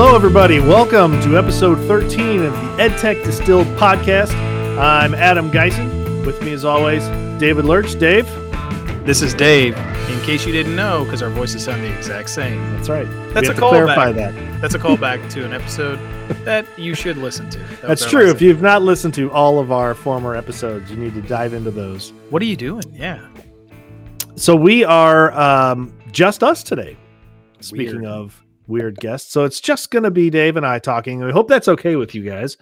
Hello, 0.00 0.14
everybody. 0.14 0.60
Welcome 0.60 1.20
to 1.22 1.36
episode 1.36 1.76
13 1.88 2.44
of 2.44 2.52
the 2.52 2.58
EdTech 2.84 3.24
Distilled 3.24 3.66
podcast. 3.78 4.32
I'm 4.78 5.12
Adam 5.12 5.50
Geisen. 5.50 6.24
With 6.24 6.40
me, 6.40 6.52
as 6.52 6.64
always, 6.64 7.02
David 7.40 7.64
Lurch. 7.64 7.98
Dave. 7.98 8.24
This 9.04 9.22
is 9.22 9.34
Dave. 9.34 9.76
In 9.76 10.20
case 10.20 10.46
you 10.46 10.52
didn't 10.52 10.76
know, 10.76 11.02
because 11.02 11.20
our 11.20 11.30
voices 11.30 11.64
sound 11.64 11.82
the 11.82 11.92
exact 11.92 12.30
same. 12.30 12.60
That's 12.76 12.88
right. 12.88 13.08
That's 13.34 13.48
we 13.48 13.54
a 13.54 13.54
to 13.54 13.60
clarify 13.60 14.12
callback. 14.12 14.14
that. 14.14 14.60
That's 14.60 14.74
a 14.74 14.78
callback 14.78 15.28
to 15.32 15.44
an 15.44 15.52
episode 15.52 15.98
that 16.44 16.64
you 16.78 16.94
should 16.94 17.16
listen 17.16 17.50
to. 17.50 17.58
That 17.58 17.88
That's 17.88 18.08
true. 18.08 18.30
If 18.30 18.40
you've 18.40 18.62
not 18.62 18.82
listened 18.82 19.14
to 19.14 19.32
all 19.32 19.58
of 19.58 19.72
our 19.72 19.96
former 19.96 20.36
episodes, 20.36 20.92
you 20.92 20.96
need 20.96 21.14
to 21.14 21.22
dive 21.22 21.54
into 21.54 21.72
those. 21.72 22.12
What 22.30 22.40
are 22.40 22.44
you 22.46 22.56
doing? 22.56 22.84
Yeah. 22.92 23.26
So 24.36 24.54
we 24.54 24.84
are 24.84 25.32
um, 25.32 25.92
just 26.12 26.44
us 26.44 26.62
today. 26.62 26.96
Speaking 27.58 28.02
Weird. 28.02 28.04
of 28.04 28.44
weird 28.68 28.98
guests, 29.00 29.32
so 29.32 29.44
it's 29.44 29.60
just 29.60 29.90
going 29.90 30.04
to 30.04 30.10
be 30.10 30.30
Dave 30.30 30.56
and 30.56 30.66
I 30.66 30.78
talking. 30.78 31.20
We 31.20 31.32
hope 31.32 31.48
that's 31.48 31.68
okay 31.68 31.96
with 31.96 32.14
you 32.14 32.22
guys. 32.22 32.56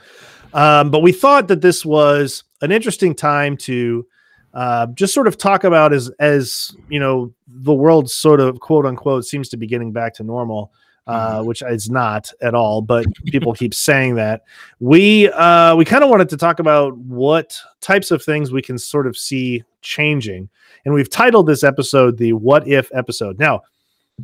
Um, 0.54 0.90
but 0.90 1.00
we 1.00 1.12
thought 1.12 1.48
that 1.48 1.60
this 1.60 1.84
was 1.84 2.44
an 2.62 2.72
interesting 2.72 3.14
time 3.14 3.56
to 3.58 4.06
uh, 4.54 4.86
just 4.94 5.12
sort 5.12 5.26
of 5.26 5.36
talk 5.36 5.64
about 5.64 5.92
as 5.92 6.08
as 6.18 6.74
you 6.88 6.98
know 6.98 7.34
the 7.46 7.74
world 7.74 8.10
sort 8.10 8.40
of 8.40 8.58
quote 8.60 8.86
unquote 8.86 9.26
seems 9.26 9.50
to 9.50 9.56
be 9.58 9.66
getting 9.66 9.92
back 9.92 10.14
to 10.14 10.24
normal. 10.24 10.72
Uh, 11.08 11.40
which 11.40 11.62
is 11.62 11.88
not 11.88 12.32
at 12.42 12.52
all, 12.52 12.82
but 12.82 13.06
people 13.26 13.54
keep 13.54 13.72
saying 13.72 14.16
that. 14.16 14.42
We 14.80 15.30
uh, 15.30 15.76
we 15.76 15.84
kind 15.84 16.02
of 16.02 16.10
wanted 16.10 16.28
to 16.30 16.36
talk 16.36 16.58
about 16.58 16.96
what 16.96 17.56
types 17.80 18.10
of 18.10 18.24
things 18.24 18.50
we 18.50 18.60
can 18.60 18.76
sort 18.76 19.06
of 19.06 19.16
see 19.16 19.62
changing, 19.82 20.48
and 20.84 20.92
we've 20.92 21.08
titled 21.08 21.46
this 21.46 21.62
episode 21.62 22.18
the 22.18 22.32
"What 22.32 22.66
If" 22.66 22.90
episode. 22.92 23.38
Now, 23.38 23.62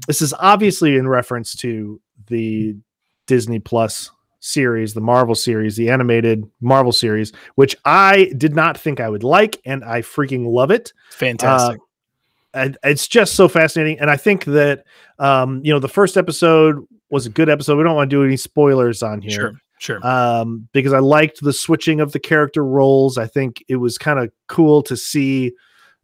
this 0.07 0.23
is 0.23 0.35
obviously 0.39 0.97
in 0.97 1.09
reference 1.09 1.55
to 1.57 2.01
the 2.27 2.77
Disney 3.27 3.59
Plus 3.59 4.11
series, 4.41 4.95
the 4.95 5.01
Marvel 5.01 5.35
series, 5.35 5.77
the 5.77 5.89
animated 5.91 6.45
Marvel 6.61 6.93
series, 6.93 7.33
which 7.55 7.77
I 7.85 8.33
did 8.37 8.55
not 8.55 8.77
think 8.77 9.01
I 9.01 9.09
would 9.09 9.25
like, 9.25 9.61
and 9.65 9.85
I 9.85 10.03
freaking 10.03 10.47
love 10.47 10.71
it. 10.71 10.93
Fantastic. 11.11 11.79
Uh, 11.79 11.85
and 12.55 12.79
it's 12.85 13.09
just 13.09 13.35
so 13.35 13.49
fascinating. 13.49 13.99
And 14.01 14.11
I 14.11 14.17
think 14.17 14.45
that 14.45 14.85
um, 15.19 15.61
you 15.65 15.73
know 15.73 15.79
the 15.79 15.89
first 15.89 16.17
episode 16.17 16.85
was 17.11 17.27
a 17.27 17.31
good 17.31 17.49
episode. 17.49 17.77
We 17.77 17.85
don't 17.85 17.97
want 17.97 18.11
to 18.11 18.17
do 18.17 18.25
any 18.25 18.37
spoilers 18.37 19.03
on 19.03 19.21
here 19.21 19.31
sure. 19.31 19.53
Sure. 19.79 20.07
um, 20.07 20.69
because 20.73 20.93
I 20.93 20.99
liked 20.99 21.41
the 21.43 21.53
switching 21.53 22.01
of 22.01 22.13
the 22.13 22.21
character 22.21 22.65
roles. 22.65 23.19
I 23.19 23.27
think 23.27 23.65
it 23.69 23.77
was 23.77 23.99
kind 23.99 24.19
of 24.19 24.31
cool 24.49 24.83
to 24.85 24.97
see, 24.97 25.53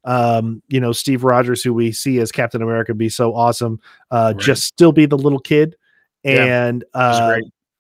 um, 0.05 0.63
you 0.69 0.81
know, 0.81 0.93
Steve 0.93 1.25
Rogers, 1.25 1.63
who 1.63 1.75
we 1.75 1.93
see 1.93 2.19
as 2.19 2.33
Captain 2.33 2.63
America, 2.63 2.95
be 2.95 3.09
so 3.09 3.35
awesome, 3.35 3.81
uh, 4.11 4.33
Right. 4.35 4.45
just 4.45 4.65
still 4.65 4.93
be 4.93 5.07
the 5.07 5.19
little 5.19 5.41
kid. 5.41 5.77
And 6.25 6.85
was 6.95 7.21
uh. 7.21 7.39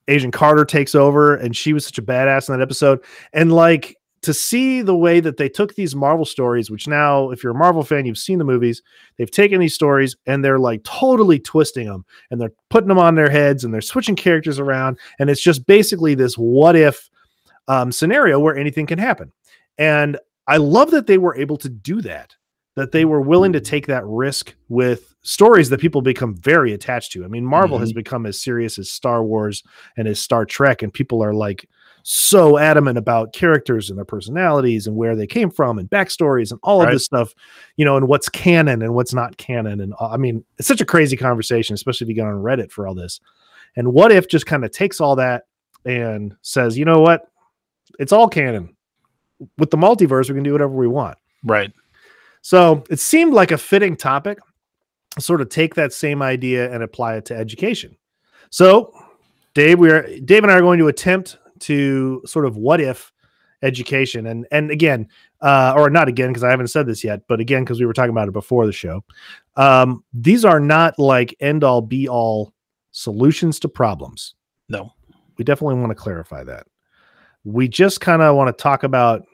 Agent 0.08 0.32
Carter 0.32 0.64
takes 0.64 0.94
over, 0.94 1.36
and 1.36 1.54
she 1.56 1.72
was 1.72 1.84
such 1.84 1.98
a 1.98 2.02
badass 2.02 2.48
in 2.48 2.56
that 2.58 2.62
episode. 2.62 3.00
And 3.32 3.52
like 3.52 3.96
to 4.22 4.34
see 4.34 4.82
the 4.82 4.96
way 4.96 5.20
that 5.20 5.36
they 5.36 5.48
took 5.48 5.74
these 5.74 5.94
Marvel 5.94 6.24
stories, 6.24 6.70
which 6.70 6.88
now, 6.88 7.30
if 7.30 7.42
you're 7.42 7.52
a 7.52 7.58
Marvel 7.58 7.84
fan, 7.84 8.04
you've 8.04 8.18
seen 8.18 8.38
the 8.38 8.44
movies, 8.44 8.82
they've 9.16 9.30
taken 9.30 9.60
these 9.60 9.74
stories 9.74 10.16
and 10.26 10.44
they're 10.44 10.58
like 10.58 10.82
totally 10.82 11.38
twisting 11.38 11.86
them 11.86 12.04
and 12.30 12.40
they're 12.40 12.52
putting 12.68 12.88
them 12.88 12.98
on 12.98 13.14
their 13.14 13.30
heads 13.30 13.62
and 13.62 13.72
they're 13.72 13.80
switching 13.80 14.16
characters 14.16 14.58
around. 14.58 14.98
And 15.20 15.30
it's 15.30 15.42
just 15.42 15.66
basically 15.66 16.14
this 16.14 16.34
what 16.36 16.74
if 16.74 17.08
um, 17.68 17.92
scenario 17.92 18.40
where 18.40 18.56
anything 18.56 18.86
can 18.86 18.98
happen. 18.98 19.30
And 19.76 20.18
I 20.48 20.56
love 20.56 20.90
that 20.90 21.06
they 21.06 21.18
were 21.18 21.36
able 21.36 21.58
to 21.58 21.68
do 21.68 22.00
that, 22.02 22.34
that 22.74 22.90
they 22.90 23.04
were 23.04 23.20
willing 23.20 23.52
to 23.52 23.60
take 23.60 23.86
that 23.86 24.04
risk 24.06 24.54
with 24.68 25.14
stories 25.22 25.68
that 25.68 25.80
people 25.80 26.00
become 26.00 26.34
very 26.34 26.72
attached 26.72 27.12
to. 27.12 27.24
I 27.24 27.28
mean, 27.28 27.44
Marvel 27.44 27.78
has 27.78 27.92
become 27.92 28.24
as 28.24 28.40
serious 28.40 28.78
as 28.78 28.90
Star 28.90 29.22
Wars 29.22 29.62
and 29.98 30.08
as 30.08 30.18
Star 30.20 30.46
Trek, 30.46 30.82
and 30.82 30.92
people 30.92 31.22
are 31.22 31.34
like 31.34 31.68
so 32.02 32.56
adamant 32.56 32.96
about 32.96 33.34
characters 33.34 33.90
and 33.90 33.98
their 33.98 34.04
personalities 34.06 34.86
and 34.86 34.96
where 34.96 35.14
they 35.14 35.26
came 35.26 35.50
from 35.50 35.78
and 35.78 35.90
backstories 35.90 36.50
and 36.50 36.58
all 36.62 36.80
of 36.80 36.90
this 36.90 37.04
stuff, 37.04 37.34
you 37.76 37.84
know, 37.84 37.98
and 37.98 38.08
what's 38.08 38.30
canon 38.30 38.80
and 38.80 38.94
what's 38.94 39.12
not 39.12 39.36
canon. 39.36 39.80
And 39.82 39.92
uh, 40.00 40.08
I 40.08 40.16
mean, 40.16 40.42
it's 40.56 40.68
such 40.68 40.80
a 40.80 40.86
crazy 40.86 41.18
conversation, 41.18 41.74
especially 41.74 42.06
if 42.06 42.08
you 42.08 42.14
get 42.14 42.26
on 42.26 42.42
Reddit 42.42 42.72
for 42.72 42.88
all 42.88 42.94
this. 42.94 43.20
And 43.76 43.92
what 43.92 44.10
if 44.10 44.26
just 44.26 44.46
kind 44.46 44.64
of 44.64 44.70
takes 44.70 44.98
all 44.98 45.16
that 45.16 45.44
and 45.84 46.34
says, 46.40 46.78
you 46.78 46.86
know 46.86 47.00
what? 47.00 47.28
It's 47.98 48.12
all 48.12 48.28
canon. 48.28 48.74
With 49.56 49.70
the 49.70 49.76
multiverse, 49.76 50.28
we 50.28 50.34
can 50.34 50.42
do 50.42 50.52
whatever 50.52 50.74
we 50.74 50.88
want. 50.88 51.16
Right. 51.44 51.72
So 52.42 52.84
it 52.90 52.98
seemed 52.98 53.34
like 53.34 53.52
a 53.52 53.58
fitting 53.58 53.96
topic, 53.96 54.38
to 55.18 55.24
sort 55.24 55.40
of 55.40 55.48
take 55.48 55.74
that 55.74 55.92
same 55.92 56.22
idea 56.22 56.72
and 56.72 56.82
apply 56.82 57.16
it 57.16 57.24
to 57.26 57.36
education. 57.36 57.96
So, 58.50 58.92
Dave, 59.54 59.78
we 59.78 59.90
are 59.90 60.02
Dave 60.20 60.42
and 60.42 60.52
I 60.52 60.56
are 60.56 60.62
going 60.62 60.78
to 60.78 60.88
attempt 60.88 61.38
to 61.60 62.22
sort 62.24 62.46
of 62.46 62.56
what 62.56 62.80
if 62.80 63.12
education, 63.62 64.26
and 64.26 64.46
and 64.52 64.70
again, 64.70 65.08
uh, 65.40 65.74
or 65.76 65.90
not 65.90 66.08
again 66.08 66.28
because 66.28 66.44
I 66.44 66.50
haven't 66.50 66.68
said 66.68 66.86
this 66.86 67.02
yet, 67.02 67.22
but 67.28 67.40
again 67.40 67.64
because 67.64 67.80
we 67.80 67.86
were 67.86 67.92
talking 67.92 68.10
about 68.10 68.28
it 68.28 68.32
before 68.32 68.66
the 68.66 68.72
show. 68.72 69.04
Um, 69.56 70.04
these 70.12 70.44
are 70.44 70.60
not 70.60 70.98
like 70.98 71.34
end 71.40 71.64
all 71.64 71.80
be 71.82 72.08
all 72.08 72.52
solutions 72.92 73.58
to 73.60 73.68
problems. 73.68 74.34
No. 74.68 74.92
We 75.36 75.44
definitely 75.44 75.76
want 75.76 75.90
to 75.90 75.94
clarify 75.94 76.44
that. 76.44 76.66
We 77.44 77.68
just 77.68 78.00
kind 78.00 78.22
of 78.22 78.34
want 78.34 78.56
to 78.56 78.62
talk 78.62 78.82
about 78.82 79.24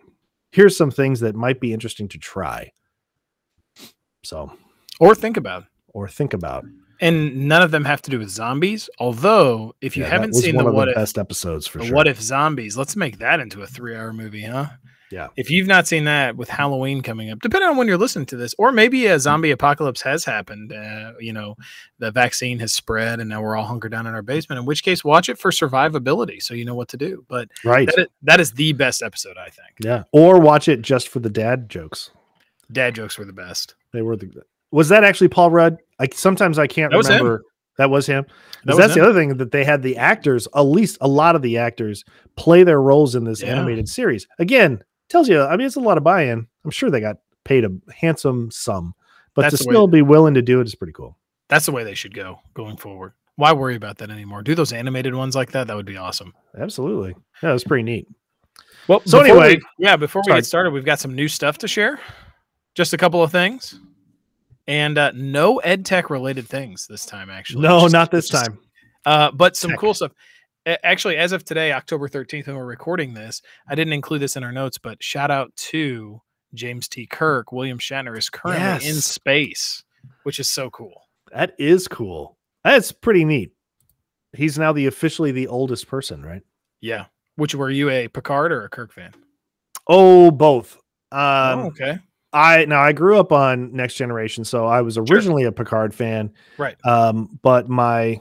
here's 0.55 0.77
some 0.77 0.91
things 0.91 1.21
that 1.21 1.35
might 1.35 1.61
be 1.61 1.73
interesting 1.73 2.09
to 2.09 2.19
try. 2.19 2.71
So, 4.25 4.53
Or 5.01 5.15
think 5.15 5.37
about. 5.37 5.65
or 5.89 6.09
think 6.09 6.33
about. 6.33 6.65
And 7.01 7.49
none 7.49 7.61
of 7.61 7.73
them 7.73 7.85
have 7.85 8.01
to 8.03 8.11
do 8.11 8.19
with 8.21 8.31
zombies. 8.31 8.89
Although, 8.99 9.75
if 9.81 9.97
you 9.97 10.05
Yeah, 10.05 10.11
haven't 10.11 10.35
seen 10.35 10.55
one 10.55 10.65
the 10.65 10.71
of 10.71 10.77
what 10.77 10.85
the 10.87 10.91
if, 10.93 10.97
best 10.97 11.19
episodes 11.19 11.67
for 11.67 11.83
sure. 11.83 11.93
what 11.95 12.07
if 12.07 12.21
zombies, 12.21 12.77
let's 12.77 12.95
make 12.97 13.19
that 13.19 13.41
into 13.41 13.63
a 13.63 13.67
three-hour 13.67 14.13
movie, 14.13 14.43
huh? 14.45 14.69
Yeah. 15.15 15.29
If 15.37 15.49
you've 15.49 15.69
not 15.69 15.87
seen 15.87 16.05
that 16.05 16.37
with 16.37 16.49
Halloween 16.49 17.01
coming 17.01 17.31
up, 17.31 17.39
depending 17.39 17.71
on 17.71 17.77
when 17.77 17.87
you're 17.87 17.97
listening 17.99 18.27
to 18.27 18.37
this, 18.37 18.53
or 18.59 18.73
maybe 18.73 19.07
a 19.07 19.21
zombie 19.21 19.53
apocalypse 19.53 20.03
has 20.03 20.25
happened, 20.25 20.73
uh, 20.73 21.13
you 21.21 21.33
know, 21.33 21.55
the 22.01 22.11
vaccine 22.11 22.59
has 22.59 22.73
spread 22.73 23.21
and 23.21 23.29
now 23.31 23.41
we're 23.41 23.55
all 23.57 23.65
hunkered 23.65 23.93
down 23.93 24.09
in 24.09 24.15
our 24.15 24.23
basement. 24.23 24.59
In 24.59 24.67
which 24.67 24.83
case, 24.83 25.05
watch 25.05 25.29
it 25.29 25.39
for 25.39 25.53
survivability, 25.53 26.43
so 26.43 26.53
you 26.53 26.65
know 26.65 26.75
what 26.75 26.89
to 26.89 26.97
do. 26.97 27.25
But 27.29 27.49
right? 27.65 27.87
that 27.87 27.99
is, 27.99 28.07
that 28.23 28.41
is 28.41 28.51
the 28.53 28.73
best 28.73 29.03
episode, 29.03 29.37
I 29.39 29.51
think. 29.51 29.69
yeah. 29.81 30.03
Or 30.11 30.41
watch 30.41 30.67
it 30.67 30.83
just 30.83 31.07
for 31.07 31.21
the 31.21 31.31
dad 31.31 31.69
jokes. 31.69 32.11
Dad 32.73 32.97
jokes 32.97 33.17
were 33.17 33.25
the 33.25 33.33
best. 33.33 33.77
They 33.93 34.03
were 34.03 34.17
the. 34.17 34.43
Was 34.73 34.89
that 34.89 35.05
actually 35.05 35.29
Paul 35.29 35.51
Rudd? 35.53 35.79
I 36.01 36.09
sometimes 36.13 36.59
I 36.59 36.67
can't 36.67 36.91
That 36.91 36.97
was 36.97 37.07
him. 37.07 37.19
remember. 37.19 37.45
That 37.79 37.91
was 37.91 38.07
him. 38.07 38.25
That 38.65 38.75
was 38.75 38.79
that's 38.79 38.95
the 38.95 39.03
other 39.03 39.15
thing 39.15 39.37
that 39.37 39.53
they 39.53 39.65
had 39.65 39.83
the 39.83 39.97
actors, 39.97 40.49
at 40.57 40.61
least 40.63 40.99
a 41.01 41.07
lot 41.09 41.37
of 41.37 41.43
the 41.43 41.59
actors, 41.59 42.05
play 42.37 42.65
their 42.65 42.81
roles 42.81 43.15
in 43.15 43.23
this 43.25 43.43
Yeah. 43.43 43.49
animated 43.49 43.89
series. 43.89 44.27
Again, 44.39 44.83
tells 45.09 45.29
you. 45.29 45.43
I 45.43 45.57
mean, 45.57 45.67
it's 45.67 45.77
a 45.77 45.81
lot 45.81 45.99
of 45.99 46.05
buy-in. 46.05 46.47
I'm 46.65 46.71
sure 46.71 46.91
they 46.91 47.01
got 47.01 47.19
paid 47.45 47.65
a 47.65 47.71
handsome 47.95 48.51
sum, 48.51 48.95
but 49.35 49.43
That's 49.43 49.59
to 49.59 49.65
the 49.65 49.69
way- 49.69 49.73
still 49.75 49.87
be 49.89 50.03
willing 50.03 50.35
to 50.35 50.43
do 50.43 50.61
it 50.61 50.67
is 50.67 50.75
pretty 50.75 50.93
cool. 50.93 51.17
That's 51.49 51.67
the 51.67 51.73
way 51.73 51.85
they 51.85 51.95
should 51.95 52.15
go 52.15 52.41
going 52.55 52.77
forward. 52.77 53.13
Why 53.37 53.53
worry 53.53 53.75
about 53.77 53.99
that 53.99 54.11
anymore? 54.11 54.43
Do 54.43 54.55
those 54.55 54.73
animated 54.73 55.15
ones 55.15 55.35
like 55.35 55.53
that. 55.53 55.67
That 55.67 55.77
would 55.77 55.85
be 55.87 55.97
awesome. 55.97 56.33
Absolutely. 56.59 57.15
Yeah, 57.43 57.53
it's 57.55 57.65
pretty 57.65 57.83
neat. 57.83 58.09
Well, 58.89 59.03
So 59.05 59.21
anyway- 59.21 59.57
we- 59.57 59.63
yeah, 59.79 59.97
before 59.97 60.23
we 60.25 60.31
Sorry. 60.31 60.39
get 60.39 60.47
started, 60.47 60.73
we've 60.73 60.85
got 60.85 61.01
some 61.01 61.15
new 61.15 61.29
stuff 61.29 61.59
to 61.59 61.69
share. 61.69 62.01
Just 62.75 62.93
a 62.93 62.97
couple 62.97 63.23
of 63.23 63.31
things, 63.31 63.79
and 64.67 64.99
uh, 64.99 65.13
no 65.15 65.59
ed 65.59 65.85
tech 65.85 66.11
related 66.11 66.49
things 66.49 66.87
this 66.87 67.05
time. 67.07 67.31
Actually, 67.31 67.63
No, 67.63 67.83
Just- 67.83 67.93
not 67.93 68.11
this 68.11 68.29
just- 68.29 68.45
time. 68.47 68.59
Uh, 69.07 69.31
but 69.31 69.55
some 69.57 69.71
Tech. 69.73 69.81
cool 69.81 69.93
stuff. 69.95 70.13
Actually, 70.67 71.17
as 71.17 71.33
of 71.33 71.45
today, 71.45 71.73
October 71.73 72.09
thirteenth, 72.09 72.47
when 72.47 72.57
we're 72.57 72.65
recording 72.65 73.15
this, 73.15 73.43
I 73.69 73.75
didn't 73.75 73.93
include 73.93 74.23
this 74.23 74.37
in 74.37 74.45
our 74.45 74.53
notes, 74.53 74.79
but 74.79 75.03
shout 75.03 75.31
out 75.31 75.55
to 75.57 76.21
James 76.55 76.89
T. 76.89 77.07
Kirk. 77.07 77.53
William 77.53 77.79
Shatner 77.79 78.17
is 78.17 78.31
currently 78.31 78.89
in 78.89 78.95
space, 78.95 79.85
which 80.23 80.39
is 80.39 80.49
so 80.49 80.71
cool. 80.71 81.03
That 81.33 81.55
is 81.59 81.89
cool. 81.89 82.39
That's 82.63 82.93
pretty 82.93 83.25
neat. 83.25 83.53
He's 84.33 84.59
now 84.59 84.73
the 84.73 84.87
officially 84.87 85.33
the 85.33 85.49
oldest 85.49 85.87
person, 85.87 86.25
right? 86.25 86.43
Yeah. 86.81 87.07
Which 87.37 87.55
were 87.55 87.71
you 87.71 87.91
a 87.91 88.09
Picard 88.09 88.53
or 88.53 88.65
a 88.65 88.69
Kirk 88.69 88.93
fan? 88.93 89.13
Oh, 89.87 90.31
both. 90.31 90.77
Um, 91.13 91.21
oh, 91.61 91.67
okay. 91.67 91.99
I 92.33 92.65
now 92.65 92.81
I 92.81 92.93
grew 92.93 93.19
up 93.19 93.33
on 93.33 93.73
Next 93.73 93.95
Generation, 93.95 94.45
so 94.45 94.67
I 94.67 94.83
was 94.83 94.99
originally 94.99 95.45
a 95.45 95.53
Picard 95.53 95.95
fan. 95.95 96.33
Right. 96.59 96.77
Um, 96.85 97.39
but 97.43 97.69
my 97.69 98.19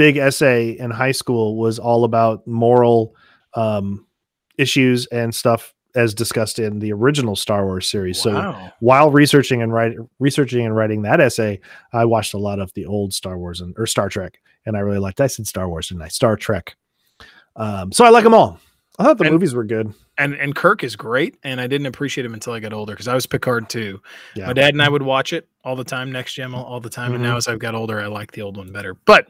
big 0.00 0.16
essay 0.16 0.70
in 0.70 0.90
high 0.90 1.12
school 1.12 1.56
was 1.58 1.78
all 1.78 2.04
about 2.04 2.46
moral 2.46 3.14
um, 3.52 4.06
issues 4.56 5.06
and 5.08 5.34
stuff 5.34 5.74
as 5.94 6.14
discussed 6.14 6.58
in 6.58 6.78
the 6.78 6.90
original 6.92 7.36
Star 7.36 7.66
Wars 7.66 7.90
series. 7.90 8.18
So 8.18 8.32
while 8.80 9.10
researching 9.10 9.60
and 9.60 9.72
writing 9.74 10.08
researching 10.18 10.64
and 10.64 10.74
writing 10.74 11.02
that 11.02 11.20
essay, 11.20 11.60
I 11.92 12.06
watched 12.06 12.32
a 12.32 12.38
lot 12.38 12.60
of 12.60 12.72
the 12.74 12.86
old 12.86 13.12
Star 13.12 13.36
Wars 13.36 13.60
and 13.60 13.74
or 13.76 13.86
Star 13.86 14.08
Trek, 14.08 14.38
and 14.64 14.74
I 14.76 14.80
really 14.80 15.00
liked. 15.00 15.20
I 15.20 15.26
said 15.26 15.46
Star 15.46 15.68
Wars 15.68 15.90
and 15.90 16.02
I 16.02 16.08
Star 16.08 16.36
Trek. 16.36 16.76
Um, 17.56 17.92
so 17.92 18.04
I 18.04 18.08
like 18.08 18.24
them 18.24 18.34
all. 18.34 18.58
I 18.98 19.04
thought 19.04 19.18
the 19.18 19.24
And- 19.24 19.32
movies 19.34 19.54
were 19.54 19.64
good. 19.64 19.92
and 20.18 20.34
and 20.34 20.54
Kirk 20.54 20.84
is 20.84 20.94
great, 20.96 21.36
and 21.42 21.60
I 21.60 21.66
didn't 21.66 21.86
appreciate 21.88 22.24
him 22.24 22.34
until 22.34 22.52
I 22.52 22.60
got 22.60 22.72
older 22.72 22.92
because 22.92 23.08
I 23.08 23.14
was 23.14 23.26
Picard 23.26 23.68
too. 23.68 24.00
Yeah. 24.36 24.46
My 24.46 24.52
dad 24.52 24.74
and 24.74 24.82
I 24.82 24.88
would 24.88 25.02
watch 25.02 25.32
it 25.32 25.48
all 25.64 25.74
the 25.76 25.84
time, 25.84 26.12
next 26.12 26.34
gen 26.34 26.54
all 26.54 26.64
all 26.64 26.80
the 26.80 26.90
time, 26.90 27.14
and 27.14 27.20
Mhm. 27.22 27.28
now 27.28 27.36
as 27.36 27.48
I've 27.48 27.58
got 27.58 27.74
older, 27.74 27.98
I 28.00 28.06
like 28.06 28.32
the 28.32 28.42
old 28.42 28.56
one 28.58 28.70
better. 28.72 28.94
But 29.06 29.26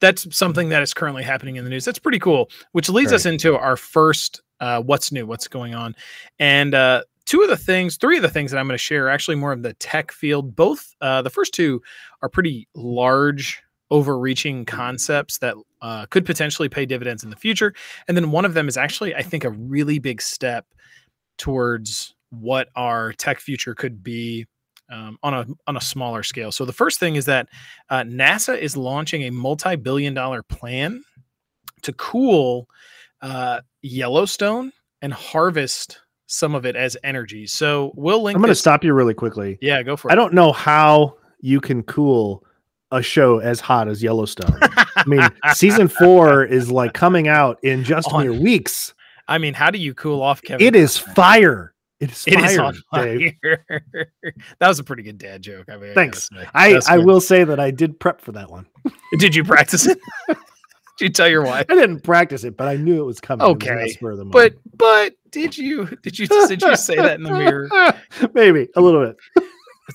that's 0.00 0.36
something 0.36 0.70
that 0.70 0.82
is 0.82 0.94
currently 0.94 1.22
happening 1.22 1.56
in 1.56 1.64
the 1.64 1.70
news. 1.70 1.84
That's 1.84 1.98
pretty 1.98 2.18
cool. 2.18 2.50
Which 2.72 2.88
leads 2.88 3.12
us 3.12 3.26
into 3.26 3.56
our 3.56 3.76
first 3.76 4.40
uh, 4.60 4.82
what's 4.82 5.12
new, 5.12 5.26
what's 5.26 5.48
going 5.48 5.74
on, 5.74 5.94
and 6.38 6.74
uh, 6.74 7.02
two 7.26 7.42
of 7.42 7.48
the 7.48 7.56
things, 7.56 7.96
three 7.96 8.16
of 8.16 8.22
the 8.22 8.28
things 8.28 8.50
that 8.50 8.58
I'm 8.58 8.66
going 8.66 8.74
to 8.74 8.78
share 8.78 9.06
are 9.06 9.10
actually 9.10 9.36
more 9.36 9.52
of 9.52 9.62
the 9.62 9.74
tech 9.74 10.12
field. 10.12 10.56
Both 10.56 10.94
uh, 11.00 11.22
the 11.22 11.30
first 11.30 11.54
two 11.54 11.80
are 12.22 12.28
pretty 12.28 12.68
large, 12.74 13.62
overreaching 13.90 14.64
concepts 14.64 15.38
that 15.38 15.54
uh, 15.80 16.06
could 16.06 16.26
potentially 16.26 16.68
pay 16.68 16.84
dividends 16.86 17.24
in 17.24 17.30
the 17.30 17.36
future, 17.36 17.72
and 18.08 18.16
then 18.16 18.30
one 18.30 18.44
of 18.44 18.54
them 18.54 18.68
is 18.68 18.76
actually, 18.76 19.14
I 19.14 19.22
think, 19.22 19.44
a 19.44 19.50
really 19.50 19.98
big 19.98 20.20
step 20.20 20.66
towards 21.38 22.14
what 22.30 22.68
our 22.76 23.12
tech 23.14 23.40
future 23.40 23.74
could 23.74 24.02
be 24.02 24.46
um, 24.90 25.18
on 25.22 25.34
a 25.34 25.46
on 25.66 25.76
a 25.76 25.80
smaller 25.80 26.22
scale. 26.22 26.52
So 26.52 26.64
the 26.64 26.72
first 26.72 27.00
thing 27.00 27.16
is 27.16 27.24
that 27.26 27.48
uh, 27.88 28.02
NASA 28.02 28.58
is 28.58 28.76
launching 28.76 29.22
a 29.22 29.30
multi-billion 29.30 30.14
dollar 30.14 30.42
plan 30.42 31.02
to 31.82 31.92
cool 31.94 32.68
uh, 33.22 33.60
Yellowstone 33.82 34.72
and 35.02 35.12
harvest 35.12 36.00
some 36.26 36.54
of 36.54 36.64
it 36.64 36.76
as 36.76 36.96
energy. 37.02 37.46
So 37.46 37.92
we'll 37.96 38.22
link. 38.22 38.36
I'm 38.36 38.42
going 38.42 38.50
to 38.50 38.54
stop 38.54 38.84
you 38.84 38.94
really 38.94 39.14
quickly. 39.14 39.58
Yeah, 39.60 39.82
go 39.82 39.96
for 39.96 40.08
it. 40.08 40.12
I 40.12 40.14
don't 40.14 40.34
know 40.34 40.52
how 40.52 41.16
you 41.40 41.60
can 41.60 41.82
cool 41.82 42.44
a 42.92 43.02
show 43.02 43.38
as 43.38 43.60
hot 43.60 43.88
as 43.88 44.02
Yellowstone. 44.02 44.58
I 44.62 45.04
mean, 45.06 45.22
season 45.54 45.88
four 45.88 46.44
is 46.44 46.70
like 46.70 46.92
coming 46.92 47.28
out 47.28 47.58
in 47.62 47.84
just 47.84 48.08
On- 48.12 48.22
mere 48.22 48.38
weeks. 48.38 48.94
I 49.28 49.38
mean, 49.38 49.54
how 49.54 49.70
do 49.70 49.78
you 49.78 49.94
cool 49.94 50.22
off 50.22 50.42
Kevin? 50.42 50.66
It 50.66 50.74
is 50.74 50.98
Costner? 50.98 51.14
fire. 51.14 51.74
It 52.00 52.10
is 52.10 52.24
It 52.26 52.34
fire, 52.34 52.50
is 52.50 52.58
on 52.58 52.74
fire. 52.90 53.32
that 54.58 54.68
was 54.68 54.78
a 54.78 54.84
pretty 54.84 55.02
good 55.02 55.18
dad 55.18 55.42
joke. 55.42 55.66
I 55.70 55.76
mean, 55.76 55.94
Thanks. 55.94 56.30
say. 56.34 56.46
I, 56.54 56.80
I 56.88 56.98
will 56.98 57.20
say 57.20 57.44
that 57.44 57.60
I 57.60 57.70
did 57.70 58.00
prep 58.00 58.22
for 58.22 58.32
that 58.32 58.50
one. 58.50 58.66
Did 59.18 59.34
you 59.34 59.44
practice 59.44 59.86
it? 59.86 59.98
Did 60.28 60.38
you 61.00 61.08
tell 61.10 61.28
your 61.28 61.42
wife? 61.44 61.66
I 61.68 61.74
didn't 61.74 62.00
practice 62.00 62.44
it, 62.44 62.56
but 62.56 62.68
I 62.68 62.76
knew 62.76 63.00
it 63.00 63.04
was 63.04 63.20
coming. 63.20 63.44
It 63.46 63.48
was 63.48 63.52
on 63.52 63.58
the 63.58 64.28
Okay, 64.28 64.30
But 64.30 64.54
but 64.76 65.14
did 65.30 65.56
you 65.56 65.86
did 66.02 66.18
you 66.18 66.26
did 66.26 66.60
you 66.60 66.76
say 66.76 66.96
that 66.96 67.14
in 67.14 67.22
the 67.22 67.30
mirror? 67.30 67.70
Maybe 68.34 68.68
a 68.76 68.80
little 68.80 69.06
bit. 69.06 69.16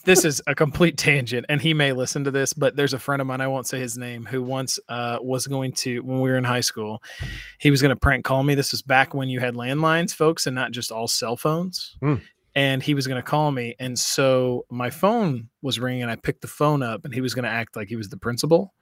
This 0.04 0.26
is 0.26 0.42
a 0.48 0.56
complete 0.56 0.98
tangent 0.98 1.46
and 1.50 1.62
he 1.62 1.74
may 1.74 1.92
listen 1.94 2.24
to 2.24 2.32
this 2.32 2.54
but 2.54 2.76
there's 2.76 2.94
a 2.94 3.00
friend 3.00 3.22
of 3.22 3.28
mine 3.28 3.42
i 3.42 3.48
won't 3.48 3.68
say 3.68 3.80
his 3.80 3.98
name 3.98 4.26
who 4.26 4.42
once 4.42 4.80
uh, 4.90 5.18
was 5.22 5.48
going 5.48 5.72
to 5.72 6.00
when 6.02 6.20
we 6.20 6.30
were 6.30 6.38
in 6.38 6.44
high 6.44 6.62
school 6.62 7.02
he 7.60 7.72
was 7.72 7.82
going 7.82 7.90
to 7.90 7.96
prank 7.96 8.26
call 8.26 8.44
me 8.44 8.56
this 8.56 8.72
was 8.72 8.82
back 8.82 9.14
when 9.14 9.30
you 9.30 9.40
had 9.40 9.54
landlines 9.56 10.14
folks 10.14 10.48
and 10.48 10.56
not 10.56 10.72
just 10.72 10.92
all 10.92 11.08
cell 11.08 11.38
phones 11.38 11.96
Hmm. 12.02 12.16
and 12.56 12.84
he 12.84 12.94
was 12.94 13.08
going 13.08 13.22
to 13.22 13.28
call 13.28 13.52
me 13.52 13.76
and 13.80 13.98
so 13.98 14.66
my 14.70 14.90
phone 14.90 15.50
was 15.62 15.80
ringing 15.80 16.02
and 16.02 16.12
i 16.12 16.16
picked 16.16 16.42
the 16.42 16.48
phone 16.48 16.82
up 16.84 17.06
and 17.06 17.14
he 17.14 17.22
was 17.22 17.34
going 17.34 17.46
to 17.46 17.50
act 17.50 17.76
like 17.76 17.88
he 17.88 17.96
was 17.96 18.10
the 18.10 18.18
principal 18.18 18.74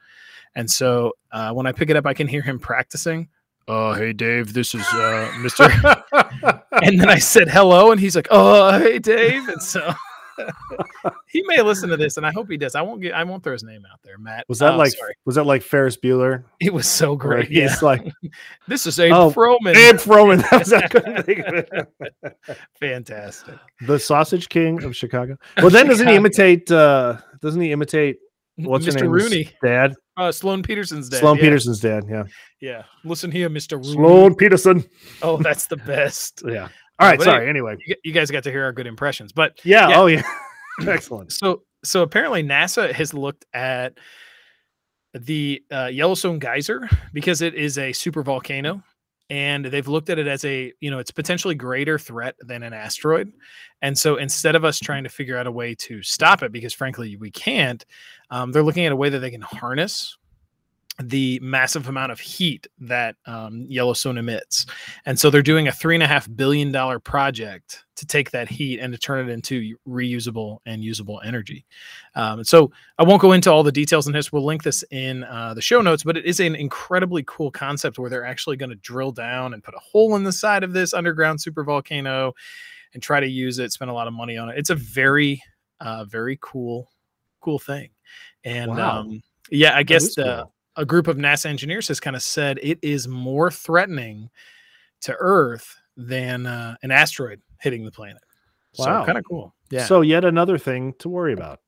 and 0.55 0.69
so 0.69 1.13
uh, 1.31 1.51
when 1.51 1.65
i 1.67 1.71
pick 1.71 1.89
it 1.89 1.95
up 1.95 2.05
i 2.05 2.13
can 2.13 2.27
hear 2.27 2.41
him 2.41 2.59
practicing 2.59 3.27
oh 3.67 3.93
hey 3.93 4.11
dave 4.13 4.53
this 4.53 4.75
is 4.75 4.81
uh, 4.93 5.29
mr 5.37 5.69
and 6.83 6.99
then 6.99 7.09
I 7.09 7.17
said 7.19 7.47
hello, 7.49 7.91
and 7.91 7.99
he's 8.01 8.15
like, 8.15 8.27
"Oh, 8.29 8.77
hey, 8.79 8.99
Dave." 8.99 9.47
And 9.47 9.61
so 9.61 9.93
he 11.27 11.43
may 11.47 11.61
listen 11.61 11.89
to 11.89 11.97
this, 11.97 12.17
and 12.17 12.25
I 12.25 12.31
hope 12.31 12.49
he 12.49 12.57
does. 12.57 12.75
I 12.75 12.81
won't 12.81 13.01
get, 13.01 13.13
I 13.13 13.23
won't 13.23 13.43
throw 13.43 13.53
his 13.53 13.63
name 13.63 13.83
out 13.91 13.99
there, 14.03 14.17
Matt. 14.17 14.45
was 14.47 14.59
that 14.59 14.73
Oh, 14.73 14.77
like 14.77 14.91
Sorry. 14.91 15.15
was 15.25 15.35
that 15.35 15.45
like 15.45 15.61
Ferris 15.61 15.97
Bueller? 15.97 16.43
It 16.59 16.73
was 16.73 16.87
so 16.87 17.15
great. 17.15 17.47
he's 17.47 17.57
Yeah, 17.57 17.75
like 17.81 18.11
this 18.67 18.85
is 18.87 18.99
Abe 18.99 19.13
Oh, 19.13 19.31
Froman. 19.31 19.75
Abe 19.75 19.95
Froman. 19.97 20.41
That 20.51 20.59
was 20.59 20.73
I 20.73 20.87
couldn't 20.87 21.23
think 21.23 21.39
of 21.39 21.53
it. 21.55 22.57
Fantastic. 22.79 23.55
the 23.81 23.99
Sausage 23.99 24.49
King 24.49 24.83
of 24.83 24.95
Chicago. 24.95 25.37
Well, 25.57 25.69
then 25.69 25.87
doesn't 25.87 26.07
he 26.07 26.15
imitate? 26.15 26.71
uh 26.71 27.17
Doesn't 27.41 27.61
he 27.61 27.71
imitate 27.71 28.17
what's 28.55 28.85
Mr. 28.85 29.01
name? 29.01 29.11
Rooney, 29.11 29.49
Dad. 29.63 29.95
uh, 30.17 30.31
Sloane 30.31 30.61
Peterson's 30.63 31.09
dad. 31.09 31.19
Sloane 31.21 31.37
yeah. 31.37 31.41
Peterson's 31.41 31.79
dad. 31.79 32.03
Yeah. 32.09 32.23
Yeah, 32.61 32.83
listen 33.03 33.31
here, 33.31 33.49
Mr. 33.49 33.73
Rooney. 33.73 33.93
Sloane 33.93 34.35
Peterson. 34.35 34.83
Oh, 35.21 35.37
that's 35.37 35.65
the 35.67 35.77
best. 35.77 36.43
Yeah. 36.47 36.69
All 36.99 37.07
right. 37.07 37.17
but 37.17 37.25
Sorry. 37.25 37.49
Anyway. 37.49 37.77
You, 38.03 38.13
guys 38.13 38.31
got 38.31 38.43
to 38.43 38.51
hear 38.51 38.63
our 38.63 38.71
good 38.71 38.87
impressions, 38.87 39.31
but 39.31 39.59
Yeah. 39.63 39.89
Yeah. 39.89 39.99
Oh 39.99 40.05
yeah. 40.07 40.23
Excellent. 40.87 41.31
So 41.31 41.63
so 41.83 42.01
apparently 42.01 42.43
NASA 42.43 42.91
has 42.91 43.13
looked 43.13 43.45
at 43.53 43.97
the 45.13 45.63
uh, 45.71 45.89
Yellowstone 45.91 46.39
geyser 46.39 46.89
because 47.13 47.41
it 47.41 47.53
is 47.53 47.77
a 47.77 47.93
super 47.93 48.23
volcano 48.23 48.81
and 49.29 49.65
they've 49.65 49.87
looked 49.87 50.09
at 50.09 50.19
it 50.19 50.27
as 50.27 50.43
a 50.43 50.73
you 50.81 50.91
know 50.91 50.99
it's 50.99 51.11
potentially 51.11 51.55
greater 51.55 51.97
threat 51.97 52.35
than 52.39 52.63
an 52.63 52.73
asteroid 52.73 53.31
and 53.81 53.97
so 53.97 54.17
instead 54.17 54.55
of 54.55 54.65
us 54.65 54.79
trying 54.79 55.03
to 55.03 55.09
figure 55.09 55.37
out 55.37 55.47
a 55.47 55.51
way 55.51 55.73
to 55.73 56.01
stop 56.03 56.43
it 56.43 56.51
because 56.51 56.73
frankly 56.73 57.15
we 57.15 57.31
can't 57.31 57.85
um, 58.31 58.51
they're 58.51 58.63
looking 58.63 58.85
at 58.85 58.91
a 58.91 58.95
way 58.95 59.09
that 59.09 59.19
they 59.19 59.31
can 59.31 59.41
harness 59.41 60.17
the 61.01 61.39
massive 61.41 61.87
amount 61.87 62.11
of 62.11 62.19
heat 62.19 62.67
that 62.79 63.15
um, 63.25 63.65
Yellowstone 63.67 64.17
emits. 64.17 64.65
And 65.05 65.19
so 65.19 65.29
they're 65.29 65.41
doing 65.41 65.67
a 65.67 65.71
three 65.71 65.95
and 65.95 66.03
a 66.03 66.07
half 66.07 66.27
billion 66.35 66.71
dollar 66.71 66.99
project 66.99 67.83
to 67.95 68.05
take 68.05 68.31
that 68.31 68.47
heat 68.47 68.79
and 68.79 68.93
to 68.93 68.99
turn 68.99 69.27
it 69.27 69.31
into 69.31 69.75
reusable 69.87 70.59
and 70.65 70.83
usable 70.83 71.19
energy. 71.25 71.65
Um, 72.15 72.43
so 72.43 72.71
I 72.99 73.03
won't 73.03 73.21
go 73.21 73.31
into 73.31 73.51
all 73.51 73.63
the 73.63 73.71
details 73.71 74.05
in 74.07 74.13
this. 74.13 74.31
We'll 74.31 74.45
link 74.45 74.63
this 74.63 74.83
in 74.91 75.23
uh, 75.23 75.53
the 75.55 75.61
show 75.61 75.81
notes, 75.81 76.03
but 76.03 76.17
it 76.17 76.25
is 76.25 76.39
an 76.39 76.55
incredibly 76.55 77.23
cool 77.25 77.49
concept 77.49 77.97
where 77.97 78.09
they're 78.09 78.25
actually 78.25 78.57
going 78.57 78.69
to 78.71 78.75
drill 78.77 79.11
down 79.11 79.53
and 79.53 79.63
put 79.63 79.75
a 79.75 79.79
hole 79.79 80.15
in 80.15 80.23
the 80.23 80.31
side 80.31 80.63
of 80.63 80.73
this 80.73 80.93
underground 80.93 81.41
super 81.41 81.63
volcano 81.63 82.33
and 82.93 83.01
try 83.01 83.19
to 83.19 83.27
use 83.27 83.57
it, 83.57 83.71
spend 83.71 83.89
a 83.89 83.93
lot 83.93 84.07
of 84.07 84.13
money 84.13 84.37
on 84.37 84.49
it. 84.49 84.57
It's 84.57 84.69
a 84.69 84.75
very, 84.75 85.41
uh, 85.79 86.05
very 86.05 86.37
cool, 86.41 86.89
cool 87.41 87.57
thing. 87.57 87.89
And 88.43 88.71
Wow. 88.71 88.99
um, 89.01 89.23
yeah, 89.49 89.75
I 89.75 89.83
guess 89.83 90.15
the, 90.15 90.23
cool. 90.23 90.52
A 90.75 90.85
group 90.85 91.07
of 91.07 91.17
NASA 91.17 91.45
engineers 91.47 91.87
has 91.87 91.99
kind 91.99 92.15
of 92.15 92.21
said 92.23 92.59
it 92.63 92.79
is 92.81 93.07
more 93.07 93.51
threatening 93.51 94.29
to 95.01 95.15
Earth 95.19 95.75
than 95.97 96.45
uh, 96.45 96.75
an 96.83 96.91
asteroid 96.91 97.41
hitting 97.61 97.83
the 97.85 97.91
planet. 97.91 98.21
Wow. 98.77 99.01
So 99.01 99.05
kind 99.05 99.17
of 99.17 99.23
cool. 99.29 99.53
Yeah. 99.69 99.85
So 99.85 100.01
yet 100.01 100.25
another 100.25 100.57
thing 100.57 100.93
to 100.99 101.09
worry 101.09 101.33
about. 101.33 101.59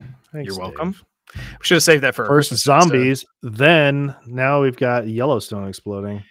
Thanks, 0.00 0.14
You're 0.32 0.44
Dave. 0.44 0.58
welcome. 0.58 0.94
We 1.34 1.40
should 1.62 1.74
have 1.76 1.82
saved 1.82 2.04
that 2.04 2.14
for 2.14 2.24
First 2.26 2.54
zombies, 2.54 3.24
then 3.42 4.14
now 4.26 4.62
we've 4.62 4.76
got 4.76 5.08
Yellowstone 5.08 5.66
exploding. 5.68 6.22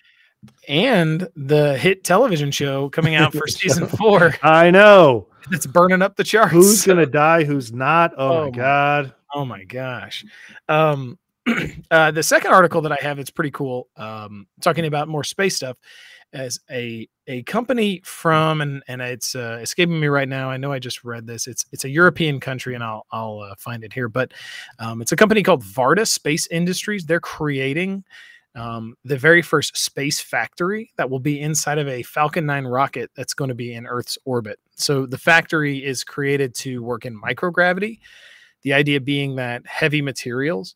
and 0.70 1.28
the 1.36 1.78
hit 1.78 2.04
television 2.06 2.50
show 2.52 2.90
coming 2.90 3.16
out 3.16 3.34
for 3.34 3.46
season 3.48 3.88
four 3.88 4.36
I 4.44 4.72
know 4.72 5.28
it's 5.52 5.66
burning 5.66 6.02
up 6.02 6.16
the 6.16 6.24
charts. 6.24 6.54
who's 6.54 6.86
gonna 6.86 7.06
die, 7.08 7.44
who's 7.44 7.74
not. 7.74 8.14
Oh, 8.18 8.38
Oh 8.38 8.44
my 8.46 8.50
god! 8.52 9.14
Oh 9.34 9.44
my 9.46 9.64
gosh. 9.66 10.24
Um, 10.70 11.18
uh, 11.92 12.12
the 12.12 12.24
second 12.24 12.52
article 12.52 12.82
that 12.82 12.92
I 12.92 12.98
have, 13.02 13.20
it's 13.20 13.30
pretty 13.30 13.52
cool. 13.52 13.88
Um, 13.98 14.48
talking 14.62 14.86
about 14.86 15.08
more 15.08 15.24
space 15.24 15.56
stuff 15.56 15.78
as 16.34 16.60
a 16.70 17.08
a 17.28 17.44
company 17.44 18.02
from 18.04 18.62
and 18.62 18.84
and 18.88 19.02
it's 19.02 19.36
uh, 19.36 19.60
escaping 19.62 20.00
me 20.00 20.08
right 20.08 20.28
now. 20.28 20.50
I 20.50 20.58
know 20.58 20.72
I 20.72 20.80
just 20.80 21.04
read 21.04 21.28
this. 21.28 21.48
It's 21.48 21.66
it's 21.72 21.86
a 21.86 21.90
European 21.90 22.40
country, 22.40 22.76
and 22.76 22.84
I'll 22.84 23.06
I'll 23.12 23.40
uh, 23.40 23.56
find 23.58 23.84
it 23.84 23.94
here. 23.94 24.10
But 24.10 24.34
um, 24.80 25.02
it's 25.02 25.12
a 25.12 25.16
company 25.16 25.44
called 25.44 25.64
Varda 25.64 26.08
Space 26.08 26.48
Industries. 26.48 27.06
They're 27.06 27.20
creating 27.20 28.04
um, 28.56 28.96
the 29.04 29.18
very 29.18 29.42
first 29.42 29.76
space 29.78 30.20
factory 30.20 30.92
that 30.98 31.10
will 31.10 31.20
be 31.20 31.42
inside 31.42 31.78
of 31.78 31.88
a 31.90 32.04
Falcon 32.04 32.46
9 32.46 32.66
rocket 32.66 33.12
that's 33.14 33.34
going 33.34 33.50
to 33.50 33.56
be 33.56 33.74
in 33.74 33.86
Earth's 33.86 34.18
orbit. 34.24 34.60
So 34.76 35.06
the 35.06 35.18
factory 35.18 35.84
is 35.84 36.06
created 36.06 36.56
to 36.56 36.82
work 36.82 37.06
in 37.06 37.20
microgravity. 37.20 38.00
The 38.62 38.74
idea 38.74 39.02
being 39.02 39.36
that 39.36 39.68
heavy 39.68 40.02
materials 40.02 40.76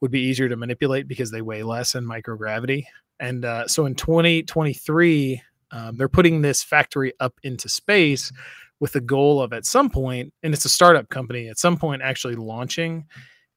would 0.00 0.10
be 0.10 0.20
easier 0.20 0.48
to 0.48 0.56
manipulate 0.56 1.08
because 1.08 1.30
they 1.30 1.42
weigh 1.42 1.62
less 1.62 1.94
in 1.94 2.04
microgravity. 2.04 2.84
And 3.18 3.44
uh, 3.44 3.68
so 3.68 3.86
in 3.86 3.94
2023, 3.94 5.42
um, 5.72 5.96
they're 5.96 6.08
putting 6.08 6.42
this 6.42 6.62
factory 6.62 7.12
up 7.20 7.34
into 7.42 7.68
space 7.68 8.32
with 8.80 8.92
the 8.92 9.00
goal 9.00 9.42
of 9.42 9.52
at 9.52 9.66
some 9.66 9.90
point, 9.90 10.32
and 10.42 10.54
it's 10.54 10.64
a 10.64 10.70
startup 10.70 11.08
company, 11.10 11.48
at 11.48 11.58
some 11.58 11.76
point 11.76 12.00
actually 12.02 12.34
launching 12.34 13.04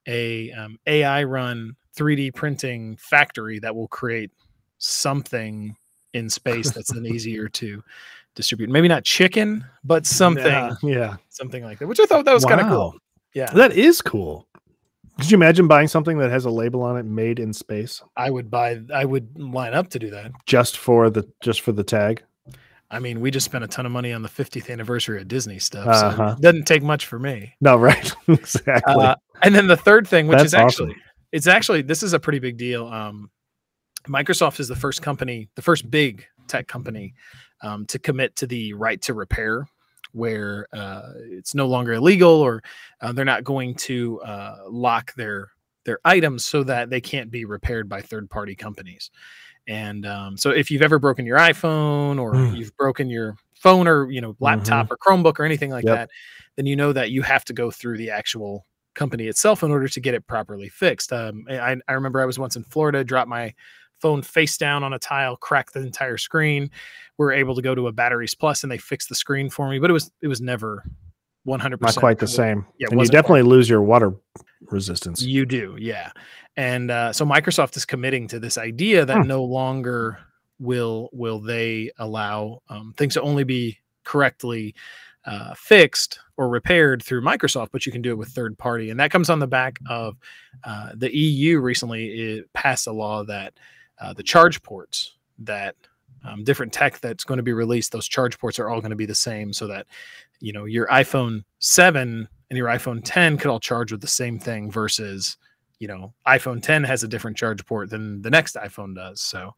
a 0.06 0.52
um, 0.52 0.78
AI 0.86 1.24
run 1.24 1.76
3D 1.98 2.36
printing 2.36 2.98
factory 2.98 3.60
that 3.60 3.74
will 3.74 3.88
create 3.88 4.32
something 4.80 5.76
in 6.14 6.30
space 6.30 6.72
that's 6.72 6.94
then 6.94 7.06
easier 7.14 7.48
to 7.48 7.82
distribute. 8.36 8.70
Maybe 8.70 8.88
not 8.90 9.06
chicken, 9.06 9.66
but 9.84 10.06
something, 10.06 10.46
Yeah, 10.46 10.76
yeah. 10.82 11.16
something 11.30 11.64
like 11.64 11.80
that, 11.80 11.88
which 11.88 12.00
I 12.02 12.06
thought 12.06 12.26
that 12.26 12.34
was 12.34 12.46
kind 12.46 12.62
of 12.62 12.68
cool. 12.68 12.96
Yeah. 13.34 13.52
That 13.54 13.74
is 13.74 14.02
cool. 14.02 14.48
Could 15.20 15.32
you 15.32 15.38
imagine 15.38 15.68
buying 15.68 15.88
something 15.88 16.18
that 16.18 16.32
has 16.32 16.46
a 16.46 16.50
label 16.50 16.82
on 16.82 16.98
it 16.98 17.04
made 17.04 17.40
in 17.40 17.54
space 17.54 18.02
I 18.18 18.30
would 18.30 18.50
buy, 18.50 18.82
I 18.94 19.06
would 19.06 19.38
line 19.40 19.74
up 19.74 19.90
to 19.92 20.00
do 20.00 20.10
that. 20.10 20.32
just 20.46 20.78
for 20.78 21.10
the 21.10 21.28
just 21.42 21.62
for 21.62 21.72
the 21.72 21.84
tag? 21.84 22.24
I 22.94 23.00
mean, 23.00 23.22
we 23.22 23.32
just 23.32 23.46
spent 23.46 23.64
a 23.64 23.68
ton 23.68 23.88
of 23.88 23.92
money 23.92 24.14
on 24.14 24.22
the 24.22 24.30
50th 24.30 24.70
anniversary 24.70 25.20
of 25.20 25.28
Disney 25.28 25.58
stuff. 25.58 25.88
Uh-huh. 25.88 26.36
So 26.36 26.38
it 26.38 26.42
doesn't 26.42 26.66
take 26.66 26.84
much 26.84 27.08
for 27.08 27.18
me. 27.18 27.56
No, 27.60 27.76
right. 27.76 28.14
exactly. 28.28 29.04
Uh, 29.04 29.16
and 29.42 29.56
then 29.56 29.66
the 29.66 29.78
third 29.78 30.08
thing, 30.08 30.28
which 30.28 30.38
That's 30.38 30.48
is 30.48 30.54
actually, 30.54 30.92
awesome. 30.92 31.02
it's 31.32 31.48
actually, 31.48 31.82
this 31.82 32.04
is 32.04 32.14
a 32.14 32.20
pretty 32.20 32.38
big 32.38 32.58
deal. 32.58 32.86
Um, 32.86 33.32
Microsoft 34.08 34.60
is 34.60 34.68
the 34.68 34.76
first 34.76 35.02
company, 35.02 35.50
the 35.56 35.64
first 35.64 35.90
big 35.90 36.26
tech 36.48 36.68
company 36.68 37.16
um, 37.64 37.88
to 37.88 37.98
commit 37.98 38.36
to 38.36 38.48
the 38.48 38.74
right 38.74 39.02
to 39.04 39.16
repair, 39.16 39.66
where 40.14 40.68
uh, 40.74 41.12
it's 41.18 41.54
no 41.54 41.68
longer 41.68 41.94
illegal 41.94 42.30
or 42.42 42.64
uh, 43.02 43.12
they're 43.12 43.26
not 43.26 43.44
going 43.44 43.76
to 43.76 44.22
uh, 44.22 44.58
lock 44.70 45.14
their 45.16 45.50
their 45.86 46.00
items 46.06 46.46
so 46.46 46.64
that 46.64 46.90
they 46.90 47.02
can't 47.02 47.30
be 47.30 47.44
repaired 47.44 47.90
by 47.90 48.02
third 48.02 48.30
party 48.30 48.56
companies. 48.56 49.12
And 49.68 50.06
um, 50.06 50.38
so 50.38 50.50
if 50.52 50.72
you've 50.72 50.82
ever 50.82 51.00
broken 51.00 51.26
your 51.26 51.38
iPhone 51.38 52.20
or 52.22 52.34
Mm. 52.34 52.58
you've 52.58 52.76
broken 52.78 53.10
your 53.10 53.36
phone 53.56 53.88
or 53.88 54.10
you 54.12 54.22
know 54.22 54.36
laptop 54.40 54.92
or 54.92 54.98
Chromebook 54.98 55.40
or 55.40 55.44
anything 55.46 55.72
like 55.72 55.86
Yep. 55.86 55.96
that, 55.96 56.10
then 56.56 56.66
you 56.66 56.76
know 56.76 56.94
that 56.94 57.12
you 57.12 57.22
have 57.22 57.46
to 57.46 57.54
go 57.54 57.72
through 57.72 57.98
the 57.98 58.10
actual 58.12 58.66
company 58.94 59.28
itself 59.28 59.64
in 59.64 59.72
order 59.72 59.88
to 59.88 60.00
get 60.00 60.14
it 60.14 60.28
properly 60.28 60.70
fixed. 60.70 61.12
Um, 61.12 61.46
I, 61.50 61.78
I 61.88 61.94
remember 61.94 62.22
I 62.22 62.26
was 62.26 62.38
once 62.38 62.56
in 62.56 62.64
Florida, 62.64 63.04
dropped 63.04 63.30
my 63.30 63.54
phone 64.00 64.22
face 64.22 64.58
down 64.58 64.84
on 64.84 64.94
a 64.94 65.00
tile, 65.00 65.36
cracked 65.38 65.74
the 65.74 65.80
entire 65.80 66.18
screen. 66.18 66.70
We 67.18 67.26
were 67.26 67.32
able 67.32 67.56
to 67.56 67.62
go 67.62 67.76
to 67.76 67.88
a 67.88 67.92
Batteries 67.92 68.34
Plus 68.34 68.64
and 68.64 68.72
they 68.72 68.78
fixed 68.78 69.10
the 69.10 69.16
screen 69.16 69.50
for 69.50 69.70
me, 69.70 69.80
but 69.80 69.90
it 69.90 69.94
was 69.94 70.12
it 70.22 70.28
was 70.28 70.42
never 70.42 70.84
100% 71.48 71.82
Not 71.82 71.96
quite 71.96 72.20
the 72.20 72.28
same. 72.28 72.66
Yeah, 72.80 72.88
and 72.90 73.00
you 73.00 73.08
definitely 73.08 73.42
lose 73.44 73.70
your 73.70 73.82
water 73.82 74.14
resistance. 74.70 75.22
You 75.22 75.46
do, 75.46 75.76
yeah. 75.80 76.12
And 76.56 76.90
uh, 76.92 77.12
so 77.14 77.26
Microsoft 77.26 77.76
is 77.78 77.86
committing 77.86 78.28
to 78.30 78.40
this 78.40 78.58
idea 78.58 79.06
that 79.06 79.22
Hmm. 79.22 79.28
no 79.28 79.44
longer 79.44 80.20
will 80.60 81.10
will 81.12 81.40
they 81.40 81.92
allow 81.98 82.62
um, 82.70 82.94
things 82.96 83.16
to 83.16 83.22
only 83.22 83.44
be 83.44 83.78
correctly 84.06 84.74
uh, 85.26 85.54
fixed 85.56 86.20
or 86.38 86.50
repaired 86.50 87.02
through 87.04 87.22
Microsoft, 87.22 87.70
but 87.72 87.86
you 87.86 87.92
can 87.92 88.02
do 88.02 88.12
it 88.12 88.18
with 88.18 88.30
third 88.30 88.58
party, 88.58 88.90
and 88.90 89.00
that 89.00 89.12
comes 89.12 89.30
on 89.30 89.40
the 89.40 89.48
back 89.48 89.80
of 89.88 90.16
uh, 90.64 90.92
the 90.96 91.16
EU 91.16 91.60
recently 91.60 92.08
it 92.38 92.54
passed 92.54 92.88
a 92.88 92.92
law 92.92 93.24
that 93.24 93.54
uh, 94.00 94.14
the 94.14 94.24
charge 94.24 94.62
ports 94.64 95.14
that 95.40 95.76
um, 96.24 96.44
different 96.44 96.72
tech 96.74 97.00
that's 97.00 97.24
going 97.24 97.38
to 97.38 97.44
be 97.44 97.54
released, 97.54 97.92
those 97.92 98.08
charge 98.08 98.38
ports 98.40 98.60
are 98.60 98.70
all 98.70 98.80
going 98.82 98.92
to 98.92 98.96
be 98.96 99.06
the 99.06 99.16
same, 99.16 99.52
so 99.54 99.68
that 99.68 99.86
you 100.40 100.54
know 100.54 100.66
your 100.66 100.88
iPhone 100.88 101.44
seven 101.60 102.28
and 102.50 102.58
your 102.58 102.68
iPhone 102.68 103.02
10 103.04 103.38
could 103.38 103.50
all 103.50 103.60
charge 103.60 103.92
with 103.92 104.02
the 104.02 104.08
same 104.08 104.38
thing 104.40 104.70
versus 104.72 105.38
you 105.80 105.88
know 105.88 106.14
iPhone 106.28 106.62
10 106.62 106.84
has 106.84 107.04
a 107.04 107.08
different 107.08 107.36
charge 107.36 107.66
port 107.66 107.90
than 107.90 108.22
the 108.22 108.30
next 108.30 108.56
iPhone 108.56 108.96
does. 108.96 109.22
So 109.22 109.54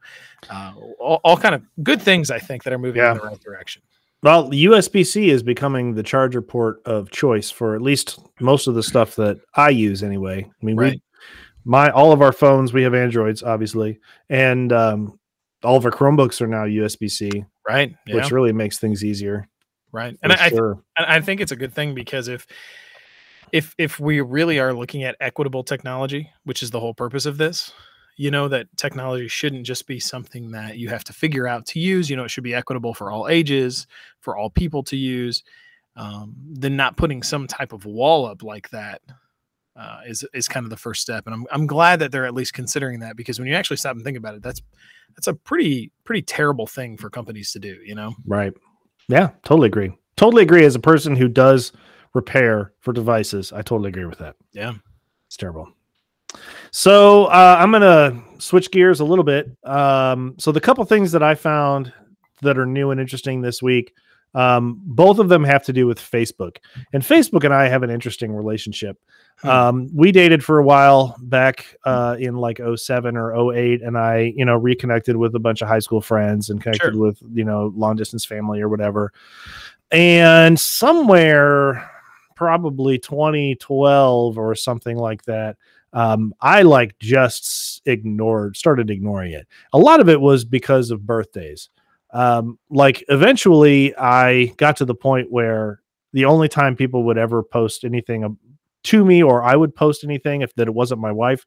uh, 0.50 0.74
all, 1.00 1.20
all 1.24 1.38
kind 1.38 1.54
of 1.56 1.64
good 1.84 2.02
things 2.02 2.32
I 2.32 2.40
think 2.40 2.64
that 2.64 2.74
are 2.74 2.78
moving 2.80 3.02
Yeah. 3.02 3.12
in 3.12 3.18
the 3.18 3.24
right 3.24 3.40
direction. 3.42 3.82
Well, 4.24 4.50
USB 4.50 5.06
C 5.06 5.30
is 5.30 5.44
becoming 5.44 5.94
the 5.94 6.02
charger 6.02 6.42
port 6.42 6.82
of 6.86 7.12
choice 7.12 7.52
for 7.52 7.76
at 7.76 7.82
least 7.82 8.20
most 8.40 8.66
of 8.68 8.74
the 8.74 8.82
stuff 8.82 9.16
that 9.18 9.40
I 9.54 9.70
use 9.70 10.02
anyway. 10.02 10.44
I 10.44 10.66
mean, 10.66 10.78
Right. 10.78 10.94
we 10.94 11.02
my 11.68 11.90
all 11.90 12.12
of 12.12 12.22
our 12.22 12.32
phones, 12.32 12.74
we 12.74 12.84
have 12.84 12.94
Androids, 12.94 13.44
obviously, 13.44 14.00
and 14.30 14.72
um, 14.72 15.20
all 15.66 15.76
of 15.78 15.86
our 15.86 15.92
Chromebooks 15.92 16.40
are 16.42 16.48
now 16.48 16.64
USB 16.66 17.10
C, 17.10 17.44
Right. 17.68 17.96
Yeah. 18.06 18.16
which 18.16 18.32
really 18.32 18.54
makes 18.54 18.78
things 18.80 19.04
easier. 19.04 19.48
right. 19.92 20.18
And 20.24 20.32
I, 20.32 20.46
I 20.46 20.50
sure. 20.50 20.78
And 20.98 21.06
I 21.08 21.20
think 21.22 21.42
it's 21.42 21.52
a 21.52 21.56
good 21.56 21.74
thing 21.74 21.94
because 21.96 22.28
if 22.28 22.46
if 23.52 23.76
if 23.78 24.00
we 24.00 24.22
really 24.22 24.60
are 24.60 24.74
looking 24.74 25.04
at 25.04 25.16
equitable 25.20 25.64
technology, 25.64 26.30
which 26.44 26.64
is 26.64 26.72
the 26.72 26.80
whole 26.80 26.94
purpose 26.94 27.26
of 27.26 27.38
this, 27.38 27.74
you 28.18 28.32
know 28.32 28.48
that 28.48 28.68
technology 28.78 29.28
shouldn't 29.28 29.66
just 29.66 29.88
be 29.88 30.00
something 30.00 30.52
that 30.52 30.78
you 30.78 30.90
have 30.90 31.04
to 31.06 31.14
figure 31.14 31.48
out 31.48 31.66
to 31.68 31.80
use. 31.80 32.10
You 32.10 32.16
know, 32.16 32.24
it 32.26 32.32
should 32.32 32.44
be 32.44 32.56
equitable 32.56 32.94
for 32.94 33.12
all 33.12 33.28
ages, 33.28 33.88
for 34.22 34.38
all 34.38 34.50
people 34.50 34.84
to 34.84 34.96
use. 34.98 35.44
Um, 35.98 36.36
then 36.44 36.76
not 36.76 36.98
putting 36.98 37.24
some 37.24 37.48
type 37.48 37.72
of 37.72 37.86
wall 37.86 38.26
up 38.26 38.44
like 38.44 38.70
that 38.72 39.02
uh, 39.76 40.02
is 40.08 40.26
is 40.34 40.48
kind 40.48 40.66
of 40.66 40.70
the 40.70 40.78
first 40.78 41.02
step. 41.02 41.26
And 41.26 41.34
I'm 41.34 41.46
I'm 41.52 41.68
glad 41.68 42.00
that 42.00 42.12
they're 42.12 42.26
at 42.26 42.34
least 42.34 42.54
considering 42.54 43.00
that 43.00 43.16
because 43.16 43.40
when 43.40 43.48
you 43.48 43.56
actually 43.56 43.78
stop 43.78 43.96
and 43.96 44.04
think 44.04 44.18
about 44.18 44.36
it, 44.36 44.42
that's 44.42 44.62
that's 45.16 45.28
a 45.28 45.34
pretty 45.34 45.92
pretty 46.04 46.22
terrible 46.22 46.68
thing 46.68 46.98
for 46.98 47.10
companies 47.10 47.52
to 47.54 47.60
do. 47.60 47.78
You 47.84 47.96
know. 47.96 48.16
right. 48.26 48.54
Yeah, 49.08 49.30
totally 49.44 49.68
agree. 49.68 49.92
Totally 50.18 50.44
agree. 50.44 50.66
As 50.66 50.76
a 50.76 50.80
person 50.80 51.16
who 51.16 51.28
does 51.28 51.72
repair 52.14 52.74
for 52.80 52.92
devices, 52.92 53.52
I 53.52 53.62
totally 53.62 53.90
agree 53.90 54.06
with 54.06 54.18
that. 54.20 54.36
Yeah. 54.52 54.74
It's 55.28 55.38
terrible. 55.38 55.72
So 56.72 57.26
uh, 57.26 57.58
I'm 57.60 57.72
gonna 57.72 58.22
switch 58.40 58.72
gears 58.72 59.00
a 59.00 59.06
little 59.06 59.24
bit. 59.24 59.50
Um, 59.64 60.36
so 60.38 60.52
the 60.52 60.62
couple 60.62 60.84
things 60.86 61.12
that 61.12 61.24
I 61.24 61.36
found 61.36 61.94
that 62.42 62.58
are 62.58 62.66
new 62.66 62.92
and 62.92 63.00
interesting 63.00 63.42
this 63.42 63.62
week, 63.62 63.94
um, 64.36 64.80
both 64.84 65.18
of 65.18 65.30
them 65.30 65.44
have 65.44 65.64
to 65.64 65.74
do 65.74 65.88
with 65.88 66.00
Facebook. 66.00 66.58
And 66.94 67.02
Facebook 67.02 67.44
and 67.44 67.54
I 67.54 67.68
have 67.68 67.82
an 67.82 67.90
interesting 67.90 68.32
relationship. 68.34 69.00
Hmm. 69.38 69.48
Um, 69.48 69.90
we 69.94 70.12
dated 70.12 70.44
for 70.44 70.60
a 70.60 70.64
while 70.64 71.16
back 71.22 71.76
uh, 71.86 72.18
in 72.20 72.36
like 72.36 72.60
07 72.76 73.18
or 73.18 73.54
08, 73.54 73.82
and 73.82 73.98
I, 73.98 74.34
you 74.36 74.46
know, 74.46 74.56
reconnected 74.56 75.16
with 75.16 75.34
a 75.36 75.40
bunch 75.40 75.62
of 75.62 75.68
high 75.68 75.80
school 75.80 76.02
friends 76.02 76.50
and 76.50 76.62
connected 76.62 76.94
Sure. 76.94 77.02
with, 77.02 77.22
you 77.34 77.46
know, 77.46 77.74
long 77.76 77.96
distance 77.96 78.26
family 78.26 78.62
or 78.62 78.70
whatever. 78.70 79.12
And 79.92 80.60
somewhere 80.60 81.90
probably 82.36 83.00
2012 83.00 84.38
or 84.38 84.56
something 84.56 84.98
like 84.98 85.24
that 85.24 85.58
um, 85.94 86.34
i 86.42 86.62
like 86.62 86.98
just 87.00 87.82
ignored 87.86 88.56
started 88.56 88.90
ignoring 88.90 89.32
it 89.32 89.48
a 89.74 89.78
lot 89.78 90.00
of 90.00 90.10
it 90.10 90.20
was 90.20 90.44
because 90.44 90.92
of 90.92 91.06
birthdays 91.06 91.70
um, 92.16 92.58
like 92.70 93.04
eventually 93.10 93.96
i 93.98 94.46
got 94.58 94.78
to 94.78 94.86
the 94.86 94.96
point 94.96 95.30
where 95.32 95.82
the 96.14 96.24
only 96.26 96.48
time 96.48 96.76
people 96.76 97.04
would 97.04 97.18
ever 97.18 97.44
post 97.44 97.84
anything 97.84 98.38
to 98.84 99.04
me 99.04 99.22
or 99.22 99.44
i 99.44 99.56
would 99.56 99.76
post 99.76 100.04
anything 100.04 100.42
if 100.42 100.54
that 100.56 100.68
it 100.68 100.74
wasn't 100.74 101.00
my 101.00 101.12
wife 101.12 101.46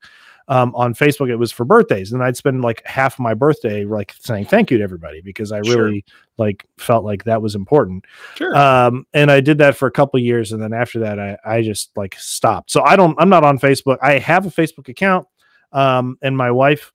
um, 0.49 0.75
on 0.75 0.93
facebook 0.95 1.29
it 1.31 1.37
was 1.37 1.53
for 1.53 1.65
birthdays 1.65 2.13
and 2.13 2.23
i'd 2.23 2.37
spend 2.37 2.63
like 2.63 2.83
half 2.87 3.19
my 3.19 3.33
birthday 3.35 3.85
like 3.85 4.15
saying 4.19 4.45
thank 4.45 4.71
you 4.71 4.79
to 4.79 4.85
everybody 4.85 5.21
because 5.23 5.53
i 5.53 5.61
Sure. 5.63 5.85
really 5.85 6.05
like 6.39 6.67
felt 6.79 7.05
like 7.05 7.25
that 7.25 7.41
was 7.41 7.55
important 7.55 8.05
Sure. 8.35 8.55
um 8.57 9.07
and 9.15 9.31
i 9.31 9.41
did 9.41 9.59
that 9.59 9.77
for 9.77 9.87
a 9.89 9.91
couple 9.93 10.19
years 10.21 10.53
and 10.53 10.61
then 10.63 10.73
after 10.73 10.99
that 11.01 11.19
i 11.19 11.37
i 11.45 11.63
just 11.63 11.97
like 11.97 12.15
stopped 12.19 12.71
so 12.71 12.83
i 12.83 12.95
don't 12.97 13.15
i'm 13.19 13.29
not 13.29 13.45
on 13.45 13.59
facebook 13.59 13.99
i 14.03 14.19
have 14.19 14.47
a 14.47 14.51
facebook 14.51 14.89
account 14.89 15.27
um 15.73 16.17
and 16.23 16.37
my 16.37 16.51
wife 16.51 16.93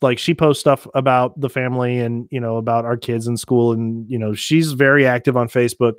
like 0.00 0.18
she 0.18 0.34
posts 0.34 0.60
stuff 0.60 0.86
about 0.94 1.38
the 1.40 1.50
family 1.50 1.98
and 1.98 2.28
you 2.30 2.40
know 2.40 2.56
about 2.56 2.84
our 2.84 2.96
kids 2.96 3.26
in 3.26 3.36
school 3.36 3.72
and 3.72 4.08
you 4.10 4.18
know 4.18 4.34
she's 4.34 4.72
very 4.72 5.06
active 5.06 5.36
on 5.36 5.48
facebook. 5.48 5.94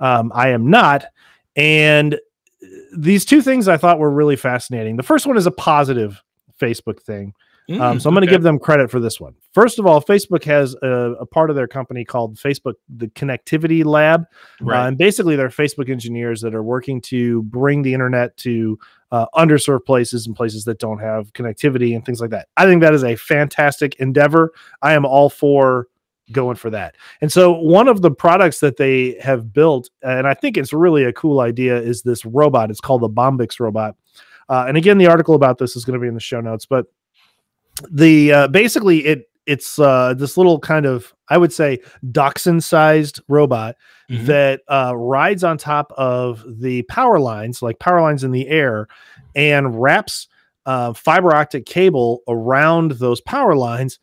Um 0.00 0.32
i 0.34 0.48
am 0.48 0.70
not. 0.70 1.06
And 1.56 2.14
uh, 2.14 2.18
these 2.96 3.24
two 3.24 3.42
things 3.42 3.68
i 3.68 3.76
thought 3.76 3.98
were 3.98 4.10
really 4.10 4.36
fascinating. 4.36 4.96
The 4.96 5.02
first 5.02 5.26
one 5.26 5.36
is 5.36 5.46
a 5.46 5.50
positive 5.52 6.22
facebook 6.60 7.00
thing 7.02 7.34
um, 7.80 7.98
Mm, 7.98 8.02
so 8.02 8.08
I'm 8.08 8.14
going 8.14 8.22
to 8.22 8.28
okay. 8.28 8.36
give 8.36 8.42
them 8.42 8.58
credit 8.58 8.90
for 8.90 9.00
this 9.00 9.20
one. 9.20 9.34
First 9.52 9.78
of 9.78 9.86
all, 9.86 10.02
Facebook 10.02 10.44
has 10.44 10.74
a, 10.82 11.14
a 11.20 11.26
part 11.26 11.50
of 11.50 11.56
their 11.56 11.68
company 11.68 12.04
called 12.04 12.36
Facebook 12.36 12.74
the 12.88 13.08
Connectivity 13.08 13.84
Lab, 13.84 14.24
uh, 14.66 14.86
and 14.86 14.98
basically 14.98 15.36
they're 15.36 15.48
Facebook 15.48 15.90
engineers 15.90 16.40
that 16.40 16.54
are 16.54 16.62
working 16.62 17.00
to 17.02 17.42
bring 17.44 17.82
the 17.82 17.94
internet 17.94 18.36
to 18.38 18.78
uh, 19.10 19.26
underserved 19.34 19.84
places 19.84 20.26
and 20.26 20.34
places 20.34 20.64
that 20.64 20.78
don't 20.78 20.98
have 20.98 21.32
connectivity 21.34 21.94
and 21.94 22.04
things 22.04 22.20
like 22.20 22.30
that. 22.30 22.48
I 22.56 22.64
think 22.64 22.82
that 22.82 22.94
is 22.94 23.04
a 23.04 23.16
fantastic 23.16 23.94
endeavor. 23.96 24.52
I 24.80 24.94
am 24.94 25.04
all 25.04 25.28
for 25.28 25.88
going 26.30 26.56
for 26.56 26.70
that. 26.70 26.96
And 27.20 27.30
so 27.30 27.52
one 27.52 27.88
of 27.88 28.00
the 28.00 28.10
products 28.10 28.60
that 28.60 28.78
they 28.78 29.18
have 29.20 29.52
built, 29.52 29.90
and 30.02 30.26
I 30.26 30.34
think 30.34 30.56
it's 30.56 30.72
really 30.72 31.04
a 31.04 31.12
cool 31.12 31.40
idea, 31.40 31.76
is 31.78 32.02
this 32.02 32.24
robot. 32.24 32.70
It's 32.70 32.80
called 32.80 33.02
the 33.02 33.08
Bombyx 33.08 33.60
robot. 33.60 33.96
Uh, 34.48 34.64
and 34.66 34.76
again, 34.76 34.98
the 34.98 35.06
article 35.06 35.34
about 35.34 35.58
this 35.58 35.76
is 35.76 35.84
going 35.84 35.94
to 35.94 36.00
be 36.00 36.08
in 36.08 36.14
the 36.14 36.20
show 36.20 36.40
notes, 36.40 36.66
but 36.66 36.86
the 37.90 38.32
uh, 38.32 38.48
basically 38.48 39.04
it 39.06 39.24
it's 39.46 39.78
uh, 39.78 40.14
this 40.14 40.36
little 40.36 40.58
kind 40.60 40.86
of 40.86 41.12
I 41.28 41.38
would 41.38 41.52
say 41.52 41.80
dachshund 42.10 42.62
sized 42.64 43.20
robot 43.28 43.76
Mhm. 44.10 44.26
that 44.26 44.60
uh, 44.68 44.94
rides 44.94 45.42
on 45.42 45.56
top 45.56 45.90
of 45.96 46.44
the 46.46 46.82
power 46.82 47.18
lines, 47.18 47.62
like 47.62 47.78
power 47.78 48.00
lines 48.02 48.24
in 48.24 48.30
the 48.30 48.46
air, 48.48 48.86
and 49.34 49.80
wraps 49.80 50.28
uh, 50.66 50.92
fiber 50.92 51.34
optic 51.34 51.64
cable 51.66 52.20
around 52.28 52.92
those 52.92 53.20
power 53.22 53.56
lines 53.56 53.98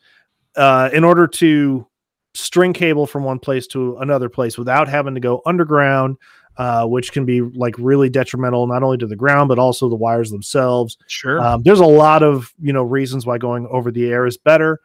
uh, 0.56 0.90
in 0.92 1.04
order 1.04 1.26
to 1.28 1.86
string 2.34 2.72
cable 2.72 3.06
from 3.06 3.24
one 3.24 3.38
place 3.38 3.66
to 3.68 3.96
another 3.98 4.28
place 4.28 4.58
without 4.58 4.88
having 4.88 5.14
to 5.14 5.20
go 5.20 5.42
underground. 5.46 6.16
Uh, 6.56 6.84
which 6.84 7.12
can 7.12 7.24
be 7.24 7.40
like 7.40 7.74
really 7.78 8.10
detrimental 8.10 8.66
not 8.66 8.82
only 8.82 8.98
to 8.98 9.06
the 9.06 9.16
ground 9.16 9.48
but 9.48 9.58
also 9.58 9.88
the 9.88 9.96
wires 9.96 10.30
themselves. 10.30 10.98
Sure. 11.06 11.40
Um, 11.40 11.62
there's 11.62 11.80
a 11.80 11.86
lot 11.86 12.22
of 12.22 12.52
you 12.60 12.72
know 12.72 12.82
reasons 12.82 13.24
why 13.24 13.38
going 13.38 13.66
over 13.68 13.90
the 13.90 14.10
air 14.10 14.26
is 14.26 14.36
better. 14.36 14.80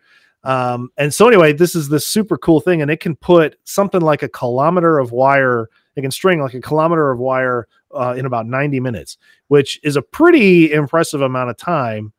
Um, 0.46 0.92
and 0.98 1.12
so 1.14 1.28
anyway, 1.28 1.54
this 1.54 1.76
is 1.76 1.90
this 1.90 2.08
super 2.08 2.38
cool 2.38 2.62
thing, 2.62 2.82
and 2.82 2.92
it 2.92 3.00
can 3.00 3.16
put 3.16 3.58
something 3.66 4.00
like 4.00 4.22
a 4.24 4.30
kilometer 4.30 5.00
of 5.00 5.12
wire. 5.12 5.70
It 5.96 6.02
can 6.02 6.12
string 6.12 6.40
like 6.40 6.54
a 6.54 6.62
kilometer 6.62 7.10
of 7.10 7.20
wire 7.20 7.68
uh, 7.94 8.16
in 8.18 8.26
about 8.26 8.46
90 8.46 8.80
minutes, 8.80 9.18
which 9.48 9.80
is 9.84 9.96
a 9.96 10.02
pretty 10.02 10.72
impressive 10.72 11.22
amount 11.22 11.50
of 11.50 11.58
time. 11.58 12.14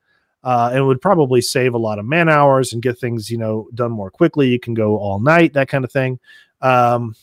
Uh, 0.44 0.70
and 0.72 0.86
would 0.86 1.00
probably 1.00 1.40
save 1.40 1.74
a 1.74 1.78
lot 1.78 1.98
of 1.98 2.06
man 2.06 2.28
hours 2.28 2.72
and 2.72 2.80
get 2.80 2.96
things 3.00 3.28
you 3.28 3.36
know 3.36 3.68
done 3.74 3.90
more 3.90 4.12
quickly. 4.12 4.48
You 4.48 4.60
can 4.60 4.74
go 4.74 4.96
all 4.96 5.18
night, 5.18 5.54
that 5.54 5.68
kind 5.68 5.84
of 5.84 5.90
thing. 5.90 6.20
Um, 6.60 7.16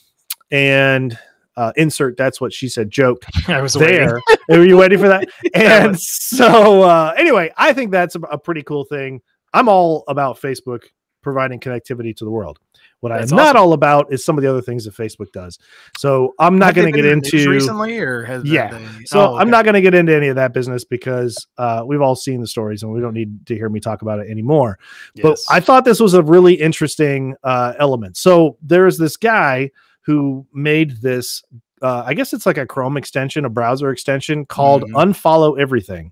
and 0.51 1.17
uh, 1.57 1.71
insert 1.75 2.17
that's 2.17 2.41
what 2.41 2.51
she 2.51 2.67
said 2.67 2.89
joke 2.89 3.23
I 3.47 3.61
was 3.61 3.77
waiting. 3.77 4.07
there. 4.07 4.21
Were 4.49 4.65
you 4.65 4.77
waiting 4.77 4.99
for 4.99 5.07
that? 5.07 5.29
And 5.53 5.99
so, 5.99 6.81
uh, 6.83 7.13
anyway, 7.15 7.51
I 7.57 7.73
think 7.73 7.91
that's 7.91 8.15
a, 8.15 8.19
a 8.21 8.37
pretty 8.37 8.63
cool 8.63 8.85
thing. 8.85 9.21
I'm 9.53 9.69
all 9.69 10.03
about 10.07 10.41
Facebook 10.41 10.83
providing 11.21 11.59
connectivity 11.59 12.15
to 12.17 12.25
the 12.25 12.31
world. 12.31 12.59
What 12.99 13.09
That's 13.09 13.31
I'm 13.31 13.37
not 13.37 13.55
all 13.55 13.73
about 13.73 14.13
is 14.13 14.23
some 14.23 14.37
of 14.37 14.43
the 14.43 14.49
other 14.49 14.61
things 14.61 14.85
that 14.85 14.93
Facebook 14.93 15.31
does. 15.33 15.59
So 15.97 16.33
I'm 16.39 16.57
not 16.57 16.73
going 16.73 16.91
to 16.91 16.93
get 16.93 17.05
in 17.05 17.19
the 17.19 17.29
news 17.31 17.33
into 17.33 17.49
recently, 17.49 17.97
or 17.97 18.23
has 18.23 18.45
Yeah. 18.45 18.77
They, 18.77 19.05
so 19.05 19.31
oh, 19.31 19.37
I'm 19.37 19.49
not 19.49 19.65
going 19.65 19.73
to 19.73 19.81
get 19.81 19.93
into 19.93 20.15
any 20.15 20.27
of 20.27 20.37
that 20.37 20.53
business 20.53 20.85
because 20.85 21.35
uh, 21.57 21.83
we've 21.85 22.01
all 22.01 22.15
seen 22.15 22.39
the 22.39 22.47
stories 22.47 22.83
and 22.83 22.93
we 22.93 23.01
don't 23.01 23.13
need 23.13 23.45
to 23.47 23.55
hear 23.55 23.67
me 23.67 23.79
talk 23.79 24.03
about 24.03 24.19
it 24.19 24.29
anymore. 24.29 24.79
But 25.21 25.39
I 25.49 25.59
thought 25.59 25.83
this 25.83 25.99
was 25.99 26.13
a 26.13 26.23
really 26.23 26.53
interesting 26.53 27.35
uh, 27.43 27.73
element. 27.77 28.15
So 28.15 28.57
there's 28.61 28.97
this 28.97 29.17
guy 29.17 29.71
who 30.05 30.45
made 30.53 31.01
this. 31.01 31.43
Uh, 31.81 32.03
I 32.05 32.13
guess 32.13 32.31
it's 32.33 32.45
like 32.45 32.57
a 32.57 32.65
Chrome 32.65 32.95
extension, 32.97 33.43
a 33.45 33.49
browser 33.49 33.89
extension 33.91 34.45
called 34.45 34.83
Mhm. 34.83 35.13
Unfollow 35.13 35.59
Everything. 35.59 36.11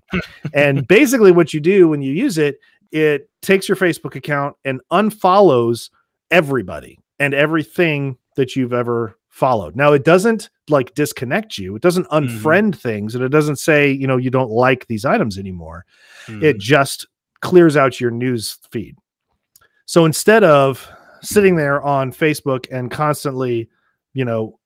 and 0.52 0.86
basically, 0.88 1.32
what 1.32 1.54
you 1.54 1.60
do 1.60 1.88
when 1.88 2.02
you 2.02 2.12
use 2.12 2.36
it, 2.38 2.58
it 2.90 3.30
takes 3.40 3.68
your 3.68 3.76
Facebook 3.76 4.14
account 4.14 4.54
and 4.64 4.80
unfollows 4.90 5.88
everybody 6.30 6.98
and 7.18 7.32
everything 7.34 8.16
that 8.36 8.54
you've 8.56 8.72
ever 8.74 9.16
followed. 9.28 9.74
Now, 9.76 9.92
it 9.94 10.04
doesn't 10.04 10.50
like 10.68 10.94
disconnect 10.94 11.56
you, 11.56 11.74
it 11.74 11.80
doesn't 11.82 12.06
Mhm. 12.08 12.28
unfriend 12.28 12.76
things, 12.76 13.14
and 13.14 13.24
it 13.24 13.30
doesn't 13.30 13.56
say, 13.56 13.90
you 13.90 14.06
know, 14.06 14.18
you 14.18 14.28
don't 14.30 14.50
like 14.50 14.86
these 14.88 15.04
items 15.06 15.38
anymore 15.38 15.84
it 16.28 16.56
Mm. 16.56 16.60
just 16.60 17.06
clears 17.40 17.76
out 17.76 18.00
your 18.00 18.10
news 18.12 18.56
feed. 18.70 18.94
So 19.86 20.04
instead 20.04 20.44
of 20.44 20.88
sitting 21.22 21.56
there 21.56 21.82
on 21.82 22.12
Facebook 22.12 22.66
and 22.70 22.90
constantly, 22.90 23.68
you 24.14 24.24
know, 24.24 24.58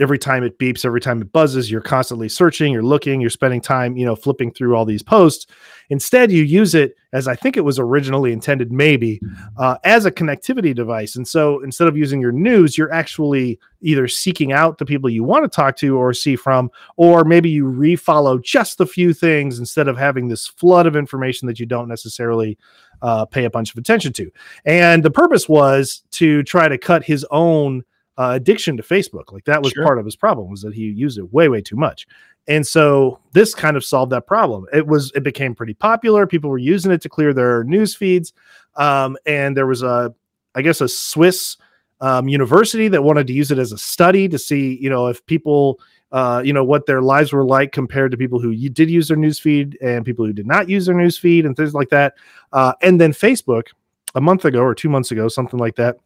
every 0.00 0.18
time 0.18 0.44
it 0.44 0.58
beeps, 0.58 0.84
every 0.84 1.00
time 1.00 1.20
it 1.20 1.32
buzzes, 1.32 1.70
you're 1.70 1.80
constantly 1.80 2.28
searching, 2.28 2.72
you're 2.72 2.82
looking, 2.82 3.20
you're 3.20 3.30
spending 3.30 3.60
time, 3.60 3.96
you 3.96 4.06
know, 4.06 4.14
flipping 4.14 4.52
through 4.52 4.76
all 4.76 4.84
these 4.84 5.02
posts. 5.02 5.46
Instead, 5.90 6.30
you 6.30 6.42
use 6.44 6.74
it 6.74 6.94
as 7.12 7.26
I 7.26 7.34
think 7.34 7.56
it 7.56 7.62
was 7.62 7.78
originally 7.78 8.32
intended, 8.32 8.70
maybe 8.70 9.20
uh, 9.56 9.76
as 9.84 10.04
a 10.04 10.10
connectivity 10.10 10.74
device. 10.74 11.16
And 11.16 11.26
so 11.26 11.60
instead 11.64 11.88
of 11.88 11.96
using 11.96 12.20
your 12.20 12.32
news, 12.32 12.76
you're 12.76 12.92
actually 12.92 13.58
either 13.80 14.06
seeking 14.06 14.52
out 14.52 14.78
the 14.78 14.84
people 14.84 15.08
you 15.08 15.24
want 15.24 15.44
to 15.44 15.48
talk 15.48 15.76
to 15.76 15.96
or 15.96 16.12
see 16.12 16.36
from, 16.36 16.70
or 16.96 17.24
maybe 17.24 17.48
you 17.48 17.64
refollow 17.64 18.42
just 18.42 18.78
the 18.78 18.86
few 18.86 19.14
things 19.14 19.58
instead 19.58 19.88
of 19.88 19.96
having 19.96 20.28
this 20.28 20.46
flood 20.46 20.86
of 20.86 20.96
information 20.96 21.48
that 21.48 21.58
you 21.58 21.66
don't 21.66 21.88
necessarily 21.88 22.58
uh, 23.00 23.24
pay 23.24 23.44
a 23.44 23.50
bunch 23.50 23.72
of 23.72 23.78
attention 23.78 24.12
to. 24.12 24.30
And 24.64 25.02
the 25.02 25.10
purpose 25.10 25.48
was 25.48 26.02
to 26.12 26.42
try 26.42 26.68
to 26.68 26.78
cut 26.78 27.04
his 27.04 27.26
own 27.30 27.84
uh, 28.18 28.32
addiction 28.34 28.76
to 28.76 28.82
Facebook. 28.82 29.32
Like 29.32 29.44
that 29.44 29.62
was 29.62 29.72
Sure. 29.72 29.84
part 29.84 29.98
of 29.98 30.04
his 30.04 30.16
problem 30.16 30.50
was 30.50 30.60
that 30.62 30.74
he 30.74 30.82
used 30.90 31.18
it 31.18 31.32
way, 31.32 31.48
way 31.48 31.62
too 31.62 31.76
much. 31.76 32.06
And 32.48 32.66
so 32.66 33.20
this 33.32 33.54
kind 33.54 33.76
of 33.76 33.84
solved 33.84 34.10
that 34.12 34.26
problem. 34.26 34.66
It 34.72 34.86
was 34.86 35.12
it 35.14 35.22
became 35.22 35.54
pretty 35.54 35.74
popular. 35.74 36.26
People 36.26 36.50
were 36.50 36.58
using 36.58 36.90
it 36.92 37.00
to 37.02 37.08
clear 37.08 37.32
their 37.32 37.62
news 37.64 37.94
feeds. 37.94 38.32
Um, 38.76 39.16
and 39.24 39.56
there 39.56 39.66
was 39.66 39.82
a, 39.82 40.14
I 40.54 40.62
guess, 40.62 40.80
a 40.80 40.88
Swiss 40.88 41.56
um, 42.00 42.28
university 42.28 42.88
that 42.88 43.02
wanted 43.02 43.26
to 43.28 43.32
use 43.32 43.50
it 43.50 43.58
as 43.58 43.72
a 43.72 43.78
study 43.78 44.28
to 44.28 44.38
see, 44.38 44.78
you 44.80 44.88
know, 44.88 45.08
if 45.08 45.24
people, 45.26 45.78
uh, 46.12 46.40
you 46.44 46.52
know, 46.52 46.64
what 46.64 46.86
their 46.86 47.02
lives 47.02 47.32
were 47.32 47.44
like 47.44 47.72
compared 47.72 48.10
to 48.12 48.16
people 48.16 48.40
who 48.40 48.54
did 48.70 48.88
use 48.90 49.08
their 49.08 49.16
newsfeed 49.16 49.74
and 49.82 50.04
people 50.04 50.24
who 50.24 50.32
did 50.32 50.46
not 50.46 50.68
use 50.68 50.86
their 50.86 50.94
newsfeed 50.94 51.44
and 51.44 51.56
things 51.56 51.74
like 51.74 51.90
that. 51.90 52.14
Uh, 52.52 52.72
and 52.82 53.00
then 53.00 53.12
Facebook, 53.12 53.68
a 54.14 54.20
month 54.20 54.44
ago 54.44 54.60
or 54.60 54.74
two 54.74 54.88
months 54.88 55.10
ago, 55.10 55.28
something 55.28 55.58
like 55.58 55.76
that, 55.76 55.98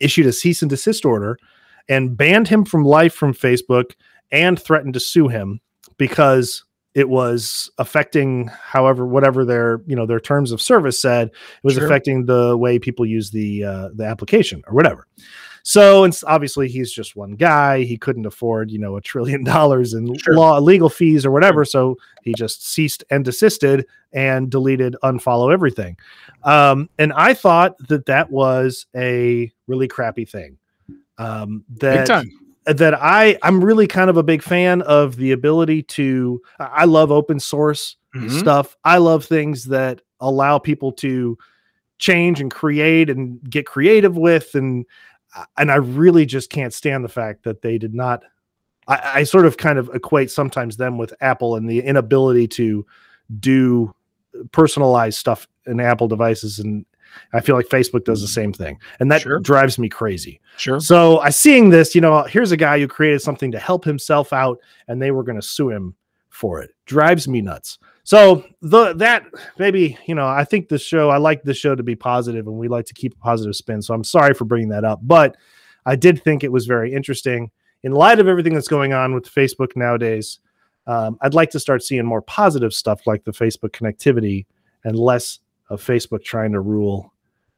issued 0.00 0.26
a 0.26 0.32
cease 0.32 0.62
and 0.62 0.70
desist 0.70 1.04
order 1.04 1.38
and 1.88 2.16
banned 2.16 2.48
him 2.48 2.64
from 2.64 2.84
life 2.84 3.14
from 3.14 3.34
Facebook 3.34 3.92
and 4.30 4.60
threatened 4.60 4.94
to 4.94 5.00
sue 5.00 5.28
him 5.28 5.60
because 5.98 6.64
it 6.94 7.08
was 7.08 7.70
affecting 7.78 8.48
however 8.48 9.06
whatever 9.06 9.44
their 9.44 9.80
you 9.86 9.96
know 9.96 10.06
their 10.06 10.20
terms 10.20 10.52
of 10.52 10.60
service 10.60 11.00
said 11.00 11.28
it 11.28 11.34
was 11.62 11.74
Sure. 11.74 11.86
affecting 11.86 12.26
the 12.26 12.56
way 12.56 12.78
people 12.78 13.06
use 13.06 13.30
the 13.30 13.64
uh, 13.64 13.88
the 13.94 14.04
application 14.04 14.62
or 14.66 14.74
whatever 14.74 15.06
so 15.62 16.04
it's 16.04 16.24
obviously 16.24 16.68
he's 16.68 16.92
just 16.92 17.14
one 17.16 17.32
guy 17.32 17.82
he 17.82 17.96
couldn't 17.96 18.26
afford 18.26 18.70
you 18.70 18.78
know 18.78 18.96
a 18.96 19.00
trillion 19.00 19.44
dollars 19.54 19.94
in 19.94 20.16
Sure. 20.18 20.34
law 20.34 20.58
legal 20.58 20.88
fees 20.90 21.24
or 21.24 21.30
whatever 21.30 21.64
so 21.64 21.96
he 22.22 22.32
just 22.34 22.66
ceased 22.68 23.04
and 23.10 23.24
desisted 23.24 23.86
and 24.12 24.50
deleted 24.50 24.96
unfollow 25.04 25.52
everything 25.52 25.96
um, 26.44 26.88
and 26.98 27.12
i 27.12 27.32
thought 27.34 27.76
that 27.88 28.06
that 28.06 28.30
was 28.30 28.86
a 28.96 29.52
really 29.66 29.86
crappy 29.88 30.24
thing 30.24 30.56
um, 31.18 31.64
that 31.78 32.06
that 32.66 32.94
I 32.94 33.36
I'm 33.42 33.62
really 33.62 33.86
kind 33.88 34.08
of 34.08 34.16
a 34.16 34.22
big 34.22 34.40
fan 34.42 34.82
of 34.82 35.16
the 35.16 35.32
ability 35.32 35.82
to 35.84 36.40
I 36.60 36.84
love 36.84 37.10
open 37.10 37.38
source 37.40 37.96
Mhm. 38.14 38.30
stuff. 38.30 38.76
I 38.84 38.98
love 38.98 39.24
things 39.24 39.64
that 39.64 40.00
allow 40.20 40.58
people 40.58 40.92
to 40.92 41.36
change 41.98 42.40
and 42.40 42.50
create 42.52 43.10
and 43.10 43.38
get 43.50 43.66
creative 43.66 44.16
with 44.16 44.54
and 44.54 44.86
and 45.56 45.70
I 45.70 45.76
really 45.76 46.26
just 46.26 46.50
can't 46.50 46.74
stand 46.74 47.04
the 47.04 47.08
fact 47.08 47.44
that 47.44 47.62
they 47.62 47.78
did 47.78 47.94
not 47.94 48.22
I, 48.88 49.00
I 49.14 49.22
sort 49.24 49.46
of 49.46 49.56
kind 49.56 49.78
of 49.78 49.90
equate 49.94 50.30
sometimes 50.30 50.76
them 50.76 50.98
with 50.98 51.14
Apple 51.20 51.56
and 51.56 51.68
the 51.68 51.80
inability 51.80 52.48
to 52.48 52.84
do 53.38 53.94
personalized 54.50 55.18
stuff 55.18 55.46
in 55.66 55.80
Apple 55.80 56.08
devices 56.08 56.58
and 56.58 56.84
I 57.32 57.40
feel 57.40 57.56
like 57.56 57.66
Facebook 57.66 58.04
does 58.04 58.20
the 58.20 58.26
mm-hmm. 58.26 58.32
same 58.32 58.52
thing. 58.52 58.78
And 59.00 59.10
that 59.10 59.22
Sure. 59.22 59.38
drives 59.38 59.78
me 59.78 59.88
crazy. 59.88 60.40
Sure. 60.56 60.80
So 60.80 61.18
I 61.20 61.30
seeing 61.30 61.70
this, 61.70 61.94
you 61.94 62.00
know, 62.00 62.22
here's 62.22 62.52
a 62.52 62.56
guy 62.56 62.78
who 62.78 62.88
created 62.88 63.20
something 63.20 63.50
to 63.52 63.58
help 63.58 63.84
himself 63.84 64.32
out, 64.32 64.58
and 64.88 65.00
they 65.00 65.10
were 65.10 65.22
going 65.22 65.40
to 65.40 65.46
sue 65.46 65.70
him 65.70 65.94
for 66.30 66.60
it. 66.60 66.70
Drives 66.86 67.28
me 67.28 67.40
nuts. 67.42 67.78
So 68.04 68.44
the 68.60 68.94
that 68.94 69.24
maybe 69.58 69.96
you 70.06 70.14
know, 70.14 70.26
I 70.26 70.44
think 70.44 70.68
the 70.68 70.78
show. 70.78 71.10
I 71.10 71.18
like 71.18 71.42
the 71.42 71.54
show 71.54 71.74
to 71.74 71.82
be 71.82 71.94
positive, 71.94 72.46
and 72.46 72.56
we 72.56 72.68
like 72.68 72.86
to 72.86 72.94
keep 72.94 73.14
a 73.14 73.18
positive 73.18 73.54
spin. 73.54 73.82
So 73.82 73.94
I'm 73.94 74.04
sorry 74.04 74.34
for 74.34 74.44
bringing 74.44 74.70
that 74.70 74.84
up, 74.84 75.00
but 75.02 75.36
I 75.86 75.96
did 75.96 76.22
think 76.22 76.42
it 76.42 76.52
was 76.52 76.66
very 76.66 76.92
interesting 76.92 77.50
in 77.82 77.92
light 77.92 78.18
of 78.18 78.28
everything 78.28 78.54
that's 78.54 78.68
going 78.68 78.92
on 78.92 79.14
with 79.14 79.32
Facebook 79.32 79.76
nowadays. 79.76 80.38
Um, 80.86 81.16
I'd 81.20 81.34
like 81.34 81.50
to 81.50 81.60
start 81.60 81.82
seeing 81.82 82.04
more 82.04 82.22
positive 82.22 82.72
stuff 82.72 83.06
like 83.06 83.24
the 83.24 83.32
Facebook 83.32 83.70
connectivity 83.70 84.46
and 84.84 84.98
less 84.98 85.38
of 85.70 85.80
Facebook 85.82 86.24
trying 86.24 86.52
to 86.52 86.60
rule 86.60 87.12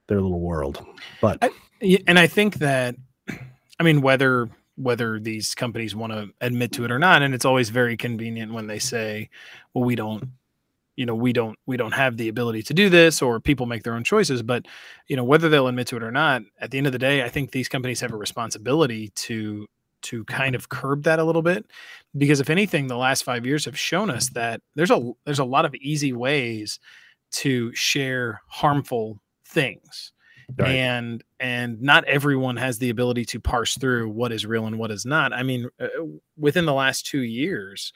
their 0.09 0.21
little 0.21 0.41
world. 0.41 0.85
But 1.23 1.39
Yeah, 1.81 1.99
and 2.07 2.19
I 2.19 2.27
think 2.27 2.57
that, 2.57 2.97
I 3.81 3.83
mean, 3.83 4.01
whether 4.01 4.49
whether 4.77 5.21
these 5.21 5.55
companies 5.55 5.95
want 5.95 6.13
to 6.13 6.31
admit 6.41 6.73
to 6.73 6.85
it 6.85 6.91
or 6.91 6.99
not, 6.99 7.23
and 7.23 7.35
it's 7.35 7.45
always 7.45 7.71
very 7.71 7.97
convenient 7.97 8.53
when 8.53 8.67
they 8.67 8.79
say, 8.79 9.31
"Well, 9.75 9.85
we 9.85 9.95
don't." 9.97 10.25
you 10.97 11.07
know 11.07 11.15
we 11.15 11.33
don't 11.33 11.59
we 11.67 11.77
don't 11.77 11.93
have 11.93 12.17
the 12.17 12.29
ability 12.29 12.63
to 12.63 12.75
do 12.75 12.89
this 12.89 13.21
or 13.21 13.41
people 13.41 13.67
make 13.67 13.83
their 13.83 13.95
own 13.95 14.05
choices 14.05 14.43
but 14.43 14.67
you 15.09 15.17
know 15.17 15.25
whether 15.25 15.49
they'll 15.49 15.67
admit 15.67 15.87
to 15.89 15.97
it 15.97 16.03
or 16.03 16.13
not 16.13 16.43
at 16.61 16.71
the 16.71 16.79
end 16.79 16.87
of 16.87 16.93
the 16.93 16.99
day 16.99 17.25
i 17.25 17.29
think 17.29 17.51
these 17.51 17.69
companies 17.69 18.01
have 18.01 18.13
a 18.13 18.17
responsibility 18.17 19.09
to 19.17 19.67
to 20.03 20.25
kind 20.27 20.55
of 20.55 20.69
curb 20.69 21.03
that 21.03 21.19
a 21.19 21.25
little 21.25 21.43
bit 21.43 21.67
because 22.17 22.41
if 22.41 22.51
anything 22.51 22.87
the 22.87 22.97
last 22.97 23.25
5 23.25 23.47
years 23.47 23.65
have 23.65 23.79
shown 23.79 24.11
us 24.11 24.29
that 24.31 24.61
there's 24.77 24.91
a 24.91 25.13
there's 25.25 25.39
a 25.39 25.45
lot 25.45 25.65
of 25.65 25.75
easy 25.77 26.13
ways 26.13 26.79
to 27.33 27.75
share 27.75 28.41
harmful 28.49 29.21
things 29.47 30.14
Right. 30.59 30.71
and 30.71 31.25
and 31.41 31.81
not 31.81 32.05
everyone 32.05 32.57
has 32.57 32.79
the 32.79 32.91
ability 32.91 33.25
to 33.27 33.41
parse 33.41 33.77
through 33.77 34.11
what 34.11 34.33
is 34.33 34.45
real 34.47 34.67
and 34.67 34.79
what 34.79 34.91
is 34.91 35.05
not 35.07 35.33
i 35.33 35.43
mean 35.43 35.69
uh, 35.81 35.89
within 36.37 36.65
the 36.67 36.73
last 36.75 37.07
2 37.07 37.21
years 37.21 37.93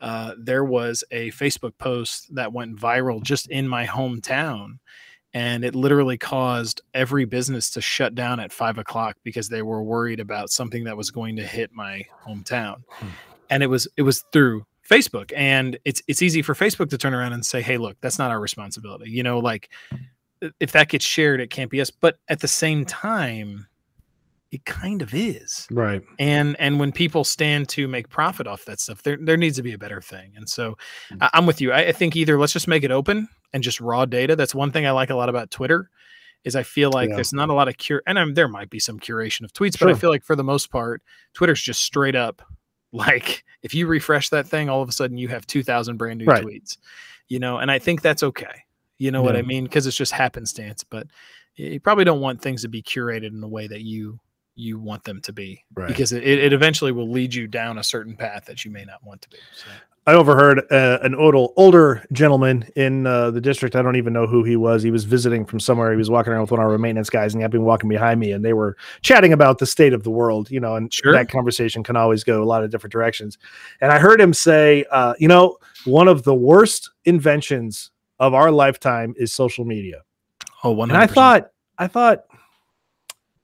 uh, 0.00 0.34
there 0.38 0.64
was 0.64 1.02
a 1.10 1.30
facebook 1.32 1.72
post 1.78 2.34
that 2.34 2.52
went 2.52 2.76
viral 2.78 3.22
just 3.22 3.48
in 3.50 3.66
my 3.68 3.86
hometown 3.86 4.78
and 5.34 5.64
it 5.64 5.74
literally 5.74 6.16
caused 6.16 6.80
every 6.94 7.24
business 7.24 7.70
to 7.70 7.80
shut 7.80 8.14
down 8.14 8.40
at 8.40 8.52
five 8.52 8.78
o'clock 8.78 9.16
because 9.22 9.48
they 9.48 9.62
were 9.62 9.82
worried 9.82 10.20
about 10.20 10.50
something 10.50 10.84
that 10.84 10.96
was 10.96 11.10
going 11.10 11.36
to 11.36 11.46
hit 11.46 11.70
my 11.72 12.02
hometown 12.26 12.76
Hmm. 12.90 13.06
and 13.50 13.62
it 13.62 13.68
was 13.68 13.88
it 13.96 14.02
was 14.02 14.24
through 14.32 14.64
facebook 14.88 15.32
and 15.36 15.78
it's 15.84 16.00
it's 16.06 16.22
easy 16.22 16.42
for 16.42 16.54
facebook 16.54 16.90
to 16.90 16.98
turn 16.98 17.12
around 17.12 17.32
and 17.32 17.44
say 17.44 17.60
hey 17.60 17.76
look 17.76 17.96
that's 18.00 18.18
not 18.20 18.30
our 18.30 18.38
responsibility 18.40 19.10
you 19.10 19.22
know 19.24 19.38
like 19.40 19.68
if 20.60 20.72
that 20.72 20.88
gets 20.88 21.04
shared 21.04 21.40
it 21.40 21.50
can't 21.50 21.70
be 21.70 21.80
us 21.80 21.90
but 21.90 22.18
at 22.28 22.40
the 22.40 22.48
same 22.48 22.84
time 22.84 23.66
it 24.52 24.64
kind 24.64 25.02
of 25.02 25.12
is 25.12 25.66
right. 25.70 26.02
and 26.18 26.54
and 26.60 26.78
when 26.78 26.92
people 26.92 27.24
stand 27.24 27.68
to 27.68 27.88
make 27.88 28.08
profit 28.08 28.46
off 28.46 28.64
that 28.64 28.78
stuff 28.78 29.02
there 29.02 29.18
there 29.20 29.36
needs 29.36 29.56
to 29.56 29.62
be 29.62 29.72
a 29.72 29.78
better 29.78 30.00
thing 30.00 30.32
and 30.36 30.48
so. 30.48 30.76
I, 31.20 31.30
i'm 31.34 31.46
with 31.46 31.60
you 31.60 31.72
I, 31.72 31.88
I 31.88 31.92
think 31.92 32.14
either 32.16 32.38
let's 32.38 32.52
just 32.52 32.68
make 32.68 32.84
it 32.84 32.90
open 32.90 33.28
and 33.52 33.62
just 33.62 33.80
raw 33.80 34.04
data 34.04 34.36
that's 34.36 34.54
one 34.54 34.70
thing 34.72 34.86
i 34.86 34.90
like 34.92 35.10
a 35.10 35.14
lot 35.16 35.28
about 35.28 35.50
twitter 35.50 35.90
is 36.44 36.54
i 36.54 36.62
feel 36.62 36.90
like 36.92 37.08
Yeah. 37.08 37.16
there's 37.16 37.32
not 37.32 37.48
a 37.48 37.54
lot 37.54 37.66
of 37.68 37.76
cure 37.76 38.02
and 38.06 38.18
I'm, 38.18 38.34
there 38.34 38.46
might 38.48 38.70
be 38.70 38.78
some 38.78 39.00
curation 39.00 39.42
of 39.42 39.52
tweets 39.52 39.78
but 39.78 39.88
i 39.88 39.94
feel 39.94 40.10
like 40.10 40.22
for 40.22 40.36
the 40.36 40.44
most 40.44 40.70
part 40.70 41.02
twitter's 41.34 41.60
just 41.60 41.80
straight 41.80 42.14
up 42.14 42.40
like 42.92 43.44
if 43.62 43.74
you 43.74 43.86
refresh 43.88 44.28
that 44.28 44.46
thing 44.46 44.68
all 44.70 44.80
of 44.80 44.88
a 44.88 44.92
sudden 44.92 45.18
you 45.18 45.26
have 45.28 45.44
2000 45.46 45.96
brand 45.96 46.18
new 46.20 46.24
Right. 46.26 46.44
tweets 46.44 46.76
you 47.28 47.40
know 47.40 47.58
and 47.58 47.68
i 47.70 47.80
think 47.80 48.00
that's 48.00 48.22
okay 48.22 48.62
you 48.98 49.10
know 49.10 49.22
what 49.22 49.36
i 49.36 49.42
mean 49.42 49.64
because 49.64 49.86
it's 49.86 49.96
just 49.96 50.12
happenstance 50.12 50.84
but 50.84 51.06
you 51.54 51.80
probably 51.80 52.04
don't 52.04 52.20
want 52.20 52.40
things 52.40 52.62
to 52.62 52.68
be 52.68 52.82
curated 52.82 53.28
in 53.28 53.40
the 53.40 53.48
way 53.48 53.66
that 53.66 53.82
you 53.82 54.18
you 54.54 54.78
want 54.78 55.04
them 55.04 55.20
to 55.20 55.32
be 55.32 55.62
Right. 55.74 55.88
because 55.88 56.12
it, 56.12 56.22
it 56.24 56.52
eventually 56.52 56.92
will 56.92 57.10
lead 57.10 57.34
you 57.34 57.46
down 57.46 57.78
a 57.78 57.84
certain 57.84 58.16
path 58.16 58.46
that 58.46 58.64
you 58.64 58.70
may 58.70 58.84
not 58.84 59.04
want 59.04 59.22
to 59.22 59.28
be 59.28 59.38
so. 59.54 59.70
I 60.08 60.12
overheard 60.14 60.60
uh, 60.70 61.00
an 61.02 61.16
older 61.16 61.48
older 61.56 62.04
gentleman 62.12 62.64
in 62.76 63.08
uh, 63.08 63.32
the 63.32 63.40
district. 63.40 63.74
I 63.74 63.82
don't 63.82 63.96
even 63.96 64.12
know 64.12 64.28
who 64.28 64.44
he 64.44 64.54
was. 64.54 64.84
He 64.84 64.92
was 64.92 65.02
visiting 65.02 65.44
from 65.44 65.58
somewhere. 65.58 65.90
He 65.90 65.96
was 65.96 66.08
walking 66.08 66.32
around 66.32 66.42
with 66.42 66.52
one 66.52 66.60
of 66.60 66.66
our 66.70 66.78
maintenance 66.78 67.10
guys, 67.10 67.34
and 67.34 67.40
he 67.40 67.42
had 67.42 67.50
been 67.50 67.64
walking 67.64 67.88
behind 67.88 68.20
me, 68.20 68.30
and 68.30 68.44
they 68.44 68.52
were 68.52 68.76
chatting 69.02 69.32
about 69.32 69.58
the 69.58 69.66
state 69.66 69.92
of 69.92 70.04
the 70.04 70.10
world. 70.10 70.48
You 70.48 70.60
know, 70.60 70.76
and 70.76 70.94
Sure. 70.94 71.12
that 71.12 71.28
conversation 71.28 71.82
can 71.82 71.96
always 71.96 72.22
go 72.22 72.40
a 72.40 72.46
lot 72.46 72.62
of 72.62 72.70
different 72.70 72.92
directions. 72.92 73.36
And 73.80 73.90
I 73.90 73.98
heard 73.98 74.20
him 74.20 74.32
say, 74.32 74.84
uh, 74.92 75.14
you 75.18 75.26
know, 75.26 75.56
one 75.86 76.06
of 76.06 76.22
the 76.22 76.34
worst 76.36 76.88
inventions 77.04 77.90
of 78.18 78.34
our 78.34 78.50
lifetime 78.50 79.14
is 79.16 79.32
social 79.32 79.64
media. 79.64 80.02
Oh, 80.64 80.70
one 80.72 80.90
And 80.90 80.98
I 80.98 81.06
thought, 81.06 81.50
I 81.78 81.86
thought, 81.86 82.24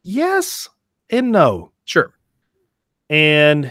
yes 0.03 0.69
and 1.11 1.31
no. 1.33 1.73
sure. 1.85 2.15
And 3.11 3.71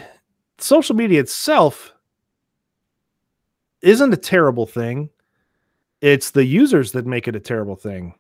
social 0.60 0.96
media 0.96 1.20
itself 1.20 1.94
isn't 3.82 4.14
a 4.14 4.18
terrible 4.18 4.66
thing. 4.68 5.10
It's 6.02 6.32
the 6.32 6.46
users 6.46 6.92
that 6.94 7.06
make 7.06 7.28
it 7.28 7.36
a 7.36 7.40
terrible 7.40 7.76
thing. 7.76 8.14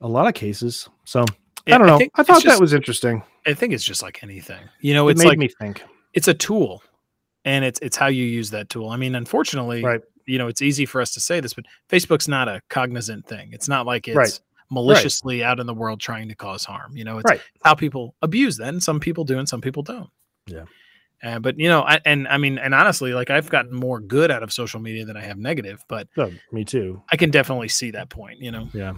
A 0.00 0.08
lot 0.08 0.26
of 0.26 0.34
cases. 0.34 0.88
So 1.04 1.24
I 1.66 1.76
don't 1.76 1.86
know. 1.86 1.98
I, 1.98 2.08
it's 2.20 2.28
thought 2.28 2.44
that 2.44 2.60
was 2.60 2.72
interesting. 2.72 3.22
I 3.46 3.52
think 3.54 3.72
it's 3.74 3.84
just 3.84 4.02
like 4.02 4.22
anything. 4.22 4.62
You 4.80 4.94
know, 4.94 5.08
It 5.08 5.12
it's 5.12 5.18
made 5.22 5.28
like 5.28 5.38
me 5.38 5.48
think. 5.48 5.82
it's 6.14 6.28
a 6.28 6.34
tool, 6.34 6.82
and 7.44 7.64
it's 7.64 7.78
it's 7.80 7.96
how 7.96 8.06
you 8.06 8.24
use 8.24 8.50
that 8.50 8.70
tool. 8.70 8.88
I 8.88 8.96
mean, 8.96 9.14
unfortunately, 9.14 9.82
Right. 9.82 10.00
You 10.30 10.38
know, 10.38 10.48
it's 10.48 10.62
easy 10.62 10.86
for 10.86 11.00
us 11.00 11.12
to 11.14 11.20
say 11.20 11.40
this, 11.40 11.52
but 11.54 11.64
Facebook's 11.88 12.28
not 12.28 12.48
a 12.48 12.62
cognizant 12.68 13.26
thing. 13.26 13.50
It's 13.52 13.68
not 13.68 13.84
like 13.86 14.08
it's 14.08 14.16
Right. 14.16 14.40
maliciously 14.70 15.42
out 15.44 15.58
in 15.60 15.66
the 15.66 15.74
world 15.74 16.00
trying 16.00 16.28
to 16.28 16.34
cause 16.34 16.64
harm. 16.64 16.96
You 16.96 17.04
know, 17.04 17.18
it's 17.18 17.28
Right. 17.30 17.40
how 17.64 17.74
people 17.74 18.14
abuse 18.22 18.56
that, 18.58 18.68
and 18.68 18.82
some 18.82 19.00
people 19.00 19.24
do, 19.24 19.38
and 19.38 19.48
some 19.48 19.60
people 19.60 19.82
don't. 19.82 20.08
Yeah. 20.46 20.64
Uh, 21.22 21.38
but 21.38 21.58
you 21.58 21.68
know, 21.68 21.82
I, 21.82 22.00
and 22.06 22.26
I 22.28 22.38
mean, 22.38 22.56
and 22.58 22.72
honestly, 22.74 23.12
like 23.12 23.28
I've 23.28 23.50
gotten 23.50 23.74
more 23.74 24.00
good 24.00 24.30
out 24.30 24.42
of 24.42 24.52
social 24.52 24.80
media 24.80 25.04
than 25.04 25.16
I 25.18 25.22
have 25.22 25.36
negative, 25.36 25.84
but 25.88 26.08
Oh, 26.16 26.32
me 26.52 26.64
too. 26.64 27.02
I 27.12 27.16
can 27.16 27.30
definitely 27.30 27.68
see 27.68 27.90
that 27.90 28.08
point. 28.08 28.38
You 28.40 28.52
know, 28.52 28.68
Yeah. 28.72 28.94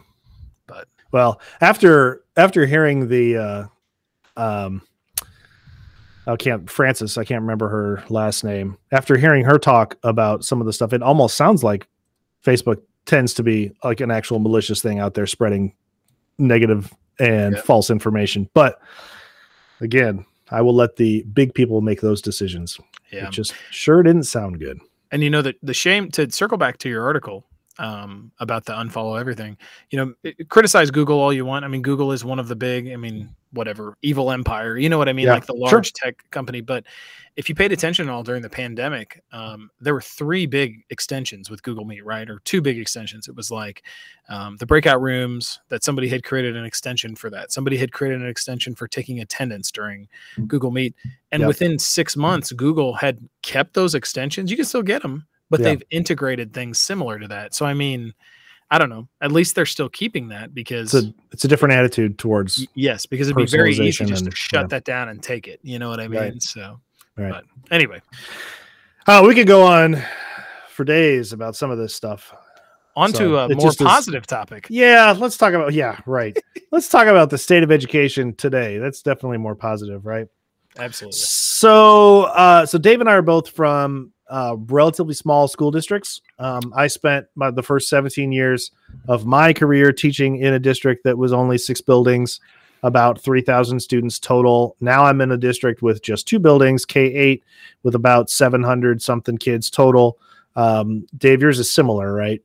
But- 0.69 0.87
well, 1.11 1.41
after 1.61 2.23
after 2.37 2.65
hearing 2.65 3.09
the 3.09 3.37
uh 3.37 3.65
um 4.37 4.83
I 6.27 6.37
can't 6.37 6.71
Frances, 6.71 7.19
I 7.19 7.25
can't 7.25 7.41
remember 7.43 7.69
her 7.69 8.05
last 8.09 8.45
name. 8.45 8.77
After 8.93 9.17
hearing 9.17 9.45
her 9.45 9.59
talk 9.59 9.97
about 10.05 10.45
some 10.45 10.61
of 10.61 10.67
the 10.67 10.73
stuff, 10.73 10.93
it 10.93 11.03
almost 11.03 11.37
sounds 11.37 11.65
like 11.65 11.89
Facebook 12.45 12.81
tends 13.07 13.35
to 13.35 13.43
be 13.43 13.73
like 13.83 14.01
an 14.01 14.11
actual 14.11 14.39
malicious 14.39 14.81
thing 14.81 14.99
out 15.01 15.15
there 15.15 15.27
spreading 15.27 15.75
negative 16.39 16.93
and 17.19 17.55
Yeah. 17.57 17.61
false 17.63 17.91
information. 17.91 18.49
But 18.55 18.81
again, 19.81 20.25
I 20.51 20.61
will 20.63 20.75
let 20.75 20.97
the 20.97 21.23
big 21.33 21.55
people 21.55 21.81
make 21.81 22.01
those 22.01 22.23
decisions. 22.23 22.79
yeah. 23.11 23.27
It 23.27 23.33
just 23.33 23.55
sure 23.71 24.03
didn't 24.03 24.25
sound 24.25 24.59
good. 24.61 24.79
and 25.11 25.23
you 25.23 25.29
know 25.29 25.43
that 25.43 25.57
the 25.63 25.75
shame 25.75 26.11
to 26.13 26.31
circle 26.31 26.57
back 26.57 26.79
to 26.79 26.89
your 26.89 27.05
article 27.05 27.45
um, 27.79 28.33
about 28.39 28.65
the 28.65 28.73
unfollow 28.73 29.19
everything. 29.19 29.57
You 29.91 29.99
know 29.99 30.15
i- 30.25 30.35
criticize 30.49 30.91
google 30.91 31.19
all 31.19 31.33
you 31.33 31.45
want. 31.45 31.65
I 31.65 31.69
mean 31.69 31.83
google 31.83 32.13
is 32.13 32.25
one 32.25 32.39
of 32.39 32.49
the 32.49 32.57
big 32.57 32.91
i 32.93 32.97
mean 32.97 33.35
whatever 33.53 33.99
evil 34.01 34.31
empire 34.31 34.79
you 34.79 34.89
know 34.89 34.97
what 34.97 35.11
i 35.11 35.13
mean? 35.13 35.27
Yeah, 35.27 35.35
like 35.35 35.45
the 35.47 35.53
sure. 35.53 35.69
large 35.69 35.93
tech 35.93 36.23
company. 36.31 36.61
But 36.61 36.85
if 37.37 37.49
you 37.49 37.55
paid 37.55 37.73
attention 37.73 38.09
at 38.09 38.13
all 38.13 38.23
during 38.23 38.43
the 38.43 38.49
pandemic 38.49 39.23
um, 39.33 39.71
there 39.81 39.95
were 39.95 40.01
three 40.01 40.47
big 40.47 40.85
extensions 40.91 41.51
with 41.51 41.63
google 41.63 41.85
meet 41.85 42.05
right? 42.05 42.29
Or 42.29 42.41
two 42.45 42.61
big 42.61 42.79
extensions. 42.79 43.29
It 43.29 43.37
was 43.37 43.51
like 43.51 43.83
um, 44.29 44.57
the 44.57 44.67
breakout 44.67 45.01
rooms 45.01 45.61
that 45.69 45.85
somebody 45.85 46.09
had 46.09 46.25
created 46.25 46.57
an 46.57 46.65
extension 46.65 47.15
for 47.15 47.31
that. 47.31 47.53
Somebody 47.53 47.77
had 47.77 47.93
created 47.93 48.23
an 48.23 48.29
extension 48.29 48.75
for 48.75 48.89
taking 48.89 49.21
attendance 49.21 49.71
during 49.71 50.09
google 50.47 50.71
meet. 50.71 50.95
And 51.31 51.47
within 51.47 51.79
six 51.79 52.17
months 52.17 52.53
google 52.53 52.95
had 52.95 53.19
kept 53.43 53.75
those 53.75 53.95
extensions. 53.95 54.51
You 54.51 54.57
can 54.57 54.67
still 54.67 54.83
get 54.83 55.03
them 55.03 55.27
but 55.53 55.61
Yeah. 55.61 55.65
they've 55.67 55.83
integrated 55.91 56.53
things 56.53 56.81
similar 56.81 57.19
to 57.21 57.29
that 57.29 57.55
so 57.55 57.65
i 57.65 57.75
mean 57.75 58.13
i 58.71 58.79
don't 58.79 58.89
know 58.91 59.07
at 59.21 59.31
least 59.31 59.55
they're 59.55 59.67
still 59.67 59.89
keeping 59.89 60.29
that 60.29 60.53
because 60.55 60.93
It's 60.95 61.07
a 61.07 61.15
it's 61.31 61.45
a 61.45 61.49
different 61.49 61.75
attitude 61.75 62.19
towards 62.19 62.67
yes 62.75 63.07
because 63.07 63.29
it'd 63.29 63.37
be 63.37 63.47
very 63.47 63.73
easy 63.77 64.05
just 64.07 64.25
to 64.25 64.31
shut 64.35 64.63
yeah. 64.63 64.67
that 64.69 64.85
down 64.85 65.09
and 65.11 65.23
take 65.23 65.47
it 65.47 65.61
you 65.63 65.79
know 65.79 65.89
what 65.91 66.01
i 66.01 66.09
mean 66.09 66.21
Right. 66.21 66.43
so 66.43 66.81
right. 67.17 67.31
but 67.31 67.45
anyway 67.71 68.01
Oh, 69.09 69.27
we 69.27 69.35
could 69.35 69.49
go 69.49 69.65
on 69.65 70.01
for 70.69 70.85
days 70.85 71.33
about 71.33 71.57
some 71.57 71.71
of 71.73 71.79
this 71.79 71.93
stuff. 71.95 72.33
on 72.95 73.13
So, 73.13 73.19
to 73.19 73.39
a 73.39 73.49
more 73.49 73.67
just 73.67 73.81
is- 73.81 73.87
positive 73.87 74.27
topic 74.29 74.69
Yeah, 74.71 75.11
let's 75.19 75.37
talk 75.37 75.55
about 75.55 75.73
yeah, 75.73 75.99
right. 76.07 76.37
let's 76.73 76.89
talk 76.89 77.09
about 77.09 77.29
the 77.31 77.37
state 77.39 77.63
of 77.65 77.73
education 77.73 78.33
today. 78.37 78.79
That's 78.79 79.03
definitely 79.03 79.39
more 79.39 79.57
positive, 79.57 80.07
right? 80.07 80.29
absolutely 80.79 81.19
So, 81.19 82.23
uh, 82.27 82.65
so 82.65 82.79
Dave 82.79 83.01
and 83.01 83.11
I 83.11 83.15
are 83.15 83.23
both 83.23 83.49
from 83.51 84.13
uh, 84.33 84.57
relatively 84.67 85.15
small 85.15 85.47
school 85.47 85.71
districts. 85.71 86.23
Um, 86.39 86.73
I 86.75 86.87
spent 86.87 87.27
my, 87.35 87.51
the 87.51 87.63
first 87.63 87.89
17 87.89 88.33
years 88.33 88.71
of 89.07 89.27
my 89.27 89.53
career 89.53 89.93
teaching 89.93 90.39
in 90.39 90.55
a 90.55 90.59
district 90.59 91.05
that 91.05 91.19
was 91.19 91.33
only 91.33 91.59
six 91.59 91.81
buildings, 91.83 92.41
about 92.83 93.21
3,000 93.21 93.79
students 93.79 94.19
total. 94.19 94.75
Now 94.81 95.05
I'm 95.05 95.21
in 95.21 95.31
a 95.33 95.37
district 95.37 95.83
with 95.83 96.03
just 96.03 96.27
two 96.27 96.39
buildings, 96.39 96.87
K8, 96.87 97.43
with 97.83 97.95
about 97.95 98.31
700 98.31 99.03
something 99.03 99.37
kids 99.37 99.69
total. 99.71 100.19
Um, 100.57 101.07
Dave, 101.17 101.43
yours 101.43 101.59
is 101.59 101.71
similar, 101.71 102.13
right? 102.13 102.43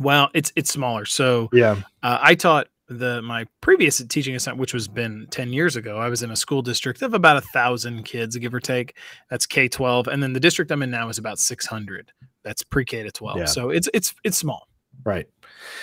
well 0.00 0.28
it's 0.34 0.52
it's 0.54 0.70
smaller 0.70 1.04
so 1.06 1.48
Yeah. 1.52 1.74
uh, 2.04 2.18
i 2.22 2.34
taught 2.36 2.68
the 2.88 3.20
my 3.22 3.46
previous 3.60 4.02
teaching 4.06 4.34
assignment 4.34 4.60
which 4.60 4.72
was 4.72 4.88
been 4.88 5.26
10 5.30 5.52
years 5.52 5.76
ago 5.76 5.98
i 5.98 6.08
was 6.08 6.22
in 6.22 6.30
a 6.30 6.36
school 6.36 6.62
district 6.62 7.02
of 7.02 7.12
about 7.12 7.36
a 7.36 7.42
thousand 7.42 8.04
kids 8.04 8.36
give 8.36 8.54
or 8.54 8.60
take 8.60 8.96
that's 9.28 9.44
k-12 9.44 10.06
and 10.06 10.22
then 10.22 10.32
the 10.32 10.40
district 10.40 10.70
i'm 10.72 10.82
in 10.82 10.90
now 10.90 11.08
is 11.08 11.18
about 11.18 11.38
600 11.38 12.10
that's 12.44 12.62
pre-k 12.62 13.02
to 13.02 13.10
12 13.10 13.38
Yeah. 13.38 13.44
so 13.44 13.70
it's 13.70 13.88
it's 13.92 14.14
it's 14.24 14.38
small 14.38 14.68
Right. 15.04 15.26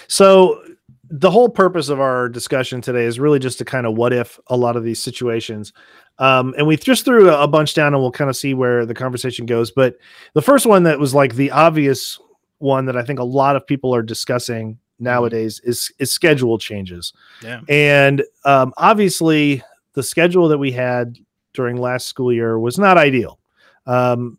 So 0.07 0.61
the 1.09 1.31
whole 1.31 1.47
purpose 1.49 1.89
of 1.89 1.99
our 2.01 2.27
discussion 2.27 2.81
today 2.81 3.05
is 3.05 3.19
really 3.19 3.39
just 3.39 3.57
to 3.59 3.65
kind 3.65 3.85
of 3.85 3.95
what 3.95 4.11
if 4.11 4.37
a 4.47 4.57
lot 4.57 4.75
of 4.75 4.83
these 4.83 5.01
situations. 5.01 5.71
Um, 6.19 6.53
and 6.57 6.67
we 6.67 6.75
just 6.75 7.05
threw 7.05 7.29
a 7.29 7.47
bunch 7.47 7.75
down 7.75 7.93
and 7.93 8.01
we'll 8.01 8.11
kind 8.11 8.29
of 8.29 8.35
see 8.35 8.53
where 8.53 8.85
the 8.85 8.93
conversation 8.93 9.45
goes. 9.45 9.71
But 9.71 9.95
the 10.33 10.41
first 10.41 10.65
one 10.65 10.83
that 10.83 10.99
was 10.99 11.13
like 11.13 11.35
the 11.35 11.51
obvious 11.51 12.19
one 12.57 12.85
that 12.85 12.97
I 12.97 13.03
think 13.03 13.19
a 13.19 13.23
lot 13.23 13.55
of 13.55 13.65
people 13.65 13.95
are 13.95 14.03
discussing 14.03 14.77
nowadays 14.99 15.59
is 15.63 15.91
is 15.99 16.11
schedule 16.11 16.57
changes. 16.57 17.13
yeah 17.41 17.61
And 17.69 18.23
um, 18.43 18.73
obviously, 18.77 19.61
the 19.93 20.03
schedule 20.03 20.47
that 20.49 20.57
we 20.57 20.71
had 20.71 21.17
during 21.53 21.77
last 21.77 22.07
school 22.07 22.31
year 22.31 22.59
was 22.59 22.77
not 22.77 22.97
ideal. 22.97 23.39
Um, 23.85 24.37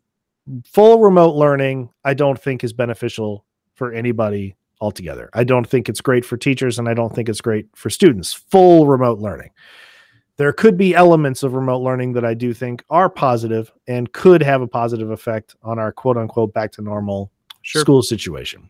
full 0.65 0.99
remote 0.99 1.35
learning, 1.35 1.89
I 2.03 2.13
don't 2.13 2.39
think, 2.39 2.63
is 2.63 2.73
beneficial 2.73 3.45
for 3.73 3.91
anybody 3.91 4.55
altogether. 4.79 5.29
I 5.33 5.43
don't 5.43 5.67
think 5.67 5.89
it's 5.89 6.01
great 6.01 6.25
for 6.25 6.37
teachers, 6.37 6.79
and 6.79 6.87
I 6.87 6.93
don't 6.93 7.13
think 7.13 7.29
it's 7.29 7.41
great 7.41 7.67
for 7.75 7.89
students. 7.89 8.33
Full 8.33 8.87
remote 8.87 9.19
learning. 9.19 9.49
There 10.37 10.53
could 10.53 10.77
be 10.77 10.93
elements 10.93 11.41
of 11.41 11.53
remote 11.53 11.79
learning 11.79 12.13
that 12.13 12.23
I 12.23 12.35
do 12.35 12.53
think 12.53 12.83
are 12.91 13.09
positive 13.09 13.71
and 13.87 14.11
could 14.13 14.43
have 14.43 14.61
a 14.61 14.67
positive 14.67 15.09
effect 15.09 15.55
on 15.63 15.79
our 15.79 15.91
quote 15.91 16.15
unquote 16.15 16.53
back 16.53 16.71
to 16.73 16.81
normal 16.83 17.31
sure 17.63 17.81
school 17.81 18.03
situation. 18.03 18.69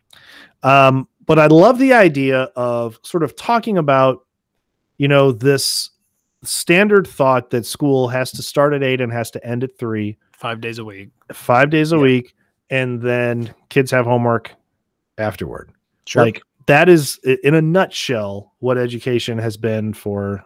Um, 0.62 1.08
but 1.28 1.38
I 1.38 1.46
love 1.46 1.78
the 1.78 1.92
idea 1.92 2.44
of 2.56 2.98
sort 3.02 3.22
of 3.22 3.36
talking 3.36 3.78
about, 3.78 4.26
you 4.96 5.06
know, 5.06 5.30
this 5.30 5.90
standard 6.42 7.06
thought 7.06 7.50
that 7.50 7.64
school 7.66 8.08
has 8.08 8.32
to 8.32 8.42
start 8.42 8.72
at 8.74 8.82
eight 8.82 9.00
and 9.00 9.12
has 9.12 9.30
to 9.32 9.46
end 9.46 9.62
at 9.62 9.78
three, 9.78 10.18
five 10.32 10.60
days 10.60 10.78
a 10.78 10.84
week 10.84 11.10
five 11.32 11.68
days 11.70 11.92
a 11.92 11.96
Yeah. 11.96 12.02
week, 12.02 12.34
and 12.70 13.02
then 13.02 13.54
kids 13.68 13.90
have 13.90 14.06
homework 14.06 14.52
afterward. 15.18 15.70
sure 16.06 16.22
Like 16.24 16.40
that 16.66 16.88
is 16.88 17.18
in 17.44 17.54
a 17.54 17.60
nutshell 17.62 18.54
what 18.60 18.78
education 18.78 19.36
has 19.38 19.56
been 19.58 19.92
for, 19.92 20.42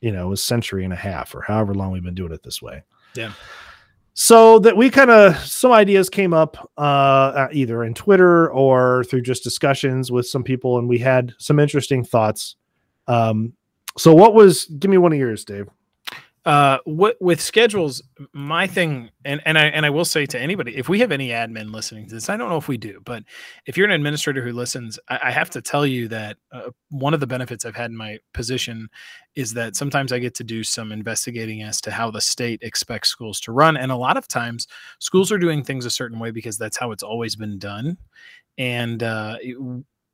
you 0.00 0.10
know, 0.10 0.32
a 0.32 0.36
century 0.36 0.82
and 0.82 0.92
a 0.92 0.96
half 0.96 1.34
or 1.34 1.42
however 1.42 1.72
long 1.74 1.92
we've 1.92 2.02
been 2.02 2.14
doing 2.16 2.32
it 2.32 2.42
this 2.42 2.60
way. 2.60 2.82
Yeah. 3.14 3.32
So 4.16 4.60
that 4.60 4.76
we 4.76 4.90
kind 4.90 5.10
of 5.10 5.36
some 5.38 5.72
ideas 5.72 6.08
came 6.08 6.32
up 6.32 6.70
uh, 6.76 7.48
either 7.52 7.82
in 7.82 7.94
Twitter 7.94 8.48
or 8.50 9.02
through 9.04 9.22
just 9.22 9.42
discussions 9.42 10.12
with 10.12 10.26
some 10.28 10.44
people, 10.44 10.78
and 10.78 10.88
we 10.88 10.98
had 10.98 11.32
some 11.38 11.58
interesting 11.58 12.04
thoughts. 12.04 12.54
Um, 13.08 13.54
so 13.98 14.14
what 14.14 14.34
was? 14.34 14.66
Give 14.66 14.90
me 14.90 14.98
one 14.98 15.12
of 15.12 15.18
yours, 15.18 15.44
Dave. 15.44 15.68
Uh 16.44 16.78
what 16.84 17.16
with 17.20 17.40
schedules 17.40 18.02
my 18.34 18.66
thing 18.66 19.08
and 19.24 19.40
and 19.46 19.58
i 19.58 19.64
and 19.64 19.86
i 19.86 19.90
will 19.90 20.04
say 20.04 20.26
to 20.26 20.38
anybody 20.38 20.76
if 20.76 20.90
we 20.90 21.00
have 21.00 21.10
any 21.10 21.28
admin 21.28 21.72
listening 21.72 22.06
to 22.06 22.14
this 22.14 22.28
i 22.28 22.36
don't 22.36 22.50
know 22.50 22.58
if 22.58 22.68
we 22.68 22.76
do 22.76 23.00
but 23.04 23.22
if 23.64 23.78
you're 23.78 23.86
an 23.86 23.92
administrator 23.92 24.42
who 24.42 24.52
listens 24.52 24.98
i, 25.08 25.18
I 25.24 25.30
have 25.30 25.48
to 25.50 25.62
tell 25.62 25.86
you 25.86 26.06
that 26.08 26.36
uh, 26.52 26.70
one 26.90 27.14
of 27.14 27.20
the 27.20 27.26
benefits 27.26 27.64
i've 27.64 27.74
had 27.74 27.90
in 27.90 27.96
my 27.96 28.18
position 28.34 28.88
is 29.34 29.54
that 29.54 29.74
sometimes 29.74 30.12
i 30.12 30.18
get 30.18 30.34
to 30.34 30.44
do 30.44 30.62
some 30.62 30.92
investigating 30.92 31.62
as 31.62 31.80
to 31.82 31.90
how 31.90 32.10
the 32.10 32.20
state 32.20 32.60
expects 32.62 33.08
schools 33.08 33.40
to 33.40 33.52
run 33.52 33.76
and 33.78 33.90
a 33.90 33.96
lot 33.96 34.18
of 34.18 34.28
times 34.28 34.66
schools 34.98 35.32
are 35.32 35.38
doing 35.38 35.64
things 35.64 35.86
a 35.86 35.90
certain 35.90 36.18
way 36.18 36.30
because 36.30 36.58
that's 36.58 36.76
how 36.76 36.92
it's 36.92 37.02
always 37.02 37.36
been 37.36 37.58
done 37.58 37.96
and 38.58 39.02
uh 39.02 39.36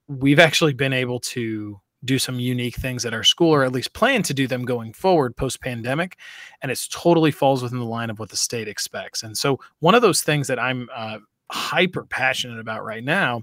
we've 0.07 0.40
actually 0.40 0.75
been 0.75 0.93
able 0.93 1.21
to 1.21 1.81
do 2.04 2.18
some 2.18 2.40
unique 2.40 2.76
things 2.76 3.04
at 3.04 3.14
our 3.14 3.24
school, 3.24 3.50
or 3.50 3.64
at 3.64 3.72
least 3.72 3.92
plan 3.92 4.22
to 4.22 4.34
do 4.34 4.46
them 4.46 4.64
going 4.64 4.92
forward 4.92 5.36
post 5.36 5.60
pandemic. 5.60 6.16
And 6.62 6.70
it's 6.70 6.88
totally 6.88 7.30
falls 7.30 7.62
within 7.62 7.78
the 7.78 7.84
line 7.84 8.10
of 8.10 8.18
what 8.18 8.30
the 8.30 8.36
state 8.36 8.68
expects. 8.68 9.22
And 9.22 9.36
so, 9.36 9.60
one 9.80 9.94
of 9.94 10.02
those 10.02 10.22
things 10.22 10.46
that 10.48 10.58
I'm 10.58 10.88
uh, 10.94 11.18
hyper 11.50 12.04
passionate 12.04 12.60
about 12.60 12.84
right 12.84 13.04
now 13.04 13.42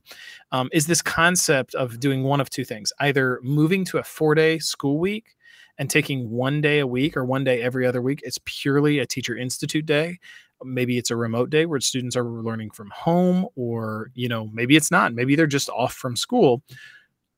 um, 0.52 0.70
is 0.72 0.88
this 0.88 1.02
concept 1.02 1.76
of 1.76 2.00
doing 2.00 2.24
one 2.24 2.40
of 2.40 2.50
two 2.50 2.66
things 2.66 2.92
either 3.00 3.40
moving 3.44 3.86
to 3.86 3.98
a 3.98 4.04
four 4.04 4.34
day 4.34 4.60
school 4.60 4.98
week 4.98 5.36
and 5.78 5.90
taking 5.90 6.30
one 6.30 6.62
day 6.62 6.80
a 6.80 6.88
week 6.88 7.16
or 7.16 7.26
one 7.26 7.44
day 7.44 7.62
every 7.62 7.86
other 7.86 8.02
week. 8.02 8.22
It's 8.24 8.40
purely 8.46 9.00
a 9.00 9.06
teacher 9.06 9.38
institute 9.38 9.86
day. 9.86 10.20
Maybe 10.64 10.98
it's 10.98 11.12
a 11.12 11.16
remote 11.16 11.52
day 11.52 11.68
where 11.68 11.80
students 11.80 12.16
are 12.16 12.24
learning 12.24 12.72
from 12.72 12.90
home, 12.90 13.46
or, 13.56 14.10
you 14.16 14.28
know, 14.28 14.50
maybe 14.52 14.76
it's 14.76 14.90
not. 14.90 15.14
Maybe 15.14 15.36
they're 15.36 15.46
just 15.46 15.70
off 15.70 15.94
from 15.94 16.16
school, 16.16 16.64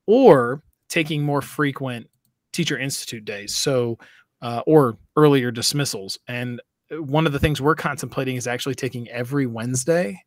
or 0.06 0.62
taking 0.90 1.22
more 1.22 1.40
frequent 1.40 2.10
teacher 2.52 2.78
institute 2.78 3.24
days. 3.24 3.56
So, 3.56 3.98
uh, 4.42 4.62
or 4.66 4.98
earlier 5.16 5.50
dismissals. 5.50 6.18
And 6.28 6.60
uh, 6.92 7.02
one 7.02 7.26
of 7.26 7.32
the 7.32 7.38
things 7.38 7.60
we're 7.60 7.74
contemplating 7.74 8.36
is 8.36 8.46
actually 8.46 8.74
taking 8.74 9.08
every 9.08 9.46
Wednesday 9.46 10.22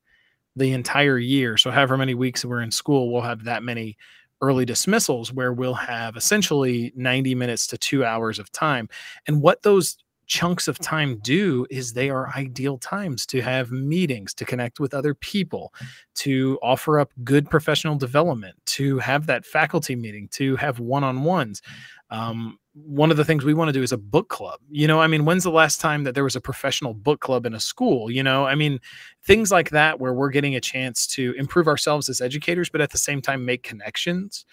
the 0.55 0.71
entire 0.71 1.17
year. 1.19 1.57
So, 1.57 1.69
however 1.69 1.97
many 1.97 2.15
weeks 2.15 2.45
we're 2.45 2.61
in 2.61 2.71
school, 2.71 3.11
we'll 3.11 3.21
have 3.21 3.43
that 3.43 3.63
many 3.63 3.97
early 4.41 4.65
dismissals 4.65 5.31
where 5.31 5.53
we'll 5.53 5.73
have 5.73 6.17
essentially 6.17 6.91
90 6.95 7.33
minutes 7.33 7.65
to 7.67 7.77
two 7.77 8.03
hours 8.03 8.39
of 8.39 8.51
time. 8.51 8.89
And 9.25 9.41
what 9.41 9.61
those 9.61 9.97
chunks 10.27 10.67
of 10.67 10.79
time 10.79 11.19
do 11.21 11.65
is 11.69 11.93
they 11.93 12.09
are 12.09 12.29
ideal 12.35 12.77
times 12.77 13.25
to 13.27 13.41
have 13.41 13.71
meetings, 13.71 14.33
to 14.35 14.45
connect 14.45 14.79
with 14.79 14.93
other 14.93 15.13
people, 15.13 15.73
to 16.15 16.59
offer 16.61 16.99
up 16.99 17.11
good 17.23 17.49
professional 17.49 17.95
development, 17.95 18.55
to 18.65 18.99
have 18.99 19.25
that 19.27 19.45
faculty 19.45 19.95
meeting, 19.95 20.27
to 20.29 20.55
have 20.55 20.79
one 20.79 21.03
on 21.03 21.23
ones. 21.23 21.61
Um, 22.09 22.59
one 22.73 23.11
of 23.11 23.17
the 23.17 23.25
things 23.25 23.45
we 23.45 23.53
want 23.53 23.69
to 23.69 23.73
do 23.73 23.83
is 23.83 23.91
a 23.91 23.97
book 23.97 24.29
club. 24.29 24.59
You 24.69 24.87
know, 24.87 24.99
I 24.99 25.07
mean, 25.07 25.25
when's 25.25 25.43
the 25.43 25.51
last 25.51 25.79
time 25.79 26.03
that 26.03 26.15
there 26.15 26.23
was 26.23 26.35
a 26.35 26.41
professional 26.41 26.93
book 26.93 27.19
club 27.19 27.45
in 27.45 27.53
a 27.53 27.59
school? 27.59 28.09
You 28.09 28.23
know, 28.23 28.45
I 28.45 28.55
mean, 28.55 28.79
things 29.23 29.51
like 29.51 29.69
that 29.69 29.99
where 29.99 30.13
we're 30.13 30.31
getting 30.31 30.55
a 30.55 30.61
chance 30.61 31.05
to 31.07 31.33
improve 31.37 31.67
ourselves 31.67 32.09
as 32.09 32.19
educators, 32.19 32.69
but 32.69 32.81
at 32.81 32.89
the 32.89 32.97
same 32.97 33.21
time 33.21 33.45
make 33.45 33.61
connections. 33.61 34.45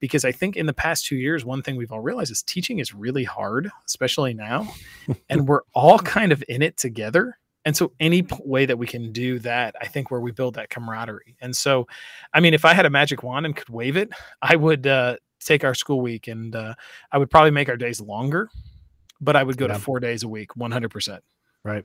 Because 0.00 0.24
I 0.24 0.32
think 0.32 0.56
in 0.56 0.66
the 0.66 0.72
past 0.72 1.06
two 1.06 1.16
years, 1.16 1.44
one 1.44 1.62
thing 1.62 1.76
we've 1.76 1.92
all 1.92 2.00
realized 2.00 2.32
is 2.32 2.42
teaching 2.42 2.80
is 2.80 2.94
really 2.94 3.24
hard, 3.24 3.70
especially 3.86 4.34
now. 4.34 4.72
and 5.28 5.46
we're 5.46 5.62
all 5.72 5.98
kind 6.00 6.32
of 6.32 6.42
in 6.48 6.62
it 6.62 6.76
together. 6.76 7.38
And 7.64 7.76
so, 7.76 7.92
any 8.00 8.26
way 8.44 8.64
that 8.66 8.78
we 8.78 8.86
can 8.86 9.12
do 9.12 9.38
that, 9.40 9.74
I 9.80 9.86
think 9.86 10.10
where 10.10 10.20
we 10.20 10.30
build 10.30 10.54
that 10.54 10.70
camaraderie. 10.70 11.36
And 11.40 11.54
so, 11.54 11.86
I 12.32 12.40
mean, 12.40 12.54
if 12.54 12.64
I 12.64 12.72
had 12.72 12.86
a 12.86 12.90
magic 12.90 13.22
wand 13.22 13.46
and 13.46 13.54
could 13.54 13.68
wave 13.68 13.96
it, 13.96 14.10
I 14.40 14.56
would 14.56 14.86
uh, 14.86 15.16
take 15.40 15.64
our 15.64 15.74
school 15.74 16.00
week 16.00 16.28
and 16.28 16.54
uh, 16.54 16.74
I 17.12 17.18
would 17.18 17.30
probably 17.30 17.50
make 17.50 17.68
our 17.68 17.76
days 17.76 18.00
longer, 18.00 18.48
but 19.20 19.36
I 19.36 19.42
would 19.42 19.56
go 19.56 19.66
yeah. 19.66 19.74
to 19.74 19.78
four 19.78 20.00
days 20.00 20.22
a 20.22 20.28
week, 20.28 20.50
100%. 20.56 21.20
Right. 21.64 21.84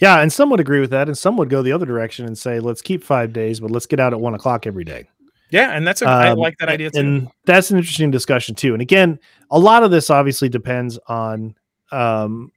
Yeah. 0.00 0.20
And 0.20 0.32
some 0.32 0.50
would 0.50 0.60
agree 0.60 0.80
with 0.80 0.90
that. 0.90 1.08
And 1.08 1.16
some 1.16 1.36
would 1.36 1.48
go 1.48 1.62
the 1.62 1.72
other 1.72 1.86
direction 1.86 2.26
and 2.26 2.36
say, 2.36 2.60
let's 2.60 2.82
keep 2.82 3.02
five 3.02 3.32
days, 3.32 3.60
but 3.60 3.70
let's 3.70 3.86
get 3.86 4.00
out 4.00 4.12
at 4.12 4.20
one 4.20 4.34
o'clock 4.34 4.66
every 4.66 4.84
day. 4.84 5.08
Yeah, 5.50 5.70
and 5.70 5.86
that's 5.86 6.02
a, 6.02 6.06
um, 6.06 6.12
I 6.12 6.32
like 6.32 6.58
that 6.58 6.68
idea 6.68 6.90
too. 6.90 6.98
And 6.98 7.28
that's 7.44 7.70
an 7.70 7.78
interesting 7.78 8.10
discussion 8.10 8.54
too. 8.54 8.72
And 8.72 8.82
again, 8.82 9.18
a 9.50 9.58
lot 9.58 9.84
of 9.84 9.90
this 9.90 10.10
obviously 10.10 10.48
depends 10.48 10.98
on, 11.06 11.54
um, 11.92 12.50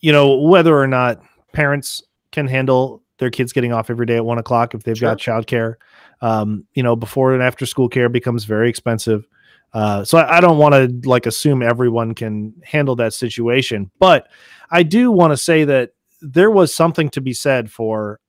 you 0.00 0.12
know, 0.12 0.36
whether 0.36 0.78
or 0.78 0.86
not 0.86 1.22
parents 1.52 2.02
can 2.30 2.46
handle 2.46 3.02
their 3.18 3.30
kids 3.30 3.52
getting 3.52 3.72
off 3.72 3.90
every 3.90 4.06
day 4.06 4.16
at 4.16 4.24
one 4.24 4.38
o'clock 4.38 4.74
if 4.74 4.82
they've 4.82 4.96
sure. 4.96 5.10
got 5.10 5.18
childcare 5.18 5.76
um, 6.20 6.66
you 6.74 6.82
know, 6.82 6.96
before 6.96 7.34
and 7.34 7.42
after 7.42 7.66
school 7.66 7.88
care 7.88 8.08
becomes 8.08 8.44
very 8.44 8.68
expensive. 8.68 9.26
Uh, 9.72 10.04
so 10.04 10.18
I, 10.18 10.38
I 10.38 10.40
don't 10.40 10.58
want 10.58 10.74
to 10.74 11.08
like 11.08 11.26
assume 11.26 11.62
everyone 11.62 12.14
can 12.14 12.54
handle 12.64 12.96
that 12.96 13.14
situation, 13.14 13.90
but 13.98 14.28
I 14.70 14.82
do 14.82 15.10
want 15.10 15.32
to 15.32 15.36
say 15.36 15.64
that 15.64 15.90
there 16.20 16.50
was 16.50 16.74
something 16.74 17.08
to 17.10 17.20
be 17.20 17.32
said 17.32 17.70
for 17.70 18.20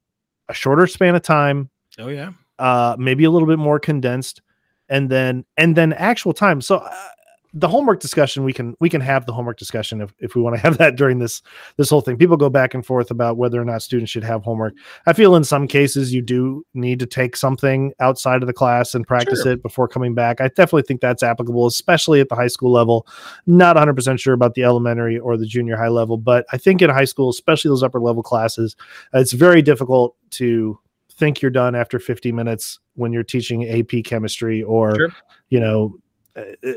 a 0.48 0.54
shorter 0.54 0.88
span 0.88 1.16
of 1.16 1.24
time. 1.24 1.70
Oh 1.98 2.10
yeah, 2.10 2.32
uh, 2.60 2.96
maybe 2.98 3.24
a 3.24 3.32
little 3.32 3.48
bit 3.48 3.60
more 3.60 3.80
condensed, 3.80 4.42
and 4.88 5.10
then 5.10 5.46
and 5.58 5.76
then 5.76 5.94
actual 5.94 6.34
time. 6.34 6.62
So 6.62 6.78
uh, 6.78 7.08
the 7.54 7.68
homework 7.68 8.00
discussion 8.00 8.44
we 8.44 8.54
can 8.54 8.76
we 8.80 8.90
can 8.90 9.02
have 9.02 9.26
the 9.26 9.34
homework 9.34 9.58
discussion 9.58 10.02
if, 10.02 10.14
if 10.20 10.36
we 10.36 10.42
want 10.42 10.56
to 10.56 10.62
have 10.62 10.78
that 10.78 10.96
during 10.96 11.20
this 11.20 11.42
this 11.78 11.90
whole 11.90 12.02
thing 12.02 12.18
people 12.18 12.38
go 12.38 12.50
back 12.50 12.74
and 12.74 12.86
forth 12.86 13.12
about 13.12 13.38
whether 13.38 13.62
or 13.62 13.66
not 13.66 13.82
students 13.82 14.12
should 14.12 14.24
have 14.24 14.44
homework 14.44 14.74
i 15.06 15.14
feel 15.14 15.36
in 15.36 15.44
some 15.44 15.68
cases 15.68 16.14
you 16.14 16.22
do 16.22 16.66
need 16.74 17.00
to 17.00 17.06
take 17.06 17.36
something 17.36 17.92
outside 18.00 18.42
of 18.42 18.48
the 18.48 18.54
class 18.54 18.96
and 18.96 19.06
practice 19.06 19.44
sure. 19.44 19.54
it 19.54 19.62
before 19.62 19.88
coming 19.88 20.14
back 20.14 20.40
i 20.40 20.48
definitely 20.50 20.84
think 20.84 21.02
that's 21.02 21.24
applicable 21.24 21.68
especially 21.68 22.22
at 22.22 22.30
the 22.30 22.36
high 22.36 22.48
school 22.48 22.72
level 22.72 23.06
not 23.46 23.76
100% 23.76 24.20
sure 24.20 24.34
about 24.34 24.54
the 24.54 24.64
elementary 24.64 25.20
or 25.20 25.36
the 25.36 25.46
junior 25.46 25.76
high 25.76 25.90
level 25.90 26.18
but 26.18 26.46
i 26.54 26.58
think 26.58 26.82
in 26.82 26.90
high 26.90 27.06
school 27.06 27.30
especially 27.30 27.70
those 27.70 27.84
upper 27.84 28.00
level 28.00 28.24
classes 28.24 28.76
it's 29.14 29.34
very 29.34 29.62
difficult 29.62 30.16
to 30.30 30.80
think 31.12 31.42
you're 31.42 31.52
done 31.52 31.76
after 31.76 32.00
50 32.00 32.32
minutes 32.32 32.80
when 32.96 33.12
you're 33.12 33.24
teaching 33.24 33.68
ap 33.68 34.04
chemistry 34.06 34.64
or 34.64 34.96
sure. 34.96 35.10
you 35.50 35.60
know 35.60 35.98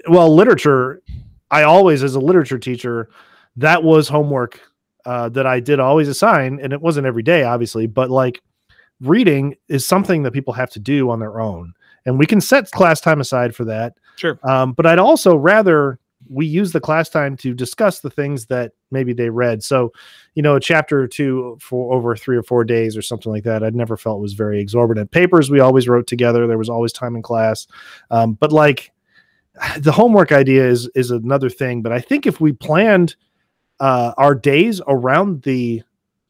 well, 0.08 0.34
literature, 0.34 1.02
I 1.50 1.62
always, 1.62 2.02
as 2.02 2.14
a 2.14 2.20
literature 2.20 2.58
teacher, 2.58 3.10
that 3.56 3.82
was 3.82 4.08
homework 4.08 4.60
uh, 5.06 5.28
that 5.30 5.46
I 5.46 5.60
did 5.60 5.80
always 5.80 6.08
assign, 6.08 6.58
and 6.62 6.72
it 6.72 6.80
wasn't 6.80 7.06
every 7.06 7.22
day, 7.22 7.44
obviously, 7.44 7.86
but 7.86 8.10
like 8.10 8.40
reading 9.00 9.54
is 9.68 9.86
something 9.86 10.22
that 10.22 10.32
people 10.32 10.54
have 10.54 10.70
to 10.70 10.80
do 10.80 11.10
on 11.10 11.20
their 11.20 11.40
own, 11.40 11.74
and 12.06 12.18
we 12.18 12.26
can 12.26 12.40
set 12.40 12.70
class 12.70 13.00
time 13.00 13.20
aside 13.20 13.54
for 13.54 13.64
that. 13.66 13.94
Sure. 14.16 14.38
Um, 14.44 14.72
but 14.72 14.86
I'd 14.86 14.98
also 14.98 15.36
rather 15.36 15.98
we 16.30 16.46
use 16.46 16.72
the 16.72 16.80
class 16.80 17.08
time 17.10 17.36
to 17.36 17.52
discuss 17.52 18.00
the 18.00 18.10
things 18.10 18.46
that 18.46 18.72
maybe 18.90 19.12
they 19.12 19.28
read. 19.28 19.62
So, 19.62 19.92
you 20.34 20.42
know, 20.42 20.56
a 20.56 20.60
chapter 20.60 21.00
or 21.00 21.06
two 21.06 21.58
for 21.60 21.92
over 21.92 22.16
three 22.16 22.36
or 22.36 22.42
four 22.42 22.64
days 22.64 22.96
or 22.96 23.02
something 23.02 23.30
like 23.30 23.44
that. 23.44 23.62
I'd 23.62 23.74
never 23.74 23.96
felt 23.96 24.20
was 24.20 24.32
very 24.32 24.60
exorbitant. 24.60 25.10
Papers 25.10 25.50
we 25.50 25.60
always 25.60 25.86
wrote 25.86 26.06
together. 26.06 26.46
There 26.46 26.56
was 26.56 26.70
always 26.70 26.92
time 26.92 27.14
in 27.14 27.20
class, 27.20 27.66
um, 28.10 28.34
but 28.34 28.52
like 28.52 28.90
the 29.78 29.92
homework 29.92 30.32
idea 30.32 30.66
is 30.66 30.88
is 30.94 31.10
another 31.10 31.50
thing, 31.50 31.82
but 31.82 31.92
I 31.92 32.00
think 32.00 32.26
if 32.26 32.40
we 32.40 32.52
planned 32.52 33.16
uh, 33.80 34.12
our 34.16 34.34
days 34.34 34.80
around 34.86 35.42
the 35.42 35.82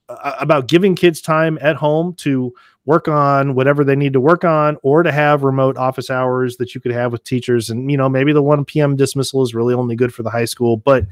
uh, 0.08 0.34
about 0.40 0.68
giving 0.68 0.94
kids 0.94 1.20
time 1.20 1.58
at 1.60 1.76
home 1.76 2.14
to 2.14 2.52
work 2.86 3.08
on 3.08 3.54
whatever 3.54 3.84
they 3.84 3.96
need 3.96 4.12
to 4.12 4.20
work 4.20 4.44
on 4.44 4.76
or 4.82 5.02
to 5.02 5.10
have 5.10 5.42
remote 5.42 5.76
office 5.76 6.10
hours 6.10 6.58
that 6.58 6.74
you 6.74 6.80
could 6.80 6.92
have 6.92 7.12
with 7.12 7.24
teachers 7.24 7.70
and 7.70 7.90
you 7.90 7.96
know 7.96 8.08
maybe 8.08 8.32
the 8.32 8.42
1 8.42 8.64
p.m 8.66 8.94
dismissal 8.96 9.42
is 9.42 9.54
really 9.54 9.72
only 9.72 9.96
good 9.96 10.12
for 10.12 10.22
the 10.22 10.28
high 10.28 10.44
school 10.44 10.76
but 10.76 11.06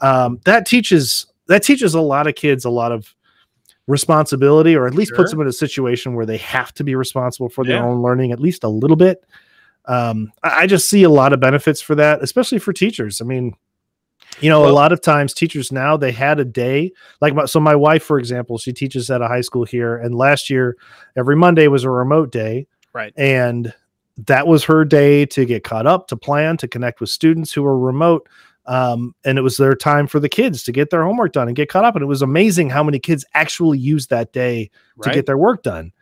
um, 0.00 0.40
that 0.46 0.64
teaches 0.64 1.26
that 1.48 1.62
teaches 1.62 1.94
a 1.94 2.00
lot 2.00 2.26
of 2.26 2.34
kids 2.34 2.64
a 2.64 2.70
lot 2.70 2.92
of 2.92 3.14
responsibility 3.86 4.74
or 4.74 4.86
at 4.86 4.94
least 4.94 5.10
sure. 5.10 5.18
puts 5.18 5.30
them 5.30 5.40
in 5.42 5.46
a 5.46 5.52
situation 5.52 6.14
where 6.14 6.24
they 6.24 6.38
have 6.38 6.72
to 6.72 6.84
be 6.84 6.94
responsible 6.94 7.50
for 7.50 7.64
their 7.64 7.82
own 7.82 8.00
learning 8.00 8.32
at 8.32 8.40
least 8.40 8.64
a 8.64 8.68
little 8.68 8.96
bit 8.96 9.24
um, 9.86 10.32
I, 10.42 10.62
I 10.62 10.66
just 10.66 10.88
see 10.88 11.02
a 11.02 11.10
lot 11.10 11.32
of 11.32 11.40
benefits 11.40 11.80
for 11.80 11.94
that, 11.96 12.22
especially 12.22 12.58
for 12.58 12.72
teachers. 12.72 13.20
I 13.20 13.24
mean, 13.24 13.56
you 14.40 14.48
know, 14.48 14.62
well, 14.62 14.70
a 14.70 14.72
lot 14.72 14.92
of 14.92 15.00
times 15.00 15.34
teachers 15.34 15.70
now 15.70 15.96
they 15.96 16.12
had 16.12 16.40
a 16.40 16.44
day 16.44 16.92
like 17.20 17.34
my, 17.34 17.44
so. 17.44 17.60
My 17.60 17.74
wife, 17.74 18.02
for 18.02 18.18
example, 18.18 18.58
she 18.58 18.72
teaches 18.72 19.10
at 19.10 19.20
a 19.20 19.28
high 19.28 19.42
school 19.42 19.64
here, 19.64 19.96
and 19.96 20.14
last 20.14 20.48
year 20.48 20.76
every 21.16 21.36
Monday 21.36 21.68
was 21.68 21.84
a 21.84 21.90
remote 21.90 22.32
day, 22.32 22.66
right? 22.92 23.12
And 23.16 23.74
that 24.26 24.46
was 24.46 24.64
her 24.64 24.84
day 24.84 25.26
to 25.26 25.44
get 25.44 25.64
caught 25.64 25.86
up, 25.86 26.06
to 26.08 26.16
plan, 26.16 26.56
to 26.58 26.68
connect 26.68 27.00
with 27.00 27.10
students 27.10 27.52
who 27.52 27.62
were 27.62 27.78
remote. 27.78 28.28
Um, 28.66 29.14
and 29.24 29.38
it 29.38 29.42
was 29.42 29.56
their 29.56 29.74
time 29.74 30.06
for 30.06 30.20
the 30.20 30.28
kids 30.28 30.62
to 30.64 30.72
get 30.72 30.90
their 30.90 31.02
homework 31.04 31.32
done 31.32 31.48
and 31.48 31.56
get 31.56 31.68
caught 31.68 31.84
up. 31.84 31.96
And 31.96 32.02
it 32.02 32.06
was 32.06 32.22
amazing 32.22 32.70
how 32.70 32.84
many 32.84 33.00
kids 33.00 33.24
actually 33.34 33.78
used 33.78 34.10
that 34.10 34.32
day 34.32 34.70
to 35.02 35.10
get 35.10 35.26
their 35.26 35.38
work 35.38 35.62
done 35.62 35.92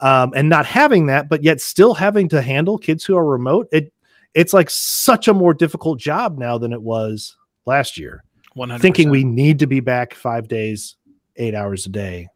um, 0.00 0.32
and 0.34 0.48
not 0.48 0.66
having 0.66 1.06
that, 1.06 1.28
but 1.28 1.42
yet 1.42 1.60
still 1.60 1.94
having 1.94 2.28
to 2.30 2.42
handle 2.42 2.78
kids 2.78 3.04
who 3.04 3.16
are 3.16 3.24
remote, 3.24 3.68
it 3.72 3.92
it's 4.34 4.52
like 4.52 4.70
such 4.70 5.28
a 5.28 5.34
more 5.34 5.52
difficult 5.52 5.98
job 5.98 6.38
now 6.38 6.56
than 6.56 6.72
it 6.72 6.82
was 6.82 7.36
last 7.66 7.98
year. 7.98 8.22
100%. 8.56 8.80
Thinking 8.80 9.10
we 9.10 9.24
need 9.24 9.58
to 9.58 9.66
be 9.66 9.80
back 9.80 10.14
five 10.14 10.48
days, 10.48 10.96
eight 11.36 11.54
hours 11.54 11.86
a 11.86 11.88
day, 11.88 12.28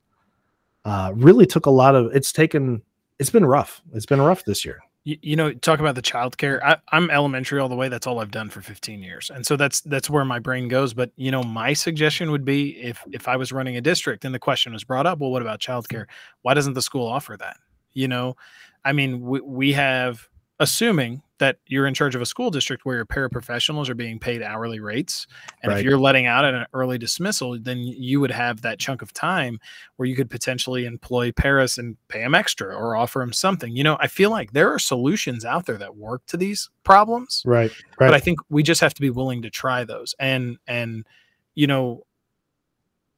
uh, 0.84 1.12
really 1.14 1.46
took 1.46 1.66
a 1.66 1.70
lot 1.70 1.94
of. 1.94 2.14
It's 2.14 2.32
taken. 2.32 2.82
It's 3.18 3.30
been 3.30 3.46
rough. 3.46 3.80
It's 3.92 4.06
been 4.06 4.20
rough 4.20 4.44
this 4.44 4.64
year 4.64 4.80
you, 5.04 5.18
you 5.22 5.36
know 5.36 5.52
talk 5.52 5.80
about 5.80 5.94
the 5.94 6.02
childcare 6.02 6.60
I, 6.62 6.76
i'm 6.90 7.10
elementary 7.10 7.60
all 7.60 7.68
the 7.68 7.76
way 7.76 7.88
that's 7.88 8.06
all 8.06 8.18
i've 8.18 8.30
done 8.30 8.50
for 8.50 8.60
15 8.60 9.02
years 9.02 9.30
and 9.32 9.46
so 9.46 9.56
that's 9.56 9.80
that's 9.82 10.10
where 10.10 10.24
my 10.24 10.38
brain 10.38 10.68
goes 10.68 10.94
but 10.94 11.10
you 11.16 11.30
know 11.30 11.42
my 11.42 11.72
suggestion 11.72 12.30
would 12.30 12.44
be 12.44 12.70
if 12.80 13.02
if 13.12 13.28
i 13.28 13.36
was 13.36 13.52
running 13.52 13.76
a 13.76 13.80
district 13.80 14.24
and 14.24 14.34
the 14.34 14.38
question 14.38 14.72
was 14.72 14.84
brought 14.84 15.06
up 15.06 15.18
well 15.18 15.30
what 15.30 15.42
about 15.42 15.60
childcare? 15.60 16.06
Why 16.42 16.54
doesn't 16.54 16.74
the 16.74 16.82
school 16.82 17.06
offer 17.06 17.36
that? 17.38 17.58
You 17.92 18.08
know 18.08 18.36
i 18.84 18.92
mean 18.92 19.20
we, 19.20 19.40
we 19.40 19.72
have 19.72 20.28
assuming 20.58 21.22
that 21.44 21.58
you're 21.66 21.86
in 21.86 21.92
charge 21.92 22.14
of 22.14 22.22
a 22.22 22.26
school 22.26 22.50
district 22.50 22.86
where 22.86 22.96
your 22.96 23.04
paraprofessionals 23.04 23.90
are 23.90 23.94
being 23.94 24.18
paid 24.18 24.42
hourly 24.42 24.80
rates. 24.80 25.26
And 25.62 25.70
Right. 25.70 25.78
if 25.78 25.84
you're 25.84 25.98
letting 25.98 26.24
out 26.24 26.44
at 26.46 26.54
an 26.54 26.64
early 26.72 26.96
dismissal, 26.96 27.58
then 27.60 27.78
you 27.80 28.18
would 28.20 28.30
have 28.30 28.62
that 28.62 28.78
chunk 28.78 29.02
of 29.02 29.12
time 29.12 29.58
where 29.96 30.08
you 30.08 30.16
could 30.16 30.30
potentially 30.30 30.86
employ 30.86 31.32
paras 31.32 31.76
and 31.76 31.96
pay 32.08 32.20
them 32.20 32.34
extra 32.34 32.74
or 32.74 32.96
offer 32.96 33.18
them 33.18 33.32
something. 33.34 33.76
You 33.76 33.84
know, 33.84 33.98
I 34.00 34.06
feel 34.06 34.30
like 34.30 34.52
there 34.52 34.72
are 34.72 34.78
solutions 34.78 35.44
out 35.44 35.66
there 35.66 35.76
that 35.76 35.96
work 35.96 36.24
to 36.28 36.36
these 36.38 36.70
problems 36.82 37.42
Right. 37.44 37.72
but 37.98 38.14
I 38.14 38.20
think 38.20 38.38
we 38.48 38.62
just 38.62 38.80
have 38.80 38.94
to 38.94 39.00
be 39.02 39.10
willing 39.10 39.42
to 39.42 39.50
try 39.50 39.84
those. 39.84 40.14
And 40.18 40.56
and 40.66 41.06
you 41.54 41.66
know, 41.66 42.04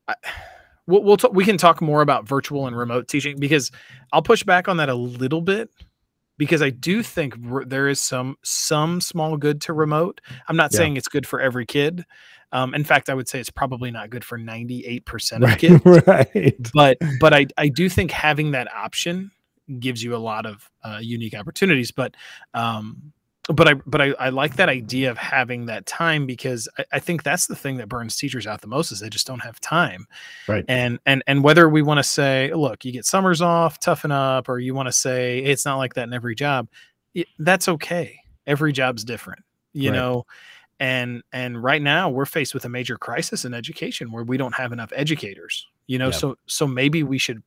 I, 0.08 0.14
we'll, 0.86 1.02
we'll 1.02 1.16
t- 1.16 1.28
we 1.32 1.44
can 1.44 1.56
talk 1.58 1.80
more 1.80 2.02
about 2.02 2.26
virtual 2.28 2.66
and 2.66 2.76
remote 2.76 3.08
teaching 3.08 3.38
because 3.38 3.70
I'll 4.12 4.22
push 4.22 4.42
back 4.42 4.68
on 4.68 4.76
that 4.78 4.88
a 4.88 4.94
little 4.94 5.40
bit 5.40 5.70
because 6.38 6.62
I 6.62 6.70
do 6.70 7.02
think 7.02 7.34
r- 7.50 7.64
there 7.64 7.88
is 7.88 8.00
some 8.00 8.36
some 8.42 9.00
small 9.00 9.36
good 9.36 9.60
to 9.62 9.72
remote. 9.72 10.20
I'm 10.48 10.56
not 10.56 10.72
Yeah. 10.72 10.78
saying 10.78 10.96
it's 10.96 11.08
good 11.08 11.26
for 11.26 11.40
every 11.40 11.66
kid. 11.66 12.04
Um, 12.52 12.74
in 12.74 12.84
fact, 12.84 13.10
I 13.10 13.14
would 13.14 13.28
say 13.28 13.40
it's 13.40 13.50
probably 13.50 13.90
not 13.90 14.08
good 14.08 14.24
for 14.24 14.38
98% 14.38 15.32
of 15.36 15.42
Right. 15.42 15.58
kids 15.58 15.82
right. 16.06 16.56
but 16.72 16.96
but 17.20 17.34
I 17.34 17.46
I 17.58 17.68
do 17.68 17.88
think 17.88 18.10
having 18.12 18.52
that 18.52 18.72
option 18.72 19.30
gives 19.80 20.02
you 20.02 20.14
a 20.14 20.18
lot 20.18 20.46
of 20.46 20.70
uh, 20.84 20.98
unique 21.02 21.34
opportunities. 21.34 21.90
But 21.90 22.14
um, 22.54 23.12
but 23.48 23.68
I 23.68 23.74
but 23.86 24.00
I, 24.00 24.06
I 24.18 24.28
like 24.30 24.56
that 24.56 24.68
idea 24.68 25.10
of 25.10 25.18
having 25.18 25.66
that 25.66 25.86
time 25.86 26.26
because 26.26 26.68
I, 26.78 26.84
I 26.94 26.98
think 26.98 27.22
that's 27.22 27.46
the 27.46 27.54
thing 27.56 27.76
that 27.76 27.88
burns 27.88 28.16
teachers 28.16 28.46
out 28.46 28.60
the 28.60 28.66
most 28.66 28.90
is 28.92 29.00
they 29.00 29.08
just 29.08 29.26
don't 29.26 29.40
have 29.40 29.60
time. 29.60 30.06
Right. 30.48 30.64
And 30.68 30.98
and 31.06 31.22
and 31.26 31.44
whether 31.44 31.68
we 31.68 31.82
want 31.82 31.98
to 31.98 32.04
say, 32.04 32.52
look, 32.52 32.84
you 32.84 32.92
get 32.92 33.04
summers 33.04 33.40
off, 33.40 33.78
toughen 33.78 34.10
up, 34.10 34.48
or 34.48 34.58
you 34.58 34.74
want 34.74 34.86
to 34.88 34.92
say 34.92 35.38
it's 35.38 35.64
not 35.64 35.76
like 35.76 35.94
that 35.94 36.04
in 36.08 36.12
every 36.12 36.34
job, 36.34 36.68
it, 37.14 37.28
that's 37.38 37.68
okay. 37.68 38.18
Every 38.46 38.72
job's 38.72 39.04
different, 39.04 39.44
you 39.72 39.90
Right. 39.90 39.96
know. 39.96 40.26
And 40.78 41.22
and 41.32 41.62
right 41.62 41.80
now 41.80 42.10
we're 42.10 42.26
faced 42.26 42.52
with 42.52 42.64
a 42.64 42.68
major 42.68 42.96
crisis 42.98 43.44
in 43.44 43.54
education 43.54 44.10
where 44.12 44.24
we 44.24 44.36
don't 44.36 44.54
have 44.54 44.72
enough 44.72 44.92
educators. 44.94 45.66
You 45.86 45.98
know, 45.98 46.06
Yeah. 46.08 46.12
so 46.16 46.36
so 46.46 46.66
maybe 46.66 47.02
we 47.02 47.16
should, 47.16 47.42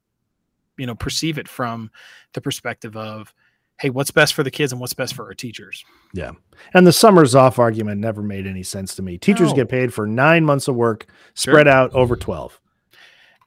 you 0.78 0.86
know, 0.88 0.96
perceive 0.96 1.38
it 1.38 1.48
from 1.48 1.92
the 2.34 2.42
perspective 2.42 2.96
of, 2.98 3.34
hey, 3.80 3.90
what's 3.90 4.12
best 4.12 4.34
for 4.34 4.44
the 4.44 4.52
kids 4.52 4.72
and 4.72 4.82
what's 4.82 4.94
best 4.94 5.14
for 5.16 5.26
our 5.26 5.34
teachers. 5.34 5.86
Yeah. 6.14 6.32
And 6.74 6.86
the 6.86 6.92
summers 6.92 7.34
off 7.36 7.60
argument 7.60 8.02
never 8.02 8.22
made 8.22 8.46
any 8.46 8.64
sense 8.64 8.94
to 8.96 9.02
me. 9.02 9.18
Teachers 9.18 9.50
No. 9.52 9.56
get 9.56 9.70
paid 9.70 9.94
for 9.94 10.06
nine 10.06 10.44
months 10.44 10.68
of 10.68 10.76
work 10.76 11.06
spread 11.34 11.68
out 11.68 11.94
over 11.94 12.16
12. 12.18 12.60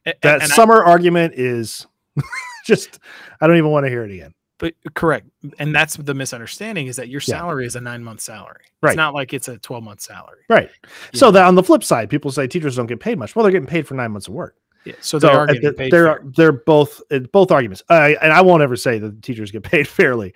A- 0.07 0.11
a- 0.11 0.15
That 0.23 0.43
and 0.43 0.51
I- 0.53 0.55
summer 0.57 0.83
argument 0.83 1.35
is 1.37 1.87
just, 2.65 2.99
I 3.41 3.47
don't 3.47 3.57
even 3.59 3.71
want 3.71 3.85
to 3.85 3.91
hear 3.91 4.05
it 4.05 4.11
again. 4.11 4.33
but 4.59 4.75
correct, 4.95 5.27
and 5.59 5.75
that's 5.75 5.97
the 5.97 6.15
misunderstanding 6.15 6.87
is 6.87 6.97
that 6.97 7.09
your 7.09 7.21
Yeah. 7.27 7.37
salary 7.39 7.67
is 7.67 7.75
a 7.77 7.81
nine 7.81 8.03
month 8.05 8.21
salary. 8.21 8.63
Right. 8.81 8.93
It's 8.93 8.97
not 8.97 9.13
like 9.13 9.33
it's 9.35 9.49
a 9.49 9.59
twelve 9.59 9.83
month 9.85 10.01
salary. 10.01 10.43
Right. 10.49 10.71
Yeah. 10.85 10.91
So 11.19 11.31
that 11.33 11.45
on 11.47 11.57
the 11.57 11.63
flip 11.65 11.83
side, 11.85 12.09
people 12.11 12.31
say 12.31 12.47
teachers 12.47 12.77
don't 12.77 12.87
get 12.87 13.01
paid 13.01 13.19
much. 13.19 13.35
Well, 13.35 13.43
they're 13.43 13.53
getting 13.53 13.67
paid 13.67 13.87
for 13.89 13.95
nine 13.95 14.13
months 14.13 14.29
of 14.29 14.35
work. 14.35 14.57
Yeah. 14.85 14.95
So 15.01 15.19
So 15.19 15.27
they 15.29 15.33
are 15.33 15.43
uh, 15.49 15.53
getting 15.55 15.75
paid. 15.75 15.93
they're 15.93 16.21
they're 16.37 16.53
both 16.53 17.01
uh, 17.11 17.21
both 17.33 17.51
arguments. 17.51 17.83
I 17.89 18.17
and 18.21 18.33
I 18.33 18.41
won't 18.41 18.63
ever 18.63 18.77
say 18.77 18.99
that 18.99 19.23
teachers 19.23 19.51
get 19.51 19.63
paid 19.73 19.87
fairly. 19.87 20.35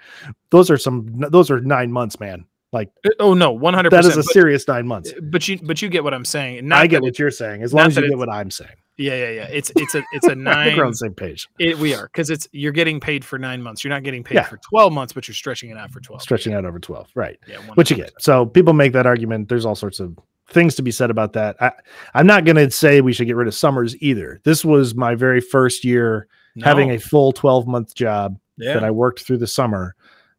Those 0.51 0.71
are 0.71 0.79
some 0.79 1.07
those 1.31 1.51
are 1.51 1.61
nine 1.61 1.91
months, 1.93 2.21
man. 2.21 2.45
Like 2.73 2.91
Uh, 3.05 3.11
Oh 3.21 3.35
no, 3.35 3.53
one 3.53 3.75
hundred 3.75 3.91
that 3.91 4.05
is 4.05 4.17
a 4.17 4.23
serious 4.23 4.67
nine 4.69 4.87
months. 4.87 5.13
But 5.23 5.47
you 5.49 5.59
but 5.63 5.81
you 5.83 5.89
get 5.89 6.05
what 6.05 6.15
I'm 6.15 6.25
saying. 6.25 6.67
Not 6.69 6.79
I 6.81 6.87
get 6.87 7.03
what 7.03 7.09
it- 7.11 7.19
you're 7.19 7.31
saying, 7.31 7.63
as 7.63 7.73
long 7.75 7.87
as 7.87 7.97
you 7.97 8.09
get 8.09 8.19
what 8.19 8.29
I'm 8.29 8.51
saying. 8.51 8.71
Yeah, 8.99 9.15
yeah, 9.15 9.31
yeah. 9.31 9.49
It's 9.51 9.71
it's 9.77 9.95
a 9.95 10.03
it's 10.13 10.27
a 10.27 10.35
nine. 10.51 10.77
we're 10.77 10.85
on 10.85 10.93
the 10.93 10.97
same 10.97 11.13
page. 11.15 11.49
It, 11.59 11.79
we 11.79 11.95
are 11.95 12.05
because 12.07 12.31
it's 12.31 12.49
you're 12.53 12.73
getting 12.73 12.99
paid 12.99 13.25
for 13.27 13.39
nine 13.39 13.63
months. 13.63 13.85
You're 13.85 13.91
not 13.91 14.05
getting 14.05 14.25
paid 14.25 14.37
Yeah. 14.37 14.45
for 14.45 14.57
twelve 14.59 14.93
months, 14.93 15.13
but 15.13 15.29
you're 15.29 15.35
stretching 15.35 15.69
it 15.71 15.77
out 15.77 15.91
for 15.91 16.01
twelve. 16.01 16.23
Stretching 16.23 16.55
out 16.55 16.65
over 16.65 16.79
12. 16.79 17.11
Right. 17.15 17.39
Yeah, 17.47 17.59
What 17.75 17.91
you 17.91 17.97
get. 17.97 18.13
So 18.21 18.47
people 18.47 18.73
make 18.73 18.93
that 18.95 19.05
argument. 19.07 19.49
There's 19.49 19.67
all 19.67 19.75
sorts 19.75 20.01
of 20.01 20.17
things 20.49 20.75
to 20.77 20.83
be 20.83 20.91
said 20.91 21.11
about 21.11 21.33
that. 21.35 21.57
I, 21.61 21.73
I'm 22.15 22.27
not 22.27 22.45
going 22.45 22.57
to 22.57 22.71
say 22.71 23.01
we 23.01 23.13
should 23.13 23.27
get 23.27 23.37
rid 23.37 23.49
of 23.49 23.55
summers 23.55 24.01
either. 24.01 24.41
This 24.45 24.65
was 24.65 24.95
my 24.95 25.15
very 25.15 25.41
first 25.41 25.85
year 25.85 26.29
having 26.63 26.91
a 26.93 26.99
full 26.99 27.33
12 27.33 27.67
month 27.67 27.95
job 27.95 28.39
yeah. 28.57 28.75
that 28.75 28.85
I 28.85 28.91
worked 28.91 29.21
through 29.21 29.39
the 29.39 29.47
summer. 29.47 29.95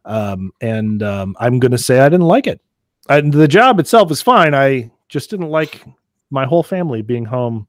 Um, 0.05 0.51
and 0.61 1.03
um, 1.03 1.35
I'm 1.39 1.59
going 1.59 1.71
to 1.71 1.77
say 1.77 1.99
I 1.99 2.09
didn't 2.09 2.27
like 2.27 2.47
it. 2.47 2.61
And 3.09 3.33
the 3.33 3.47
job 3.47 3.79
itself 3.79 4.11
is 4.11 4.21
fine. 4.21 4.53
I 4.53 4.91
just 5.09 5.29
didn't 5.29 5.49
like 5.49 5.83
my 6.29 6.45
whole 6.45 6.63
family 6.63 7.01
being 7.01 7.25
home 7.25 7.67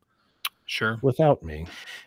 sure. 0.67 0.99
without 1.03 1.43
me. 1.43 1.67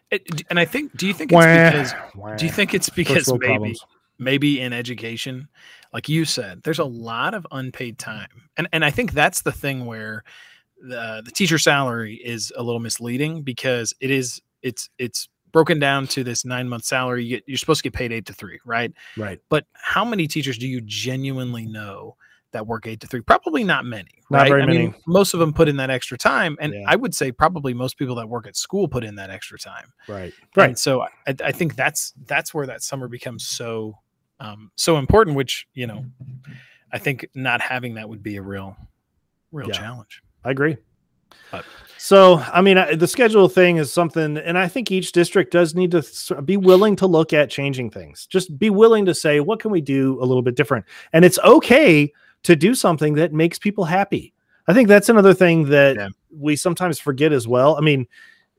It- 0.10 0.44
and 0.50 0.60
I 0.60 0.66
think. 0.66 0.96
Do 0.98 1.08
you 1.08 1.14
think 1.14 1.32
it's 1.32 1.36
Wah, 1.36 1.72
because? 1.72 1.94
wah. 2.16 2.36
Do 2.36 2.46
you 2.46 2.52
think 2.52 2.74
it's 2.74 2.90
because 2.90 3.32
maybe 3.32 3.46
problems. 3.48 3.86
maybe 4.20 4.60
in 4.60 4.74
education, 4.74 5.48
like 5.94 6.10
you 6.10 6.26
said, 6.26 6.62
there's 6.64 6.80
a 6.80 6.84
mm-hmm. 6.84 7.02
lot 7.02 7.34
of 7.34 7.46
unpaid 7.52 7.98
mm-hmm. 7.98 8.12
time, 8.12 8.50
and 8.58 8.68
and 8.72 8.86
I 8.86 8.92
think 8.92 9.14
that's 9.14 9.42
the 9.42 9.52
thing 9.52 9.86
where 9.86 10.24
the 10.82 11.22
the 11.24 11.32
teacher 11.32 11.58
salary 11.58 12.16
is 12.24 12.52
a 12.56 12.64
little 12.64 12.80
misleading 12.80 13.44
because 13.44 13.94
it 14.00 14.12
is 14.12 14.42
it's 14.62 14.90
it's 14.98 15.28
broken 15.52 15.80
down 15.80 16.08
to 16.08 16.24
this 16.24 16.46
nine 16.46 16.70
month 16.70 16.86
salary. 16.86 17.24
You 17.24 17.38
get, 17.38 17.44
you're 17.48 17.58
supposed 17.58 17.80
to 17.80 17.90
get 17.90 17.94
paid 17.94 18.12
eight 18.12 18.26
to 18.28 18.34
three, 18.34 18.60
right? 18.66 18.92
Right. 19.18 19.40
But 19.50 19.66
how 19.74 20.06
many 20.06 20.28
teachers 20.28 20.58
do 20.58 20.68
you 20.68 20.82
genuinely 20.82 21.66
know 21.66 22.16
that 22.54 22.68
work 22.68 22.88
eight 22.88 23.02
to 23.02 23.08
three? 23.08 23.22
Probably 23.22 23.64
not 23.64 23.86
many. 23.86 24.12
Not 24.30 24.40
right? 24.40 24.50
very 24.50 24.64
I 24.64 24.66
mean, 24.66 24.76
many. 24.78 24.94
most 25.08 25.34
of 25.34 25.40
them 25.40 25.54
put 25.54 25.68
in 25.68 25.78
that 25.78 25.90
extra 25.90 26.18
time, 26.18 26.58
and 26.60 26.74
Yeah. 26.74 26.84
I 26.88 26.96
would 26.96 27.14
say 27.14 27.32
probably 27.32 27.74
most 27.74 27.98
people 27.98 28.16
that 28.16 28.30
work 28.30 28.48
at 28.48 28.56
school 28.56 28.88
put 28.88 29.04
in 29.04 29.16
that 29.16 29.30
extra 29.30 29.60
time. 29.60 29.92
Right. 30.56 30.70
And 30.70 30.80
so 30.80 31.02
I, 31.02 31.36
I 31.44 31.52
think 31.52 31.76
that's 31.76 32.14
that's 32.26 32.54
where 32.54 32.66
that 32.68 32.82
summer 32.82 33.08
becomes 33.08 33.46
so 33.46 33.98
um, 34.42 34.72
so 34.76 34.98
important. 34.98 35.38
Which 35.38 35.68
you 35.74 35.88
know, 35.88 36.06
I 36.92 36.98
think 36.98 37.28
not 37.34 37.62
having 37.62 37.94
that 37.96 38.10
would 38.10 38.22
be 38.24 38.36
a 38.36 38.42
real, 38.42 38.76
real 39.52 39.68
Yeah. 39.70 39.74
challenge. 39.74 40.22
I 40.44 40.52
agree. 40.52 40.76
But- 41.52 41.66
so, 41.98 42.38
I 42.52 42.62
mean, 42.62 42.78
I- 42.78 42.96
the 42.96 43.08
schedule 43.08 43.48
thing 43.48 43.78
is 43.78 43.94
something, 43.94 44.38
and 44.38 44.58
I 44.58 44.68
think 44.68 44.92
each 44.92 45.12
district 45.12 45.52
does 45.54 45.76
need 45.76 45.92
to 45.92 46.42
be 46.42 46.58
willing 46.58 46.96
to 46.98 47.08
look 47.08 47.32
at 47.32 47.50
changing 47.50 47.92
things. 47.92 48.26
Just 48.26 48.58
be 48.58 48.70
willing 48.70 49.06
to 49.06 49.14
say, 49.14 49.40
what 49.40 49.60
can 49.60 49.72
we 49.72 49.82
do 49.82 50.18
a 50.22 50.26
little 50.26 50.42
bit 50.42 50.56
different? 50.56 50.86
And 51.14 51.24
it's 51.24 51.40
okay 51.40 52.12
to 52.44 52.56
do 52.56 52.74
something 52.74 53.14
that 53.14 53.34
makes 53.34 53.60
people 53.60 53.86
happy. 53.86 54.34
I 54.68 54.74
think 54.74 54.88
that's 54.88 55.10
another 55.10 55.34
thing 55.34 55.70
that 55.70 55.96
Yeah. 55.96 56.10
we 56.36 56.56
sometimes 56.56 57.00
forget 57.00 57.32
as 57.32 57.48
well. 57.48 57.78
I 57.78 57.82
mean, 57.82 58.08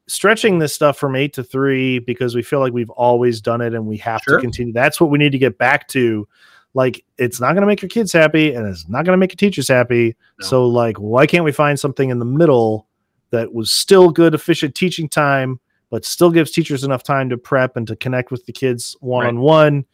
stretching 0.07 0.59
this 0.59 0.75
stuff 0.75 0.99
from 0.99 1.17
eight 1.17 1.33
to 1.35 1.45
three 1.45 1.99
because 1.99 2.35
we 2.35 2.43
feel 2.43 2.61
like 2.61 2.73
we've 2.73 2.91
always 2.91 3.41
done 3.41 3.61
it 3.61 3.75
and 3.75 3.87
we 3.87 3.97
have 3.99 4.21
Sure. 4.23 4.37
to 4.37 4.43
continue. 4.43 4.73
That's 4.73 5.01
what 5.01 5.11
we 5.11 5.19
need 5.19 5.33
to 5.33 5.39
get 5.39 5.59
back 5.59 5.89
to. 5.89 6.27
Like, 6.75 7.05
it's 7.19 7.41
not 7.41 7.53
going 7.53 7.61
to 7.61 7.67
make 7.67 7.83
your 7.83 7.89
kids 7.89 8.13
happy 8.13 8.55
and 8.55 8.67
it's 8.67 8.89
not 8.89 9.05
going 9.05 9.13
to 9.13 9.19
make 9.19 9.33
your 9.33 9.37
teachers 9.37 9.69
happy. 9.69 10.17
No. 10.41 10.47
So, 10.47 10.67
like, 10.67 10.97
why 10.97 11.27
can't 11.27 11.45
we 11.45 11.53
find 11.53 11.79
something 11.79 12.11
in 12.11 12.19
the 12.19 12.25
middle 12.25 12.87
that 13.31 13.53
was 13.53 13.71
still 13.71 14.11
good, 14.11 14.35
efficient 14.35 14.75
teaching 14.75 15.09
time, 15.09 15.61
but 15.91 16.05
still 16.05 16.31
gives 16.31 16.51
teachers 16.51 16.83
enough 16.83 17.03
time 17.03 17.29
to 17.29 17.37
prep 17.37 17.77
and 17.77 17.87
to 17.89 17.97
connect 17.97 18.31
with 18.31 18.47
the 18.47 18.53
kids 18.53 18.97
one 19.01 19.27
on 19.27 19.41
one? 19.41 19.85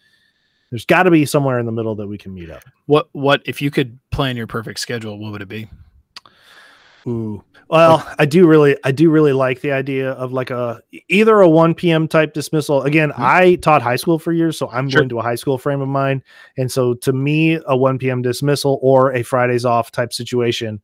There's 0.70 0.84
got 0.84 1.04
to 1.04 1.10
be 1.10 1.24
somewhere 1.24 1.58
in 1.58 1.66
the 1.66 1.72
middle 1.72 1.94
that 1.96 2.06
we 2.06 2.18
can 2.18 2.34
meet 2.34 2.50
up. 2.50 2.62
What 2.86 3.08
what 3.12 3.42
if 3.46 3.60
you 3.62 3.70
could 3.70 3.98
plan 4.10 4.36
your 4.36 4.46
perfect 4.46 4.78
schedule? 4.80 5.18
What 5.18 5.32
would 5.32 5.42
it 5.42 5.48
be? 5.48 5.68
Ooh. 7.06 7.42
Well, 7.68 8.06
I 8.18 8.24
do 8.24 8.46
really, 8.46 8.76
I 8.82 8.92
do 8.92 9.10
really 9.10 9.32
like 9.34 9.60
the 9.60 9.72
idea 9.72 10.12
of 10.12 10.32
like 10.32 10.50
a 10.50 10.80
either 11.08 11.40
a 11.40 11.48
1 11.48 11.74
p.m. 11.74 12.08
type 12.08 12.32
dismissal. 12.32 12.82
Again, 12.82 13.10
Mhm. 13.10 13.18
I 13.18 13.54
taught 13.56 13.82
high 13.82 13.96
school 13.96 14.18
for 14.18 14.32
years, 14.32 14.58
so 14.58 14.70
I'm 14.70 14.88
Sure. 14.88 15.00
going 15.02 15.10
to 15.10 15.18
a 15.18 15.22
high 15.22 15.34
school 15.34 15.58
frame 15.58 15.82
of 15.82 15.88
mind. 15.88 16.22
And 16.56 16.72
so 16.72 16.94
to 16.94 17.12
me, 17.12 17.58
a 17.66 17.76
1 17.76 17.98
p.m. 17.98 18.22
dismissal 18.22 18.78
or 18.82 19.12
a 19.12 19.22
Fridays 19.22 19.64
off 19.66 19.90
type 19.92 20.12
situation 20.14 20.80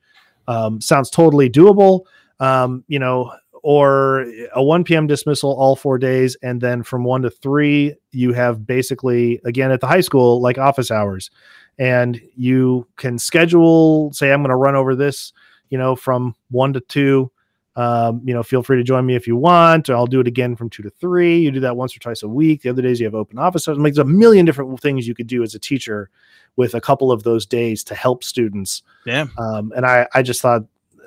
um, 0.47 0.79
sounds 0.81 1.09
totally 1.09 1.49
doable. 1.49 2.03
Um, 2.41 2.85
you 2.89 2.99
know, 2.99 3.33
or 3.63 4.27
a 4.55 4.63
1 4.63 4.85
p.m. 4.85 5.07
dismissal 5.07 5.55
all 5.59 5.77
four 5.77 5.97
days, 5.97 6.37
and 6.43 6.61
then 6.61 6.83
from 6.83 7.03
one 7.05 7.23
to 7.23 7.31
three, 7.31 7.95
you 8.13 8.35
have 8.35 8.67
basically 8.67 9.41
again 9.47 9.71
at 9.71 9.81
the 9.81 9.87
high 9.87 10.03
school 10.03 10.43
like 10.43 10.59
office 10.59 10.91
hours, 10.91 11.31
and 11.79 12.21
you 12.37 12.87
can 12.97 13.19
schedule. 13.19 14.13
Say, 14.13 14.31
I'm 14.33 14.43
going 14.43 14.51
to 14.51 14.57
run 14.57 14.75
over 14.75 14.95
this 14.95 15.33
you 15.75 15.79
know, 15.79 15.97
from 15.97 16.37
one 16.53 16.73
to 16.73 16.79
two. 16.79 17.33
Um, 17.75 18.23
you 18.25 18.33
know, 18.33 18.45
feel 18.45 18.63
free 18.63 18.77
to 18.77 18.85
join 18.85 19.05
me 19.05 19.17
if 19.17 19.27
you 19.27 19.35
want. 19.35 19.91
I'll 19.91 20.07
do 20.07 20.21
it 20.21 20.29
again 20.29 20.55
from 20.55 20.71
two 20.71 20.85
to 20.85 20.91
three. 20.91 21.39
You 21.39 21.51
do 21.51 21.59
that 21.59 21.77
once 21.77 21.97
or 21.97 21.99
twice 21.99 22.23
a 22.23 22.29
week. 22.29 22.63
The 22.63 22.69
other 22.69 22.81
days 22.81 23.01
you 23.01 23.07
have 23.07 23.17
open 23.17 23.41
office. 23.41 23.67
Like, 23.67 23.95
there's 23.95 23.99
a 23.99 24.05
million 24.05 24.47
different 24.47 24.81
things 24.81 25.09
you 25.09 25.17
could 25.17 25.27
do 25.27 25.43
as 25.43 25.57
a 25.57 25.59
teacher 25.59 26.11
with 26.55 26.77
a 26.77 26.81
couple 26.81 27.11
of 27.11 27.25
those 27.25 27.45
days 27.45 27.83
to 27.85 27.97
help 27.97 28.23
students. 28.23 28.85
Yeah. 29.05 29.27
Um, 29.37 29.73
and 29.75 29.85
I, 29.85 30.07
I 30.15 30.23
just 30.23 30.41
thought 30.41 30.63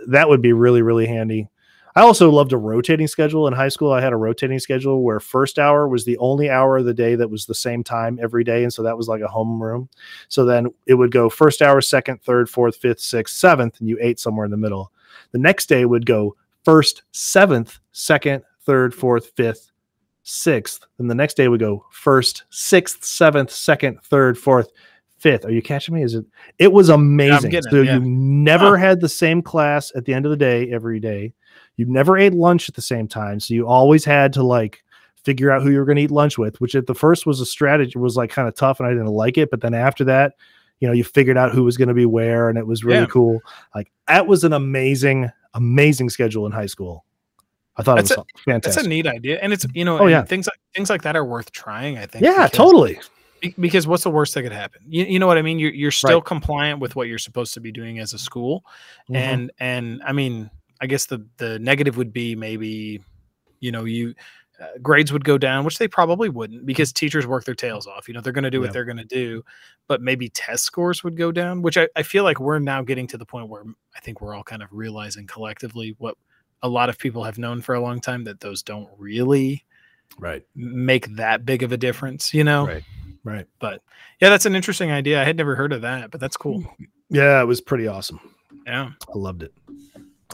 that 0.08 0.28
would 0.28 0.42
be 0.42 0.52
really, 0.52 0.82
really 0.82 1.06
handy. 1.06 1.48
I 1.98 2.02
also 2.02 2.30
loved 2.30 2.54
a 2.54 2.58
rotating 2.58 3.08
schedule 3.08 3.48
in 3.48 3.54
high 3.54 3.70
school. 3.70 3.92
I 3.92 4.02
had 4.02 4.14
a 4.14 4.18
rotating 4.18 4.60
schedule 4.60 5.02
where 5.02 5.20
first 5.20 5.58
hour 5.58 5.88
was 5.88 6.06
the 6.06 6.16
only 6.20 6.48
hour 6.48 6.78
of 6.78 6.86
the 6.86 6.94
day 6.94 7.16
that 7.16 7.32
was 7.32 7.48
the 7.48 7.56
same 7.56 7.84
time 7.84 8.20
every 8.22 8.44
day. 8.44 8.62
And 8.62 8.72
so 8.72 8.84
that 8.84 8.96
was 8.96 9.08
like 9.08 9.24
a 9.24 9.28
homeroom. 9.28 9.90
So 10.28 10.46
then 10.46 10.68
it 10.86 10.94
would 10.94 11.10
go 11.10 11.28
first 11.28 11.64
hour, 11.64 11.82
second, 11.82 12.22
third, 12.22 12.52
fourth, 12.52 12.76
fifth, 12.76 13.00
sixth, 13.00 13.36
seventh, 13.36 13.80
and 13.80 13.90
you 13.90 13.98
ate 14.00 14.20
somewhere 14.20 14.46
in 14.46 14.52
the 14.52 14.58
middle. 14.58 14.92
The 15.32 15.40
next 15.40 15.70
day 15.70 15.86
would 15.86 16.06
go 16.06 16.36
first, 16.64 17.02
seventh, 17.14 17.80
second, 17.94 18.44
third, 18.62 18.94
fourth, 18.94 19.32
fifth, 19.36 19.72
sixth. 20.22 20.86
Then 21.00 21.08
the 21.08 21.16
next 21.16 21.34
day 21.34 21.48
would 21.48 21.62
go 21.62 21.84
first, 21.90 22.44
sixth, 22.52 23.06
seventh, 23.06 23.50
second, 23.50 24.04
third, 24.04 24.38
fourth, 24.38 24.70
fifth. 25.18 25.46
Are 25.46 25.52
you 25.52 25.64
catching 25.64 25.96
me? 25.96 26.04
Is 26.04 26.14
it? 26.14 26.26
It 26.60 26.72
was 26.72 26.90
amazing. 26.90 27.54
it, 27.54 27.64
so 27.64 27.82
yeah. 27.82 27.96
you 27.96 28.02
never 28.02 28.78
had 28.78 29.02
the 29.02 29.10
same 29.10 29.42
class 29.42 29.92
at 29.96 30.06
the 30.06 30.14
end 30.14 30.28
of 30.28 30.30
the 30.30 30.38
day 30.38 30.70
every 30.72 31.00
day. 31.00 31.34
You 31.78 31.86
never 31.86 32.18
ate 32.18 32.34
lunch 32.34 32.68
at 32.70 32.76
the 32.76 32.82
same 32.82 33.08
time, 33.08 33.40
so 33.40 33.54
you 33.54 33.68
always 33.68 34.04
had 34.04 34.34
to 34.34 34.44
like 34.44 34.84
figure 35.24 35.52
out 35.52 35.62
who 35.62 35.70
you 35.72 35.78
were 35.80 35.86
going 35.86 35.98
to 35.98 36.02
eat 36.04 36.12
lunch 36.12 36.38
with. 36.38 36.60
Which 36.60 36.76
at 36.76 36.88
the 36.88 36.96
first 36.96 37.26
was 37.26 37.40
a 37.40 37.46
strategy 37.46 37.98
was 37.98 38.16
like 38.16 38.30
kind 38.32 38.48
of 38.48 38.56
tough, 38.56 38.80
and 38.80 38.88
I 38.88 38.92
didn't 38.92 39.08
like 39.08 39.38
it. 39.38 39.50
But 39.52 39.62
then 39.62 39.74
after 39.74 40.04
that, 40.06 40.34
you 40.80 40.88
know, 40.88 40.94
you 40.94 41.04
figured 41.04 41.38
out 41.38 41.52
who 41.54 41.64
was 41.64 41.78
going 41.78 41.88
to 41.88 41.94
be 41.94 42.06
where, 42.06 42.50
and 42.50 42.58
it 42.58 42.66
was 42.68 42.84
really 42.84 43.02
Yeah. 43.02 43.06
cool. 43.08 43.40
Like 43.76 43.92
that 44.08 44.28
was 44.28 44.44
an 44.44 44.54
amazing, 44.54 45.30
amazing 45.54 46.10
schedule 46.10 46.46
in 46.46 46.52
high 46.52 46.66
school. 46.68 47.04
I 47.80 47.84
thought 47.84 47.98
That's 47.98 48.12
it 48.12 48.18
was 48.18 48.26
fantastic. 48.44 48.74
That's 48.76 48.86
a 48.88 48.90
neat 48.90 49.06
idea, 49.06 49.38
and 49.40 49.54
it's 49.54 49.66
you 49.76 49.86
know, 49.86 50.00
Oh, 50.00 50.08
yeah. 50.08 50.24
things 50.24 50.48
like 50.48 50.60
things 50.76 50.90
like 50.90 51.04
that 51.04 51.16
are 51.16 51.26
worth 51.26 51.52
trying. 51.52 51.98
I 52.00 52.06
think. 52.08 52.24
yeah, 52.24 52.46
because- 52.46 52.52
totally. 52.52 53.00
Because 53.60 53.86
what's 53.86 54.02
the 54.02 54.10
worst 54.10 54.34
that 54.34 54.42
could 54.42 54.52
happen? 54.52 54.82
You, 54.88 55.06
you 55.06 55.20
know 55.20 55.28
what 55.28 55.38
I 55.38 55.44
mean? 55.44 55.60
You're 55.60 55.72
you're 55.72 55.92
still 55.92 56.18
Right. 56.22 56.26
compliant 56.26 56.80
with 56.80 56.96
what 56.96 57.08
you're 57.08 57.20
supposed 57.20 57.54
to 57.54 57.60
be 57.60 57.72
doing 57.72 58.00
as 58.00 58.14
a 58.14 58.18
school, 58.18 58.66
Mhm. 59.12 59.16
and 59.16 59.52
and 59.60 60.02
I 60.04 60.12
mean, 60.12 60.50
I 60.82 60.88
guess 60.88 61.06
the 61.06 61.26
the 61.38 61.60
negative 61.60 61.98
would 61.98 62.14
be 62.14 62.36
maybe, 62.36 63.02
you 63.60 63.72
know, 63.72 63.86
you 63.86 64.14
uh, 64.60 64.66
grades 64.82 65.14
would 65.14 65.24
go 65.24 65.38
down, 65.38 65.64
which 65.64 65.78
they 65.78 65.88
probably 65.88 66.30
wouldn't 66.30 66.66
because 66.66 66.92
teachers 66.92 67.28
work 67.28 67.46
their 67.46 67.54
tails 67.56 67.86
off. 67.86 68.08
You 68.08 68.14
know, 68.16 68.22
they're 68.22 68.34
going 68.34 68.44
to 68.44 68.50
do 68.52 68.58
Yeah. 68.58 68.64
what 68.66 68.74
they're 68.74 68.86
going 68.86 68.98
to 68.98 69.04
do, 69.06 69.44
but 69.88 70.02
maybe 70.02 70.30
test 70.30 70.64
scores 70.64 71.04
would 71.04 71.16
go 71.16 71.32
down, 71.32 71.62
which 71.62 71.78
I, 71.78 71.88
I 71.96 72.02
feel 72.04 72.24
like 72.24 72.40
we're 72.40 72.58
now 72.60 72.82
getting 72.82 73.06
to 73.08 73.18
the 73.18 73.26
point 73.26 73.50
where 73.50 73.64
I 73.96 74.00
think 74.00 74.20
we're 74.20 74.34
all 74.34 74.44
kind 74.44 74.64
of 74.64 74.70
realizing 74.72 75.28
collectively 75.28 75.96
what 76.00 76.18
a 76.64 76.70
lot 76.70 76.90
of 76.90 76.98
people 76.98 77.24
have 77.24 77.38
known 77.38 77.62
for 77.62 77.76
a 77.76 77.80
long 77.82 78.00
time 78.02 78.24
that 78.24 78.40
those 78.40 78.64
don't 78.64 78.90
really 78.98 79.64
right, 80.18 80.44
make 80.56 81.06
that 81.18 81.46
big 81.46 81.62
of 81.62 81.72
a 81.72 81.78
difference, 81.78 82.34
you 82.34 82.44
know? 82.44 82.66
right, 82.66 82.84
right. 83.24 83.46
But 83.60 83.84
yeah, 84.20 84.30
that's 84.30 84.48
an 84.48 84.56
interesting 84.56 84.90
idea. 84.90 85.22
I 85.22 85.24
had 85.24 85.38
never 85.38 85.56
heard 85.56 85.72
of 85.72 85.84
that, 85.84 86.10
but 86.10 86.20
that's 86.20 86.36
cool. 86.38 86.66
Yeah, 87.12 87.40
it 87.42 87.46
was 87.46 87.62
pretty 87.62 87.88
awesome. 87.88 88.20
Yeah. 88.66 88.90
I 89.08 89.18
loved 89.18 89.44
it. 89.44 89.54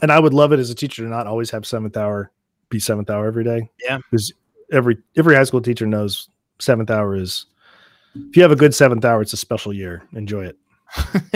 And 0.03 0.11
I 0.11 0.19
would 0.19 0.33
love 0.33 0.51
it 0.51 0.59
as 0.59 0.69
a 0.69 0.75
teacher 0.75 1.01
to 1.03 1.09
not 1.09 1.27
always 1.27 1.49
have 1.51 1.65
seventh 1.65 1.95
hour 1.95 2.29
be 2.69 2.77
seventh 2.77 3.09
hour 3.09 3.25
every 3.25 3.45
day. 3.45 3.69
Yeah. 3.81 3.99
Because 4.11 4.33
every 4.71 4.97
every 5.15 5.33
high 5.35 5.45
school 5.45 5.61
teacher 5.61 5.85
knows 5.87 6.27
seventh 6.59 6.91
hour 6.91 7.15
is 7.15 7.45
if 8.15 8.35
you 8.35 8.41
have 8.43 8.51
a 8.51 8.55
good 8.57 8.75
seventh 8.75 9.05
hour, 9.05 9.21
it's 9.21 9.31
a 9.33 9.37
special 9.37 9.71
year. 9.73 10.03
Enjoy 10.13 10.45
it. 10.45 10.57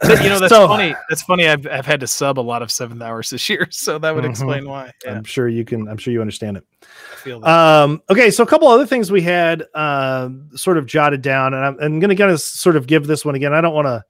But, 0.00 0.22
you 0.22 0.28
know, 0.30 0.38
that's 0.38 0.48
So- 0.52 0.66
funny. 0.68 0.94
That's 1.08 1.22
funny. 1.22 1.46
I've, 1.48 1.66
I've 1.66 1.84
had 1.86 2.00
to 2.00 2.06
sub 2.06 2.38
a 2.38 2.40
lot 2.40 2.62
of 2.62 2.70
seventh 2.70 3.02
hours 3.02 3.30
this 3.30 3.48
year, 3.50 3.66
so 3.70 3.98
that 3.98 4.14
would 4.14 4.24
Mhm. 4.24 4.30
explain 4.30 4.68
why. 4.68 4.90
Yeah, 5.04 5.12
I'm 5.16 5.24
sure 5.24 5.48
you 5.48 5.64
can, 5.64 5.88
I'm 5.88 5.96
sure 5.98 6.12
you 6.12 6.20
understand 6.20 6.56
it. 6.56 6.64
I 6.82 7.16
feel 7.16 7.40
that. 7.40 7.48
Um, 7.50 8.02
okay, 8.10 8.30
so 8.30 8.42
a 8.42 8.46
couple 8.46 8.68
other 8.68 8.86
things 8.86 9.10
we 9.12 9.22
had 9.22 9.64
um, 9.74 10.48
sort 10.54 10.78
of 10.78 10.86
jotted 10.86 11.20
down, 11.22 11.52
and 11.54 11.64
I'm, 11.64 11.76
I'm 11.80 12.00
going 12.00 12.10
to 12.10 12.16
kind 12.16 12.30
of 12.30 12.40
sort 12.40 12.76
of 12.76 12.86
give 12.86 13.06
this 13.06 13.24
one 13.24 13.34
again. 13.34 13.52
I 13.52 13.60
don't 13.60 13.74
want 13.74 13.86
to, 13.86 14.02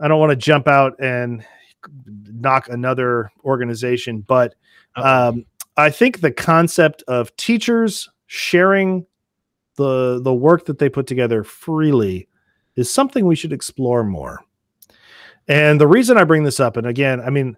I 0.00 0.08
don't 0.08 0.20
want 0.20 0.30
to 0.30 0.36
jump 0.36 0.68
out 0.68 0.94
and 1.00 1.44
knock 2.42 2.68
another 2.68 3.32
organization, 3.44 4.20
but 4.20 4.54
um, 4.96 5.46
I 5.76 5.88
think 5.90 6.20
the 6.20 6.30
concept 6.32 7.02
of 7.08 7.34
teachers 7.36 8.08
sharing 8.26 9.06
the 9.76 10.20
the 10.22 10.34
work 10.34 10.66
that 10.66 10.78
they 10.78 10.90
put 10.90 11.06
together 11.06 11.42
freely 11.44 12.28
is 12.76 12.90
something 12.90 13.24
we 13.26 13.36
should 13.36 13.52
explore 13.52 14.04
more. 14.04 14.40
And 15.48 15.80
the 15.80 15.88
reason 15.88 16.18
I 16.18 16.24
bring 16.24 16.44
this 16.44 16.60
up, 16.60 16.76
and 16.76 16.86
again, 16.86 17.20
I 17.20 17.30
mean, 17.30 17.56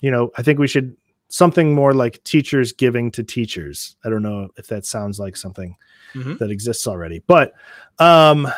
you 0.00 0.10
know, 0.10 0.30
I 0.36 0.42
think 0.42 0.58
we 0.58 0.66
should 0.68 0.96
something 1.28 1.74
more 1.74 1.94
like 1.94 2.22
teachers 2.24 2.72
giving 2.72 3.10
to 3.12 3.22
teachers. 3.22 3.96
I 4.04 4.10
don't 4.10 4.22
know 4.22 4.48
if 4.56 4.66
that 4.66 4.84
sounds 4.84 5.18
like 5.18 5.36
something 5.36 5.74
Mhm. 6.14 6.38
that 6.38 6.50
exists 6.50 6.86
already, 6.86 7.22
but 7.26 7.54
um, 7.98 8.48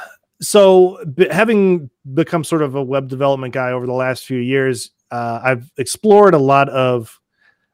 so 0.40 0.98
b- 1.14 1.28
having 1.30 1.88
become 2.14 2.42
sort 2.42 2.62
of 2.62 2.74
a 2.74 2.82
web 2.82 3.08
development 3.08 3.54
guy 3.54 3.70
over 3.70 3.86
the 3.86 3.92
last 3.92 4.26
few 4.26 4.38
years, 4.38 4.90
uh, 5.10 5.40
I've 5.42 5.70
explored 5.76 6.34
a 6.34 6.38
lot 6.38 6.68
of 6.68 7.20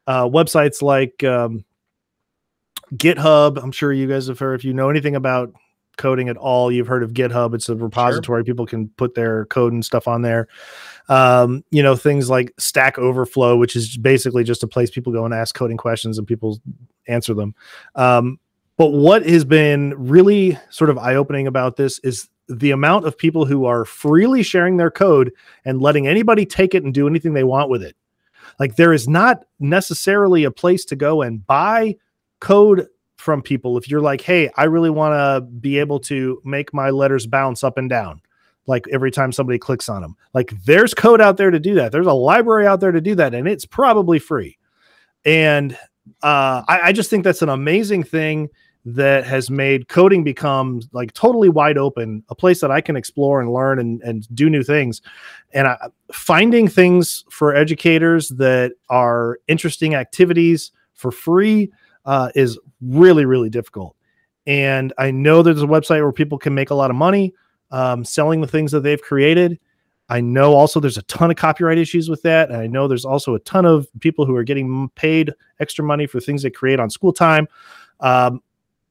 uh, 0.06 0.24
websites 0.24 0.82
like 0.82 1.22
um, 1.24 1.64
GitHub. 2.94 3.62
I'm 3.62 3.72
sure 3.72 3.92
you 3.92 4.08
guys 4.08 4.26
have 4.26 4.38
heard. 4.38 4.60
If 4.60 4.64
you 4.64 4.74
know 4.74 4.90
anything 4.90 5.16
about 5.16 5.52
coding 5.96 6.28
at 6.28 6.36
all, 6.36 6.72
you've 6.72 6.86
heard 6.86 7.02
of 7.02 7.12
GitHub. 7.12 7.54
It's 7.54 7.68
a 7.68 7.76
repository 7.76 8.42
people 8.42 8.66
can 8.66 8.88
put 8.96 9.14
their 9.14 9.44
code 9.46 9.72
and 9.72 9.84
stuff 9.84 10.08
on 10.08 10.22
there. 10.22 10.48
Um, 11.08 11.64
you 11.70 11.82
know, 11.82 11.96
things 11.96 12.30
like 12.30 12.52
Stack 12.58 12.98
Overflow, 12.98 13.56
which 13.56 13.76
is 13.76 13.96
basically 13.96 14.44
just 14.44 14.62
a 14.62 14.66
place 14.66 14.90
people 14.90 15.12
go 15.12 15.24
and 15.24 15.34
ask 15.34 15.54
coding 15.54 15.76
questions 15.76 16.18
and 16.18 16.26
people 16.26 16.58
answer 17.06 17.34
them. 17.34 17.54
Um, 17.94 18.38
but 18.76 18.92
what 18.92 19.26
has 19.26 19.44
been 19.44 19.94
really 19.96 20.58
sort 20.70 20.88
of 20.88 20.96
eye 20.96 21.16
opening 21.16 21.46
about 21.46 21.76
this 21.76 21.98
is 21.98 22.28
the 22.50 22.72
amount 22.72 23.06
of 23.06 23.16
people 23.16 23.44
who 23.44 23.64
are 23.64 23.84
freely 23.84 24.42
sharing 24.42 24.76
their 24.76 24.90
code 24.90 25.32
and 25.64 25.80
letting 25.80 26.06
anybody 26.06 26.44
take 26.44 26.74
it 26.74 26.84
and 26.84 26.92
do 26.92 27.06
anything 27.06 27.32
they 27.32 27.44
want 27.44 27.70
with 27.70 27.82
it. 27.82 27.96
Like 28.58 28.76
there 28.76 28.92
is 28.92 29.08
not 29.08 29.44
necessarily 29.58 30.44
a 30.44 30.50
place 30.50 30.84
to 30.86 30.96
go 30.96 31.22
and 31.22 31.46
buy 31.46 31.96
code 32.40 32.88
from 33.16 33.42
people 33.42 33.78
if 33.78 33.88
you're 33.88 34.00
like, 34.00 34.20
hey, 34.20 34.50
I 34.56 34.64
really 34.64 34.90
want 34.90 35.12
to 35.12 35.40
be 35.46 35.78
able 35.78 36.00
to 36.00 36.40
make 36.44 36.74
my 36.74 36.90
letters 36.90 37.26
bounce 37.26 37.62
up 37.62 37.78
and 37.78 37.88
down, 37.88 38.20
like 38.66 38.86
every 38.90 39.10
time 39.10 39.30
somebody 39.30 39.58
clicks 39.58 39.88
on 39.88 40.02
them. 40.02 40.16
Like 40.34 40.52
there's 40.64 40.94
code 40.94 41.20
out 41.20 41.36
there 41.36 41.50
to 41.50 41.60
do 41.60 41.74
that. 41.74 41.92
There's 41.92 42.06
a 42.06 42.12
library 42.12 42.66
out 42.66 42.80
there 42.80 42.92
to 42.92 43.00
do 43.00 43.14
that, 43.16 43.34
and 43.34 43.46
it's 43.46 43.66
probably 43.66 44.18
free. 44.18 44.58
And 45.24 45.74
uh, 46.22 46.64
I, 46.66 46.80
I 46.84 46.92
just 46.92 47.10
think 47.10 47.24
that's 47.24 47.42
an 47.42 47.50
amazing 47.50 48.02
thing 48.02 48.48
that 48.84 49.26
has 49.26 49.50
made 49.50 49.88
coding 49.88 50.24
become 50.24 50.80
like 50.92 51.12
totally 51.12 51.48
wide 51.48 51.76
open, 51.76 52.24
a 52.30 52.34
place 52.34 52.60
that 52.60 52.70
I 52.70 52.80
can 52.80 52.96
explore 52.96 53.40
and 53.40 53.52
learn 53.52 53.78
and, 53.78 54.00
and 54.02 54.34
do 54.34 54.48
new 54.48 54.62
things. 54.62 55.02
And 55.52 55.68
I, 55.68 55.76
finding 56.12 56.66
things 56.66 57.24
for 57.30 57.54
educators 57.54 58.30
that 58.30 58.72
are 58.88 59.38
interesting 59.48 59.94
activities 59.94 60.72
for 60.94 61.10
free 61.10 61.70
uh, 62.06 62.30
is 62.34 62.58
really, 62.80 63.24
really 63.24 63.50
difficult. 63.50 63.96
And 64.46 64.92
I 64.96 65.10
know 65.10 65.42
there's 65.42 65.62
a 65.62 65.66
website 65.66 66.02
where 66.02 66.12
people 66.12 66.38
can 66.38 66.54
make 66.54 66.70
a 66.70 66.74
lot 66.74 66.90
of 66.90 66.96
money 66.96 67.34
um, 67.70 68.04
selling 68.04 68.40
the 68.40 68.48
things 68.48 68.72
that 68.72 68.80
they've 68.80 69.00
created. 69.00 69.58
I 70.08 70.20
know 70.20 70.54
also 70.54 70.80
there's 70.80 70.98
a 70.98 71.02
ton 71.02 71.30
of 71.30 71.36
copyright 71.36 71.78
issues 71.78 72.08
with 72.08 72.22
that. 72.22 72.48
And 72.48 72.58
I 72.58 72.66
know 72.66 72.88
there's 72.88 73.04
also 73.04 73.34
a 73.34 73.40
ton 73.40 73.64
of 73.64 73.86
people 74.00 74.26
who 74.26 74.34
are 74.34 74.42
getting 74.42 74.88
paid 74.96 75.32
extra 75.60 75.84
money 75.84 76.06
for 76.06 76.18
things 76.18 76.42
they 76.42 76.50
create 76.50 76.80
on 76.80 76.90
school 76.90 77.12
time. 77.12 77.46
Um, 78.00 78.42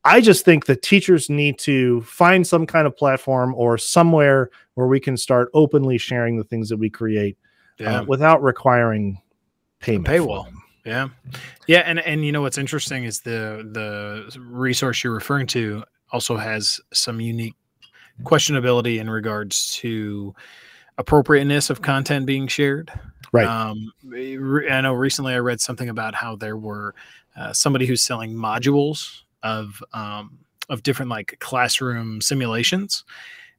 I 0.05 0.21
just 0.21 0.45
think 0.45 0.65
that 0.67 0.81
teachers 0.81 1.29
need 1.29 1.59
to 1.59 2.01
find 2.01 2.47
some 2.47 2.65
kind 2.65 2.87
of 2.87 2.95
platform 2.95 3.53
or 3.55 3.77
somewhere 3.77 4.49
where 4.75 4.87
we 4.87 4.99
can 4.99 5.17
start 5.17 5.49
openly 5.53 5.97
sharing 5.97 6.37
the 6.37 6.43
things 6.43 6.69
that 6.69 6.77
we 6.77 6.89
create 6.89 7.37
yeah. 7.77 7.99
uh, 7.99 8.03
without 8.05 8.41
requiring 8.41 9.21
payment. 9.79 10.07
for 10.07 10.13
paywall. 10.13 10.47
Yeah. 10.85 11.09
Yeah. 11.67 11.79
And, 11.79 11.99
and 11.99 12.25
you 12.25 12.31
know, 12.31 12.41
what's 12.41 12.57
interesting 12.57 13.03
is 13.03 13.19
the, 13.19 13.69
the 13.73 14.39
resource 14.39 15.03
you're 15.03 15.13
referring 15.13 15.47
to 15.47 15.83
also 16.11 16.37
has 16.37 16.79
some 16.93 17.19
unique 17.19 17.55
questionability 18.23 18.99
in 18.99 19.09
regards 19.09 19.73
to 19.75 20.33
appropriateness 20.97 21.69
of 21.69 21.81
content 21.81 22.25
being 22.25 22.47
shared. 22.47 22.91
Right. 23.31 23.47
Um, 23.47 23.91
I 24.13 24.81
know 24.81 24.93
recently 24.93 25.33
I 25.33 25.39
read 25.39 25.61
something 25.61 25.89
about 25.89 26.15
how 26.15 26.35
there 26.35 26.57
were 26.57 26.95
uh, 27.37 27.53
somebody 27.53 27.85
who's 27.85 28.03
selling 28.03 28.33
modules 28.33 29.21
of, 29.43 29.81
um, 29.93 30.37
of 30.69 30.83
different 30.83 31.09
like 31.09 31.35
classroom 31.39 32.21
simulations. 32.21 33.03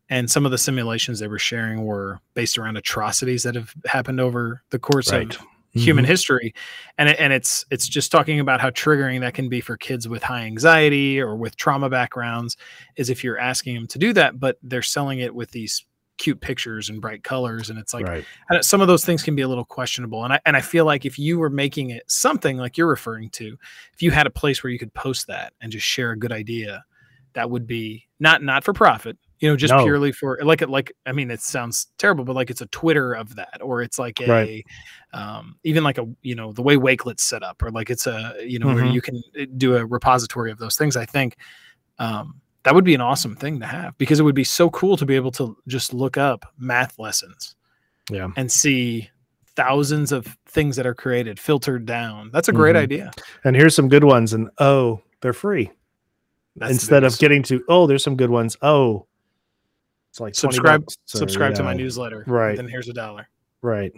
And 0.08 0.30
some 0.30 0.44
of 0.44 0.50
the 0.50 0.58
simulations 0.58 1.20
they 1.20 1.28
were 1.28 1.38
sharing 1.38 1.84
were 1.84 2.18
based 2.34 2.58
around 2.58 2.76
atrocities 2.76 3.42
that 3.44 3.54
have 3.54 3.72
happened 3.86 4.20
over 4.20 4.62
the 4.70 4.78
course 4.78 5.12
Right. 5.12 5.32
of 5.34 5.40
human 5.72 6.04
Mhm. 6.04 6.08
history 6.08 6.52
and 6.98 7.08
it, 7.10 7.16
and 7.20 7.32
it's 7.32 7.64
it's 7.70 7.86
just 7.86 8.10
talking 8.10 8.40
about 8.40 8.60
how 8.60 8.70
triggering 8.70 9.20
that 9.20 9.34
can 9.34 9.48
be 9.48 9.60
for 9.60 9.76
kids 9.76 10.08
with 10.08 10.20
high 10.20 10.42
anxiety 10.42 11.20
or 11.20 11.36
with 11.36 11.54
trauma 11.54 11.88
backgrounds 11.88 12.56
is 12.96 13.08
if 13.08 13.22
you're 13.22 13.38
asking 13.38 13.76
them 13.76 13.86
to 13.86 13.96
do 13.96 14.12
that 14.12 14.40
but 14.40 14.58
they're 14.64 14.82
selling 14.82 15.20
it 15.20 15.32
with 15.32 15.52
these 15.52 15.84
cute 16.20 16.40
pictures 16.40 16.88
and 16.90 17.00
bright 17.00 17.24
colors 17.24 17.70
and 17.70 17.78
it's 17.78 17.94
like 17.94 18.06
right. 18.06 18.24
Some 18.60 18.80
of 18.82 18.88
those 18.88 19.04
things 19.04 19.22
can 19.22 19.34
be 19.34 19.42
a 19.42 19.48
little 19.48 19.64
questionable 19.64 20.22
and 20.22 20.34
I 20.34 20.40
and 20.44 20.56
I 20.56 20.60
feel 20.60 20.84
like 20.84 21.04
if 21.06 21.18
you 21.18 21.38
were 21.38 21.50
making 21.50 21.90
it 21.90 22.02
something 22.08 22.58
like 22.58 22.76
you're 22.76 22.86
referring 22.86 23.30
to 23.30 23.56
if 23.94 24.02
you 24.02 24.10
had 24.10 24.26
a 24.26 24.30
place 24.30 24.62
where 24.62 24.70
you 24.70 24.78
could 24.78 24.92
post 24.94 25.26
that 25.28 25.54
and 25.62 25.72
just 25.72 25.86
share 25.86 26.10
a 26.12 26.18
good 26.18 26.30
idea 26.30 26.84
that 27.32 27.48
would 27.50 27.66
be 27.66 28.06
not 28.20 28.42
not 28.42 28.64
for 28.64 28.74
profit 28.74 29.16
you 29.38 29.48
know 29.48 29.56
just 29.56 29.72
No. 29.72 29.82
purely 29.82 30.12
for 30.12 30.38
like 30.42 30.60
it 30.60 30.68
like 30.68 30.92
I 31.06 31.12
mean 31.12 31.30
it 31.30 31.40
sounds 31.40 31.86
terrible 31.96 32.24
but 32.24 32.36
like 32.36 32.50
it's 32.50 32.60
a 32.60 32.66
Twitter 32.66 33.14
of 33.14 33.34
that 33.36 33.58
or 33.62 33.80
it's 33.80 33.98
like 33.98 34.20
a 34.20 34.28
Right. 34.28 34.66
um, 35.14 35.56
even 35.64 35.82
like 35.84 35.96
a 35.96 36.06
you 36.20 36.34
know 36.34 36.52
the 36.52 36.60
way 36.62 36.76
Wakelet's 36.76 37.22
set 37.22 37.42
up 37.42 37.62
or 37.62 37.70
like 37.70 37.88
it's 37.88 38.06
a 38.06 38.34
you 38.46 38.58
know 38.58 38.66
where 38.66 38.84
Mhm. 38.84 38.92
you 38.92 39.00
can 39.00 39.22
uh, 39.40 39.46
do 39.56 39.76
a 39.76 39.86
repository 39.86 40.50
of 40.50 40.58
those 40.58 40.76
things 40.76 40.96
I 40.96 41.06
think 41.06 41.36
um, 41.98 42.40
that 42.64 42.74
would 42.74 42.84
be 42.84 42.94
an 42.94 43.00
awesome 43.00 43.34
thing 43.36 43.60
to 43.60 43.66
have 43.66 43.96
because 43.98 44.20
it 44.20 44.22
would 44.22 44.34
be 44.34 44.44
so 44.44 44.68
cool 44.70 44.96
to 44.96 45.06
be 45.06 45.16
able 45.16 45.30
to 45.32 45.56
just 45.68 45.94
look 45.94 46.16
up 46.18 46.44
math 46.58 46.98
lessons 46.98 47.54
Yeah. 48.10 48.28
and 48.36 48.50
see 48.52 49.08
thousands 49.56 50.12
of 50.12 50.26
things 50.46 50.76
that 50.76 50.86
are 50.86 50.94
created 50.94 51.38
filtered 51.40 51.86
down. 51.86 52.30
That's 52.32 52.48
a 52.48 52.52
great 52.52 52.76
Mhm. 52.76 52.80
idea. 52.80 53.10
And 53.44 53.56
here's 53.56 53.74
some 53.74 53.88
good 53.88 54.04
ones. 54.04 54.32
And 54.32 54.48
oh, 54.58 55.00
they're 55.20 55.32
free. 55.32 55.70
That's 56.56 56.70
the 56.70 56.74
Instead 56.74 57.04
of 57.04 57.18
getting 57.18 57.42
to, 57.44 57.62
oh, 57.68 57.86
there's 57.86 58.02
some 58.02 58.16
good 58.16 58.30
ones. 58.30 58.56
Oh, 58.62 59.06
It's 60.10 60.18
like 60.20 60.34
Subscribe 60.34 60.84
subscribe 61.06 61.50
you 61.52 61.56
to 61.58 61.62
my 61.62 61.72
newsletter. 61.74 62.24
right. 62.26 62.56
Then 62.56 62.68
here's 62.68 62.88
a 62.88 62.92
dollar. 62.92 63.28
Right. 63.62 63.92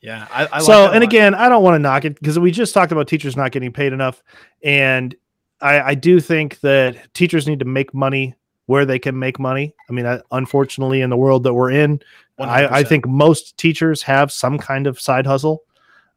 Yeah. 0.00 0.26
I, 0.30 0.48
I 0.52 0.58
so 0.60 0.72
a 0.72 0.84
and 0.86 0.94
lot. 0.94 1.02
again 1.02 1.34
i 1.34 1.48
don't 1.48 1.62
want 1.64 1.74
to 1.74 1.78
knock 1.80 2.04
it 2.04 2.14
because 2.16 2.38
we 2.38 2.50
just 2.52 2.72
talked 2.74 2.92
about 2.92 3.08
teachers 3.08 3.36
not 3.36 3.50
getting 3.50 3.72
paid 3.72 3.92
enough 3.92 4.22
and 4.62 5.14
I, 5.60 5.80
I 5.80 5.94
do 5.94 6.20
think 6.20 6.60
that 6.60 7.12
teachers 7.14 7.46
need 7.48 7.58
to 7.60 7.64
make 7.64 7.94
money 7.94 8.34
where 8.66 8.84
they 8.84 8.98
can 8.98 9.18
make 9.18 9.38
money 9.38 9.74
i 9.88 9.92
mean 9.92 10.06
I, 10.06 10.20
unfortunately 10.32 11.00
in 11.00 11.10
the 11.10 11.16
world 11.16 11.44
that 11.44 11.54
we're 11.54 11.70
in 11.70 12.00
I, 12.38 12.80
I 12.80 12.82
think 12.84 13.06
most 13.06 13.56
teachers 13.56 14.02
have 14.02 14.30
some 14.30 14.58
kind 14.58 14.86
of 14.86 15.00
side 15.00 15.24
hustle 15.26 15.62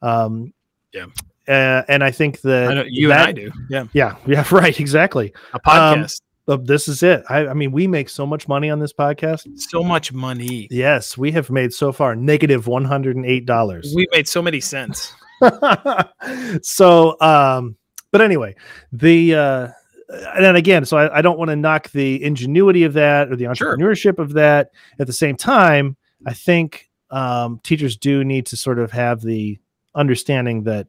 um 0.02 0.54
Yeah. 0.92 1.06
uh, 1.48 1.84
and 1.88 2.04
i 2.04 2.12
think 2.12 2.42
that 2.42 2.72
I 2.72 2.74
know 2.74 2.84
you 2.90 3.08
that- 3.10 3.30
and 3.30 3.40
I 3.40 3.42
do. 3.44 3.52
Yeah. 3.70 3.86
yeah 3.94 4.16
yeah 4.26 4.46
right 4.52 4.78
exactly 4.80 5.32
A 5.54 5.60
podcast. 5.60 6.22
but 6.46 6.66
this 6.68 6.88
is 6.88 7.04
it 7.04 7.24
I, 7.30 7.48
I 7.48 7.54
mean 7.54 7.72
we 7.72 7.86
make 7.88 8.10
so 8.10 8.26
much 8.26 8.48
money 8.48 8.70
on 8.72 8.80
this 8.80 8.92
podcast 8.94 9.46
so 9.60 9.84
much 9.84 10.12
money. 10.12 10.68
yes 10.72 11.18
we 11.18 11.32
have 11.34 11.50
made 11.50 11.72
so 11.74 11.92
far 11.94 12.16
negative 12.16 12.66
$108 12.66 13.96
We 13.96 14.08
made 14.12 14.28
so 14.28 14.42
many 14.42 14.60
cents. 14.60 15.14
so 16.62 17.16
um 17.22 17.78
but 18.12 18.22
anyway 18.22 18.56
the 18.92 19.36
uh 19.36 19.68
and 20.10 20.44
then 20.44 20.56
again 20.56 20.86
so 20.86 20.98
i, 20.98 21.18
I 21.20 21.22
don't 21.22 21.38
want 21.38 21.50
to 21.50 21.56
knock 21.56 21.92
the 21.92 22.24
ingenuity 22.24 22.84
of 22.84 22.94
that 22.94 23.32
or 23.32 23.36
the 23.36 23.54
Sure. 23.56 23.76
entrepreneurship 23.78 24.18
of 24.20 24.34
that 24.34 24.72
at 25.00 25.08
the 25.08 25.14
same 25.14 25.36
time 25.36 25.96
i 26.26 26.34
think 26.34 26.90
um 27.12 27.60
teachers 27.64 27.96
do 27.98 28.24
need 28.24 28.46
to 28.48 28.58
sort 28.58 28.80
of 28.80 28.92
have 28.92 29.22
the 29.22 29.58
understanding 29.96 30.64
that 30.64 30.88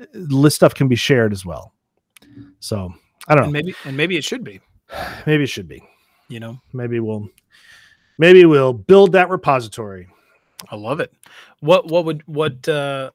uh, 0.00 0.04
this 0.12 0.54
stuff 0.54 0.74
can 0.74 0.88
be 0.88 0.96
shared 0.96 1.32
as 1.32 1.44
well 1.44 1.72
so 2.60 2.92
i 3.28 3.34
don't 3.34 3.44
And 3.44 3.52
know 3.52 3.58
maybe 3.58 3.74
and 3.84 3.96
maybe 3.96 4.16
it 4.16 4.24
should 4.24 4.44
be. 4.44 4.60
maybe 5.26 5.44
it 5.44 5.48
should 5.50 5.68
be 5.68 5.82
You 6.28 6.40
know, 6.40 6.60
maybe 6.72 7.00
we'll 7.00 7.28
maybe 8.18 8.44
we'll 8.44 8.72
build 8.72 9.12
that 9.12 9.28
repository 9.30 10.08
I 10.70 10.76
love 10.76 11.00
it. 11.00 11.12
What 11.60 11.86
what 11.88 12.04
would 12.06 12.22
what 12.26 12.66
uh 12.68 13.10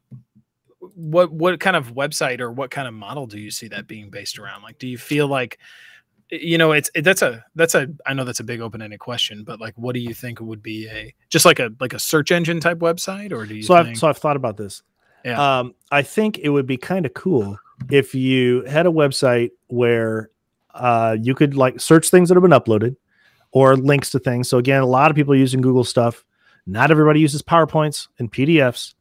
what 0.96 1.32
what 1.32 1.60
kind 1.60 1.76
of 1.76 1.94
website 1.94 2.40
or 2.40 2.52
what 2.52 2.72
kind 2.72 2.88
of 2.88 2.94
model 2.94 3.28
do 3.28 3.40
you 3.40 3.52
see 3.52 3.68
that 3.70 3.88
being 3.88 4.10
based 4.10 4.40
around? 4.40 4.64
Like 4.64 4.80
do 4.80 4.88
you 4.88 4.98
feel 4.98 5.28
like 5.28 5.60
you 6.30 6.58
know 6.58 6.72
it's 6.72 6.90
it, 6.96 7.04
that's 7.04 7.22
a 7.22 7.44
that's 7.56 7.76
a 7.76 7.88
I 8.06 8.14
know 8.14 8.24
that's 8.24 8.40
a 8.40 8.44
big 8.44 8.62
open-ended 8.62 9.00
question, 9.00 9.44
but 9.44 9.60
like 9.60 9.74
what 9.76 9.94
do 9.94 10.00
you 10.00 10.14
think 10.14 10.40
would 10.40 10.64
be 10.64 10.88
a 10.90 11.14
just 11.30 11.46
like 11.46 11.60
a 11.60 11.72
like 11.80 11.94
a 11.94 12.00
search 12.00 12.32
engine 12.32 12.60
type 12.60 12.80
website 12.80 13.32
or 13.32 13.46
do 13.46 13.56
you 13.56 13.64
so 13.64 13.76
think 13.76 13.90
I've 13.90 13.98
so 13.98 14.08
I've 14.08 14.18
thought 14.18 14.36
about 14.36 14.58
this. 14.58 14.82
Yeah. 15.24 15.60
Um, 15.60 15.76
I 15.92 16.02
think 16.02 16.40
it 16.40 16.50
would 16.50 16.66
be 16.66 16.78
kind 16.78 17.06
of 17.06 17.14
cool 17.14 17.58
if 17.90 18.16
you 18.16 18.64
had 18.66 18.86
a 18.88 18.90
website 18.90 19.52
where 19.68 20.32
uh, 20.74 21.18
you 21.22 21.36
could 21.36 21.56
like 21.56 21.80
search 21.80 22.10
things 22.10 22.30
that 22.30 22.36
have 22.36 22.42
been 22.42 22.52
uploaded 22.52 22.96
or 23.52 23.76
links 23.76 24.10
to 24.12 24.20
things. 24.20 24.50
So 24.50 24.58
again, 24.58 24.82
a 24.82 24.88
lot 24.88 25.12
of 25.12 25.16
people 25.16 25.36
using 25.36 25.62
Google 25.62 25.84
stuff. 25.84 26.26
Not 26.66 26.92
everybody 26.92 27.20
uses 27.20 27.42
PowerPoints 27.42 28.08
and 28.20 28.32
PDFs, 28.32 28.94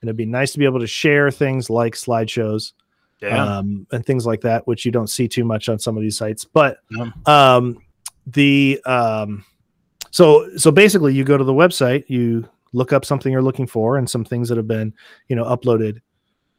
and 0.00 0.08
it'd 0.08 0.16
be 0.16 0.26
nice 0.26 0.52
to 0.52 0.58
be 0.58 0.64
able 0.64 0.80
to 0.80 0.86
share 0.86 1.30
things 1.30 1.68
like 1.70 1.94
slideshows 1.94 2.72
yeah. 3.20 3.58
um, 3.58 3.86
and 3.92 4.04
things 4.04 4.26
like 4.26 4.40
that, 4.42 4.66
which 4.66 4.84
you 4.84 4.92
don't 4.92 5.08
see 5.08 5.28
too 5.28 5.44
much 5.44 5.68
on 5.68 5.78
some 5.78 5.96
of 5.96 6.02
these 6.02 6.16
sites. 6.16 6.44
But 6.44 6.78
No. 6.90 7.12
um, 7.26 7.78
the 8.26 8.80
um, 8.84 9.44
so 10.10 10.48
so 10.56 10.70
basically, 10.70 11.14
you 11.14 11.24
go 11.24 11.36
to 11.36 11.44
the 11.44 11.52
website, 11.52 12.04
you 12.08 12.48
look 12.72 12.92
up 12.92 13.04
something 13.04 13.32
you're 13.32 13.42
looking 13.42 13.66
for, 13.66 13.96
and 13.96 14.08
some 14.08 14.24
things 14.24 14.48
that 14.48 14.56
have 14.56 14.68
been 14.68 14.92
you 15.28 15.36
know 15.36 15.44
uploaded 15.44 16.00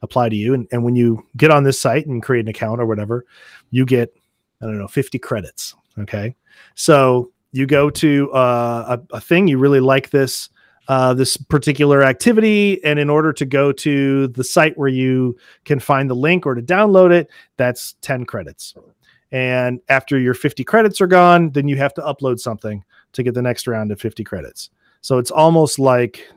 apply 0.02 0.30
to 0.30 0.36
you. 0.36 0.54
And, 0.54 0.68
and 0.72 0.84
when 0.84 0.96
you 0.96 1.26
get 1.36 1.52
on 1.52 1.64
this 1.64 1.80
site 1.80 2.08
and 2.08 2.24
create 2.24 2.42
an 2.42 2.48
account 2.48 2.80
or 2.80 2.86
whatever, 2.86 3.26
you 3.72 3.86
get 3.86 4.14
I 4.62 4.66
don't 4.66 4.78
know 4.78 4.88
50 4.88 5.20
credits. 5.20 5.76
Okay, 5.98 6.36
so 6.76 7.32
you 7.52 7.66
go 7.66 7.90
to 7.90 8.32
uh, 8.32 8.98
a, 9.12 9.16
a 9.16 9.22
thing 9.22 9.48
you 9.48 9.58
really 9.58 9.80
like 9.80 10.10
this 10.10 10.50
uh, 10.90 11.14
this 11.14 11.38
particular 11.38 12.04
activity, 12.04 12.84
and 12.84 12.98
in 12.98 13.10
order 13.10 13.32
to 13.32 13.46
go 13.46 13.72
to 13.72 14.28
the 14.30 14.44
site 14.44 14.76
where 14.76 14.88
you 14.90 15.38
can 15.64 15.80
find 15.80 16.10
the 16.10 16.16
link 16.16 16.46
or 16.48 16.56
to 16.56 16.62
download 16.62 17.12
it, 17.12 17.30
that's 17.58 17.94
10 18.02 18.26
credits. 18.26 18.74
And 19.32 19.80
after 19.88 20.18
your 20.18 20.34
50 20.34 20.64
credits 20.64 21.00
are 21.00 21.08
gone, 21.08 21.52
then 21.52 21.68
you 21.68 21.78
have 21.78 21.94
to 21.94 22.02
upload 22.02 22.40
something 22.40 22.84
to 23.14 23.22
get 23.22 23.36
the 23.36 23.42
next 23.42 23.68
round 23.68 23.92
of 23.92 24.02
50 24.02 24.24
credits. 24.24 24.72
So 25.02 25.20
it's 25.20 25.30
almost 25.30 25.78
like 25.78 26.28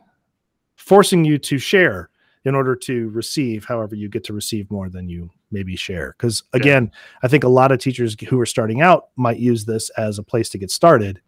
forcing 0.77 1.25
you 1.25 1.39
to 1.39 1.57
share 1.57 2.11
in 2.45 2.55
order 2.55 2.77
to 2.77 3.09
receive, 3.09 3.65
however, 3.65 3.95
you 3.95 4.11
get 4.11 4.25
to 4.25 4.35
receive 4.35 4.71
more 4.71 4.91
than 4.91 5.09
you 5.09 5.31
maybe 5.51 5.77
share. 5.77 6.15
Because 6.19 6.43
Yeah. 6.53 6.61
again, 6.61 6.93
I 7.23 7.29
think 7.29 7.45
a 7.45 7.49
lot 7.49 7.73
of 7.73 7.79
teachers 7.79 8.17
who 8.29 8.39
are 8.39 8.47
starting 8.47 8.83
out 8.83 9.09
might 9.17 9.39
use 9.39 9.65
this 9.65 9.89
as 9.91 10.19
a 10.19 10.23
place 10.23 10.51
to 10.51 10.59
get 10.59 10.71
started 10.71 11.23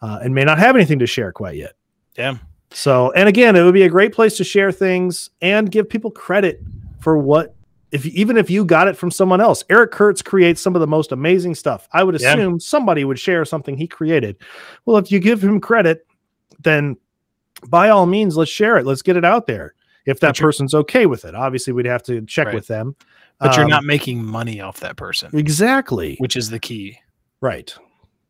uh, 0.00 0.20
and 0.22 0.32
may 0.32 0.44
not 0.44 0.58
have 0.58 0.76
anything 0.76 1.00
to 1.00 1.06
share 1.06 1.32
quite 1.32 1.56
yet. 1.56 1.72
yeah. 2.16 2.36
So, 2.74 3.12
and 3.12 3.28
again, 3.28 3.56
it 3.56 3.62
would 3.62 3.74
be 3.74 3.82
a 3.82 3.88
great 3.88 4.12
place 4.12 4.36
to 4.38 4.44
share 4.44 4.72
things 4.72 5.30
and 5.40 5.70
give 5.70 5.88
people 5.88 6.10
credit 6.10 6.62
for 7.00 7.18
what, 7.18 7.54
if 7.90 8.06
even 8.06 8.36
if 8.36 8.48
you 8.50 8.64
got 8.64 8.88
it 8.88 8.96
from 8.96 9.10
someone 9.10 9.40
else. 9.40 9.62
Eric 9.68 9.90
Kurtz 9.90 10.22
creates 10.22 10.60
some 10.60 10.74
of 10.74 10.80
the 10.80 10.86
most 10.86 11.12
amazing 11.12 11.54
stuff. 11.54 11.88
I 11.92 12.02
would 12.02 12.18
Yeah. 12.20 12.32
assume 12.32 12.58
somebody 12.60 13.04
would 13.04 13.18
share 13.18 13.44
something 13.44 13.76
he 13.76 13.86
created. 13.86 14.36
Well, 14.86 14.96
if 14.96 15.12
you 15.12 15.18
give 15.20 15.42
him 15.42 15.60
credit, 15.60 16.06
then 16.62 16.96
by 17.68 17.90
all 17.90 18.06
means, 18.06 18.36
let's 18.36 18.50
share 18.50 18.78
it. 18.78 18.86
Let's 18.86 19.02
get 19.02 19.16
it 19.16 19.24
out 19.24 19.46
there. 19.46 19.74
If 20.06 20.18
that 20.20 20.36
person's 20.38 20.74
okay 20.74 21.06
with 21.06 21.24
it, 21.24 21.34
obviously 21.34 21.72
we'd 21.72 21.86
have 21.86 22.02
to 22.04 22.22
check 22.22 22.46
Right. 22.46 22.54
with 22.54 22.66
them. 22.66 22.96
But 23.38 23.54
you're 23.56 23.64
Um, 23.64 23.70
not 23.70 23.84
making 23.84 24.24
money 24.24 24.60
off 24.60 24.80
that 24.80 24.96
person, 24.96 25.30
exactly 25.36 26.16
which 26.18 26.36
is 26.36 26.50
the 26.50 26.58
key. 26.58 26.98
Right. 27.40 27.74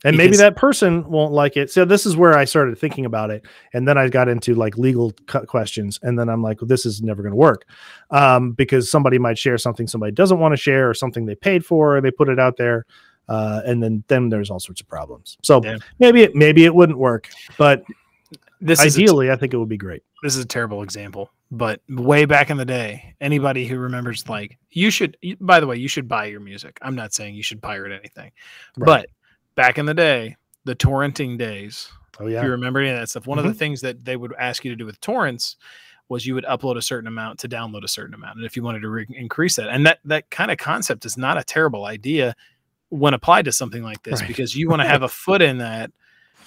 And 0.04 0.16
maybe 0.16 0.36
that 0.36 0.56
person 0.56 1.08
won't 1.08 1.32
like 1.32 1.56
it. 1.56 1.70
So 1.70 1.84
this 1.84 2.06
is 2.06 2.16
where 2.16 2.36
I 2.36 2.44
started 2.44 2.76
thinking 2.78 3.04
about 3.04 3.30
it, 3.30 3.44
and 3.72 3.86
then 3.86 3.96
I 3.96 4.08
got 4.08 4.28
into 4.28 4.54
like 4.54 4.76
legal 4.76 5.12
questions, 5.46 6.00
and 6.02 6.18
then 6.18 6.28
I'm 6.28 6.42
like, 6.42 6.60
well, 6.60 6.68
this 6.68 6.84
is 6.84 7.02
never 7.02 7.22
going 7.22 7.32
to 7.32 7.36
work, 7.36 7.66
um, 8.10 8.52
because 8.52 8.90
somebody 8.90 9.18
might 9.18 9.38
share 9.38 9.58
something 9.58 9.86
somebody 9.86 10.12
doesn't 10.12 10.40
want 10.40 10.52
to 10.52 10.56
share, 10.56 10.90
or 10.90 10.94
something 10.94 11.26
they 11.26 11.34
paid 11.36 11.64
for, 11.64 11.96
or 11.96 12.00
they 12.00 12.10
put 12.10 12.28
it 12.28 12.40
out 12.40 12.56
there, 12.56 12.84
uh, 13.28 13.62
and 13.64 13.82
then 13.82 14.02
then 14.08 14.28
there's 14.28 14.50
all 14.50 14.58
sorts 14.60 14.80
of 14.80 14.88
problems. 14.88 15.38
So 15.42 15.62
Yeah. 15.62 15.78
maybe 16.00 16.22
it 16.22 16.34
maybe 16.34 16.64
it 16.64 16.74
wouldn't 16.74 16.98
work, 16.98 17.28
but 17.56 17.84
This 18.60 18.80
ideally, 18.80 19.30
I 19.30 19.36
think 19.36 19.54
it 19.54 19.58
would 19.58 19.68
be 19.68 19.76
great. 19.76 20.02
this 20.22 20.36
is 20.36 20.44
a 20.44 20.48
terrible 20.48 20.82
example, 20.82 21.30
but 21.50 21.80
way 21.88 22.24
back 22.24 22.50
in 22.50 22.56
the 22.56 22.64
day, 22.64 23.14
anybody 23.20 23.66
who 23.66 23.78
remembers 23.78 24.28
like 24.28 24.58
you 24.70 24.90
should 24.90 25.16
by 25.40 25.60
the 25.60 25.66
way, 25.68 25.76
you 25.76 25.88
should 25.88 26.08
buy 26.08 26.26
your 26.26 26.40
music. 26.40 26.78
I'm 26.82 26.96
not 26.96 27.12
saying 27.12 27.36
you 27.36 27.42
should 27.44 27.62
pirate 27.62 27.92
anything. 27.92 28.32
Right. 28.76 28.86
But 28.86 29.06
back 29.54 29.78
in 29.78 29.86
the 29.86 29.94
day, 29.94 30.36
the 30.64 30.74
torrenting 30.74 31.38
days, 31.38 31.88
Oh 32.20 32.26
if 32.26 32.32
yeah, 32.32 32.44
you 32.44 32.50
remember 32.50 32.80
any 32.80 32.90
of 32.90 32.98
that 32.98 33.08
stuff, 33.08 33.26
one 33.26 33.38
of 33.38 33.44
the 33.44 33.54
things 33.54 33.80
that 33.80 34.04
they 34.04 34.16
would 34.16 34.32
ask 34.38 34.64
you 34.64 34.70
to 34.70 34.76
do 34.76 34.84
with 34.86 35.00
torrents 35.00 35.56
was 36.08 36.26
you 36.26 36.34
would 36.34 36.44
upload 36.44 36.76
a 36.76 36.82
certain 36.82 37.06
amount 37.08 37.38
to 37.40 37.48
download 37.48 37.84
a 37.84 37.88
certain 37.88 38.14
amount. 38.14 38.36
And 38.36 38.44
if 38.44 38.54
you 38.54 38.62
wanted 38.62 38.80
to 38.80 38.90
re- 38.90 39.06
increase 39.16 39.56
that, 39.56 39.68
and 39.70 39.86
that 39.86 39.98
that 40.04 40.30
kind 40.30 40.50
of 40.50 40.58
concept 40.58 41.06
is 41.06 41.16
not 41.16 41.38
a 41.38 41.44
terrible 41.44 41.86
idea 41.86 42.34
when 42.90 43.14
applied 43.14 43.46
to 43.46 43.52
something 43.52 43.82
like 43.82 44.02
this 44.02 44.20
Right. 44.20 44.28
because 44.28 44.54
you 44.54 44.68
want 44.68 44.82
to 44.82 44.88
have 44.88 45.02
a 45.02 45.08
foot 45.24 45.40
in 45.40 45.58
that 45.58 45.90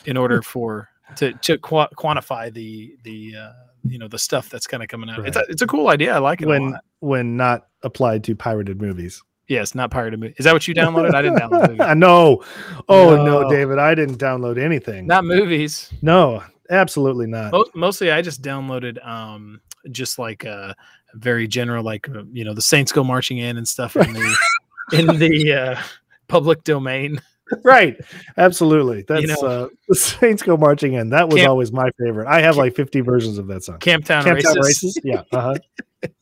in 0.05 0.17
order 0.17 0.41
for 0.43 0.89
to 1.15 1.33
to 1.33 1.57
qua 1.57 1.87
quantify 1.97 2.53
the 2.53 2.95
the 3.03 3.35
uh, 3.35 3.51
you 3.83 3.97
know 3.97 4.07
the 4.07 4.19
stuff 4.19 4.49
that's 4.49 4.67
kind 4.67 4.83
of 4.83 4.89
coming 4.89 5.09
out. 5.09 5.27
It's 5.27 5.37
a, 5.37 5.43
it's 5.49 5.61
a 5.63 5.67
cool 5.67 5.87
idea. 5.89 6.13
I 6.13 6.19
like 6.19 6.41
it 6.41 6.47
when 6.47 6.77
when 6.99 7.35
not 7.35 7.67
applied 7.81 8.23
to 8.25 8.35
pirated 8.35 8.79
movies. 8.81 9.23
Yes, 9.47 9.75
not 9.75 9.91
pirated 9.91 10.19
movie. 10.19 10.33
Is 10.37 10.45
that 10.45 10.53
what 10.53 10.67
you 10.67 10.73
downloaded? 10.73 11.13
I 11.13 11.21
didn't 11.21 11.37
download 11.39 11.69
movies. 11.77 11.95
no, 11.97 12.43
oh 12.89 13.15
no, 13.15 13.41
No. 13.43 13.49
David, 13.49 13.77
I 13.77 13.93
didn't 13.93 14.17
download 14.17 14.57
anything. 14.57 15.05
Not 15.07 15.23
movies. 15.25 15.91
no, 16.01 16.43
absolutely 16.69 17.27
not. 17.27 17.51
Mo- 17.51 17.65
mostly 17.75 18.11
I 18.11 18.21
just 18.21 18.41
downloaded 18.41 19.05
um 19.05 19.61
just 19.91 20.17
like 20.17 20.45
uh 20.45 20.73
very 21.13 21.47
general 21.47 21.83
like 21.83 22.07
you 22.33 22.43
know 22.43 22.53
the 22.53 22.61
Saints 22.61 22.91
go 22.91 23.03
marching 23.03 23.37
in 23.37 23.57
and 23.57 23.67
stuff 23.67 23.95
in 23.95 24.13
the 24.13 24.37
in 24.93 25.19
the 25.19 25.53
uh 25.53 25.79
public 26.27 26.63
domain. 26.63 27.21
Right 27.63 27.95
absolutely 28.37 29.03
that's 29.07 29.41
know- 29.41 29.47
uh 29.47 29.67
the 29.87 29.95
saints 29.95 30.41
go 30.41 30.57
marching 30.57 30.93
in 30.93 31.09
that 31.09 31.27
was 31.29 31.37
Camp- 31.37 31.49
always 31.49 31.71
my 31.71 31.89
favorite 31.99 32.27
i 32.27 32.41
have 32.41 32.57
like 32.57 32.75
50 32.75 33.01
versions 33.01 33.37
of 33.37 33.47
that 33.47 33.63
song 33.63 33.77
Camptown, 33.79 34.23
Camptown 34.23 34.55
Races. 34.55 34.95
races 34.95 34.99
yeah 35.03 35.21
uh-huh. 35.31 35.55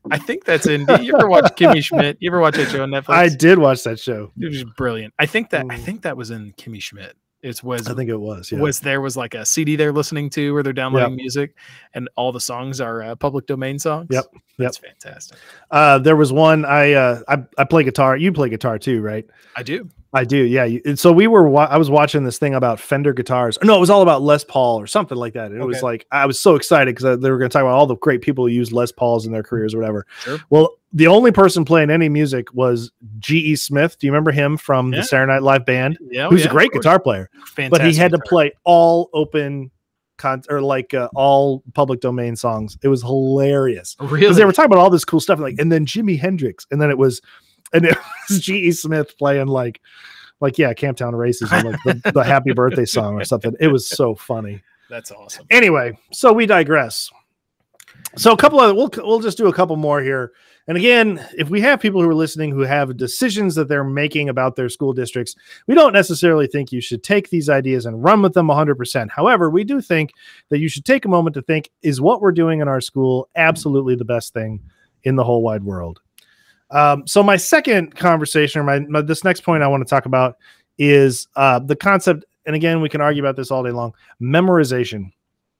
I 0.10 0.18
think 0.18 0.44
that's 0.44 0.66
in. 0.68 0.86
You 1.00 1.16
ever 1.16 1.28
watch 1.28 1.44
Kimmy 1.56 1.82
Schmidt? 1.82 2.16
You 2.20 2.30
ever 2.30 2.38
watch 2.40 2.54
that 2.56 2.68
show 2.70 2.82
on 2.82 2.90
Netflix? 2.90 3.10
i 3.14 3.28
did 3.28 3.58
watch 3.58 3.82
that 3.84 3.98
show 3.98 4.30
It 4.38 4.48
was 4.48 4.64
brilliant. 4.76 5.14
I 5.18 5.26
think 5.26 5.50
that 5.50 5.66
I 5.68 5.76
Mm. 5.76 5.80
think 5.84 6.02
that 6.02 6.16
was 6.16 6.30
in 6.30 6.52
Kimmy 6.52 6.80
Schmidt. 6.82 7.16
It 7.42 7.62
was 7.64 7.88
i 7.88 7.94
think 7.94 8.08
it 8.08 8.16
was 8.16 8.52
yeah 8.52 8.60
was 8.60 8.78
there 8.80 9.00
was 9.00 9.16
like 9.16 9.34
a 9.34 9.44
CD 9.44 9.74
they're 9.76 9.92
listening 9.92 10.30
to 10.30 10.52
where 10.54 10.62
they're 10.62 10.72
downloading 10.72 11.16
music, 11.16 11.56
and 11.94 12.08
all 12.16 12.30
the 12.32 12.40
songs 12.40 12.80
are 12.80 13.02
uh, 13.02 13.16
public 13.16 13.46
domain 13.46 13.78
songs. 13.80 14.06
Yep, 14.10 14.24
yep. 14.32 14.42
that's 14.58 14.76
fantastic. 14.78 15.38
uh 15.72 15.98
there 15.98 16.14
was 16.16 16.32
one 16.32 16.64
i 16.64 16.92
uh 16.92 17.20
I, 17.28 17.44
I 17.58 17.64
play 17.64 17.82
guitar 17.84 18.16
you 18.16 18.32
play 18.32 18.48
guitar 18.48 18.78
too 18.78 19.00
right 19.02 19.26
I 19.56 19.62
do. 19.64 19.88
i 20.12 20.24
do 20.24 20.36
yeah 20.36 20.64
and 20.84 20.98
so 20.98 21.10
we 21.12 21.26
were 21.26 21.48
wa- 21.48 21.68
i 21.70 21.76
was 21.78 21.90
watching 21.90 22.22
this 22.24 22.38
thing 22.38 22.54
about 22.54 22.78
fender 22.78 23.12
guitars 23.12 23.58
no 23.62 23.76
it 23.76 23.80
was 23.80 23.90
all 23.90 24.02
about 24.02 24.22
les 24.22 24.44
paul 24.44 24.78
or 24.80 24.86
something 24.86 25.18
like 25.18 25.32
that 25.34 25.50
and 25.50 25.60
it 25.60 25.64
was 25.66 25.82
like 25.82 26.06
i 26.12 26.26
was 26.26 26.38
so 26.38 26.54
excited 26.54 26.94
because 26.94 27.18
they 27.20 27.30
were 27.30 27.38
going 27.38 27.48
to 27.50 27.52
talk 27.52 27.62
about 27.62 27.74
all 27.74 27.86
the 27.86 27.96
great 27.96 28.22
people 28.22 28.44
who 28.46 28.52
use 28.52 28.72
les 28.72 28.92
pauls 28.92 29.26
in 29.26 29.32
their 29.32 29.42
careers 29.42 29.74
or 29.74 29.78
whatever 29.78 30.06
Sure. 30.20 30.38
well 30.50 30.76
the 30.92 31.06
only 31.06 31.32
person 31.32 31.64
playing 31.64 31.90
any 31.90 32.08
music 32.08 32.52
was 32.52 32.92
G.E. 33.18 33.56
Smith. 33.56 33.98
Do 33.98 34.06
you 34.06 34.12
remember 34.12 34.30
him 34.32 34.56
from 34.56 34.92
Yeah. 34.92 35.00
the 35.00 35.06
Saturday 35.06 35.32
Night 35.32 35.42
Live 35.42 35.64
band? 35.64 35.98
Yeah, 36.10 36.28
Who's 36.28 36.42
yeah, 36.42 36.48
a 36.48 36.50
great 36.50 36.70
guitar 36.72 36.98
player, 37.00 37.30
Fantastic 37.46 37.70
but 37.70 37.80
he 37.84 37.94
had 37.96 38.12
to 38.12 38.18
play 38.18 38.52
all 38.64 39.08
open 39.14 39.70
con 40.18 40.42
or 40.50 40.60
like 40.60 40.92
uh, 40.94 41.08
all 41.14 41.62
public 41.74 42.00
domain 42.00 42.36
songs. 42.36 42.76
It 42.82 42.88
was 42.88 43.02
hilarious 43.02 43.96
Really? 44.00 44.20
because 44.20 44.36
they 44.36 44.44
were 44.44 44.52
talking 44.52 44.70
about 44.70 44.80
all 44.82 44.90
this 44.90 45.04
cool 45.04 45.20
stuff, 45.20 45.38
like 45.40 45.56
and 45.58 45.72
then 45.72 45.86
Jimi 45.86 46.18
Hendrix, 46.18 46.66
and 46.70 46.80
then 46.80 46.90
it 46.90 46.98
was 46.98 47.20
and 47.72 47.86
it 47.86 47.96
was 48.28 48.40
G.E. 48.40 48.72
Smith 48.72 49.16
playing 49.18 49.46
like 49.48 49.80
like 50.40 50.58
yeah, 50.58 50.74
Camptown 50.74 51.16
Races 51.16 51.50
or 51.52 51.62
like 51.62 51.80
the, 51.84 52.12
the 52.12 52.22
Happy 52.24 52.52
Birthday 52.54 52.84
song 52.84 53.14
or 53.14 53.24
something. 53.24 53.54
It 53.60 53.68
was 53.68 53.86
so 53.88 54.14
funny. 54.14 54.62
That's 54.90 55.10
awesome. 55.10 55.46
Anyway, 55.50 55.96
so 56.12 56.32
we 56.34 56.44
digress. 56.44 57.10
So 58.16 58.32
a 58.32 58.36
couple 58.36 58.60
of 58.60 58.76
we'll 58.76 58.90
we'll 58.98 59.20
just 59.20 59.38
do 59.38 59.46
a 59.46 59.52
couple 59.54 59.76
more 59.76 60.02
here. 60.02 60.32
And 60.68 60.76
again, 60.76 61.26
if 61.36 61.50
we 61.50 61.60
have 61.60 61.80
people 61.80 62.00
who 62.00 62.08
are 62.08 62.14
listening 62.14 62.52
who 62.52 62.60
have 62.60 62.96
decisions 62.96 63.54
that 63.56 63.68
they're 63.68 63.82
making 63.82 64.28
about 64.28 64.54
their 64.54 64.68
school 64.68 64.92
districts, 64.92 65.34
we 65.66 65.74
don't 65.74 65.92
necessarily 65.92 66.46
think 66.46 66.70
you 66.70 66.80
should 66.80 67.02
take 67.02 67.30
these 67.30 67.48
ideas 67.48 67.84
and 67.84 68.02
run 68.02 68.22
with 68.22 68.34
them 68.34 68.46
100%. 68.46 69.10
However, 69.10 69.50
we 69.50 69.64
do 69.64 69.80
think 69.80 70.12
that 70.50 70.58
you 70.58 70.68
should 70.68 70.84
take 70.84 71.04
a 71.04 71.08
moment 71.08 71.34
to 71.34 71.42
think 71.42 71.70
is 71.82 72.00
what 72.00 72.20
we're 72.20 72.32
doing 72.32 72.60
in 72.60 72.68
our 72.68 72.80
school 72.80 73.28
absolutely 73.34 73.96
the 73.96 74.04
best 74.04 74.32
thing 74.32 74.60
in 75.02 75.16
the 75.16 75.24
whole 75.24 75.42
wide 75.42 75.64
world? 75.64 76.00
Um, 76.70 77.06
so 77.06 77.22
my 77.22 77.36
second 77.36 77.96
conversation, 77.96 78.60
or 78.60 78.64
my, 78.64 78.80
my 78.80 79.02
this 79.02 79.24
next 79.24 79.42
point 79.42 79.62
I 79.62 79.68
want 79.68 79.86
to 79.86 79.90
talk 79.90 80.06
about 80.06 80.36
is 80.78 81.28
uh, 81.36 81.58
the 81.58 81.76
concept. 81.76 82.24
And 82.46 82.56
again, 82.56 82.80
we 82.80 82.88
can 82.88 83.00
argue 83.00 83.22
about 83.22 83.36
this 83.36 83.50
all 83.50 83.62
day 83.62 83.70
long. 83.70 83.94
Memorization. 84.20 85.12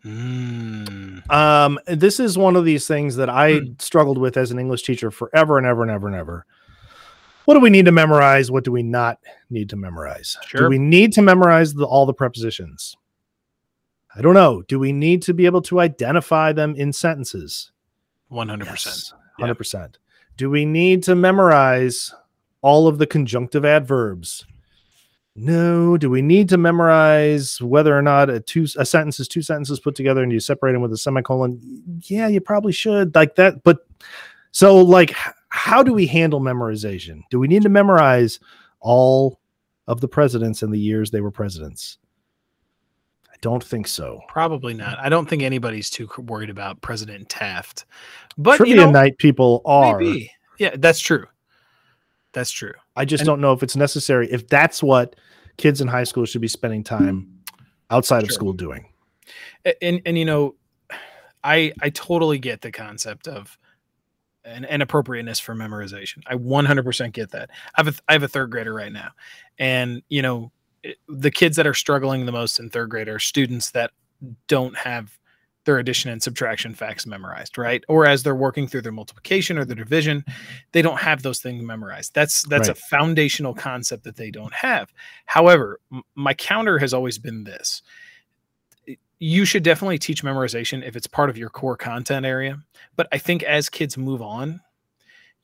Mm. 0.04 1.30
Um, 1.30 1.78
this 1.86 2.18
is 2.18 2.36
one 2.36 2.56
of 2.56 2.64
these 2.64 2.86
things 2.86 3.16
that 3.16 3.30
I 3.30 3.58
Hmm. 3.60 3.72
struggled 3.78 4.18
with 4.18 4.36
as 4.36 4.50
an 4.50 4.58
English 4.58 4.82
teacher 4.82 5.10
forever 5.10 5.58
and 5.58 5.66
ever 5.66 5.82
and 5.82 5.90
ever 5.90 6.06
and 6.08 6.16
ever. 6.16 6.44
What 7.44 7.54
do 7.54 7.60
we 7.60 7.70
need 7.70 7.86
to 7.86 7.92
memorize? 7.92 8.50
What 8.50 8.64
do 8.64 8.70
we 8.72 8.82
not 8.82 9.18
need 9.50 9.68
to 9.70 9.76
memorize? 9.76 10.36
Do 10.52 10.68
we 10.68 10.78
need 10.78 11.12
to 11.14 11.22
memorize 11.22 11.74
the, 11.74 11.84
all 11.84 12.06
the 12.06 12.14
prepositions? 12.14 12.96
I 14.14 14.20
don't 14.22 14.34
know. 14.34 14.62
Do 14.68 14.78
we 14.78 14.92
need 14.92 15.22
to 15.22 15.34
be 15.34 15.46
able 15.46 15.62
to 15.62 15.80
identify 15.80 16.52
them 16.52 16.74
in 16.76 16.92
sentences? 16.92 17.72
100%. 18.30 18.66
Yes, 18.66 19.12
100%. 19.40 19.96
Do 20.36 20.50
we 20.50 20.64
need 20.64 21.02
to 21.04 21.14
memorize 21.14 22.14
all 22.60 22.86
of 22.86 22.98
the 22.98 23.06
conjunctive 23.06 23.64
adverbs? 23.64 24.46
No. 25.34 25.96
Do 25.96 26.10
we 26.10 26.22
need 26.22 26.48
to 26.50 26.58
memorize 26.58 27.60
whether 27.60 27.96
or 27.96 28.02
not 28.02 28.28
a 28.28 28.40
two 28.40 28.66
a 28.76 28.84
sentence 28.84 29.18
is 29.18 29.28
two 29.28 29.42
sentences 29.42 29.80
put 29.80 29.94
together 29.94 30.22
and 30.22 30.32
you 30.32 30.40
separate 30.40 30.72
them 30.72 30.82
with 30.82 30.92
a 30.92 30.98
semicolon? 30.98 31.60
Yeah, 32.04 32.28
you 32.28 32.40
probably 32.40 32.72
should 32.72 33.14
like 33.14 33.36
that. 33.36 33.62
But 33.62 33.86
so 34.50 34.76
like, 34.76 35.14
how 35.48 35.82
do 35.82 35.92
we 35.92 36.06
handle 36.06 36.40
memorization? 36.40 37.22
Do 37.30 37.38
we 37.38 37.48
need 37.48 37.62
to 37.62 37.68
memorize 37.68 38.40
all 38.80 39.40
of 39.88 40.00
the 40.00 40.08
presidents 40.08 40.62
in 40.62 40.70
the 40.70 40.78
years 40.78 41.10
they 41.10 41.20
were 41.20 41.30
presidents? 41.30 41.98
I 43.30 43.36
don't 43.40 43.64
think 43.64 43.88
so. 43.88 44.20
Probably 44.28 44.74
not. 44.74 44.98
I 44.98 45.08
don't 45.08 45.28
think 45.28 45.42
anybody's 45.42 45.90
too 45.90 46.08
worried 46.18 46.50
about 46.50 46.80
President 46.82 47.28
Taft. 47.28 47.86
But 48.36 48.56
Trivia 48.56 48.74
you 48.74 48.80
know, 48.82 48.90
night 48.90 49.18
people 49.18 49.62
are. 49.64 49.98
maybe. 49.98 50.30
Yeah, 50.58 50.76
that's 50.76 51.00
true. 51.00 51.26
That's 52.32 52.50
true. 52.50 52.72
I 52.96 53.04
just 53.04 53.22
And- 53.22 53.26
don't 53.26 53.40
know 53.40 53.52
if 53.52 53.62
it's 53.62 53.76
necessary. 53.76 54.30
If 54.30 54.48
that's 54.48 54.82
what 54.82 55.16
kids 55.58 55.80
in 55.80 55.88
high 55.88 56.04
school 56.04 56.24
should 56.24 56.40
be 56.40 56.48
spending 56.48 56.82
time 56.82 57.28
outside 57.90 58.22
of 58.22 58.32
school 58.32 58.52
doing. 58.52 58.86
And 59.80 60.00
and 60.06 60.18
you 60.18 60.24
know, 60.24 60.56
I 61.44 61.72
I 61.80 61.90
totally 61.90 62.38
get 62.38 62.62
the 62.62 62.72
concept 62.72 63.28
of 63.28 63.58
an, 64.44 64.64
an 64.64 64.80
appropriateness 64.80 65.38
for 65.38 65.54
memorization. 65.54 66.22
I 66.26 66.34
100% 66.34 67.12
get 67.12 67.30
that. 67.30 67.50
I 67.76 67.84
have 67.84 67.88
a 67.88 67.94
I 68.08 68.12
have 68.14 68.22
a 68.22 68.28
third 68.28 68.50
grader 68.50 68.74
right 68.74 68.92
now, 68.92 69.10
and 69.58 70.02
you 70.08 70.22
know, 70.22 70.50
the 71.08 71.30
kids 71.30 71.56
that 71.56 71.66
are 71.66 71.74
struggling 71.74 72.26
the 72.26 72.32
most 72.32 72.58
in 72.58 72.70
third 72.70 72.90
grade 72.90 73.08
are 73.08 73.18
students 73.20 73.70
that 73.72 73.92
don't 74.48 74.76
have 74.76 75.16
their 75.64 75.78
addition 75.78 76.10
and 76.10 76.22
subtraction 76.22 76.74
facts 76.74 77.06
memorized, 77.06 77.56
right? 77.56 77.84
Or 77.88 78.06
as 78.06 78.22
they're 78.22 78.34
working 78.34 78.66
through 78.66 78.82
their 78.82 78.92
multiplication 78.92 79.56
or 79.58 79.64
their 79.64 79.76
division, 79.76 80.24
they 80.72 80.82
don't 80.82 80.98
have 80.98 81.22
those 81.22 81.40
things 81.40 81.62
memorized. 81.62 82.14
That's 82.14 82.42
that's 82.48 82.68
Right. 82.68 82.76
a 82.76 82.80
foundational 82.80 83.54
concept 83.54 84.04
that 84.04 84.16
they 84.16 84.30
don't 84.30 84.52
have. 84.54 84.92
However, 85.26 85.78
m- 85.92 86.02
my 86.16 86.34
counter 86.34 86.78
has 86.78 86.92
always 86.92 87.18
been 87.18 87.44
this 87.44 87.82
you 89.24 89.44
should 89.44 89.62
definitely 89.62 90.00
teach 90.00 90.24
memorization 90.24 90.84
if 90.84 90.96
it's 90.96 91.06
part 91.06 91.30
of 91.30 91.38
your 91.38 91.48
core 91.48 91.76
content 91.76 92.26
area. 92.26 92.58
But 92.96 93.06
I 93.12 93.18
think 93.18 93.44
as 93.44 93.68
kids 93.68 93.96
move 93.96 94.20
on, 94.20 94.60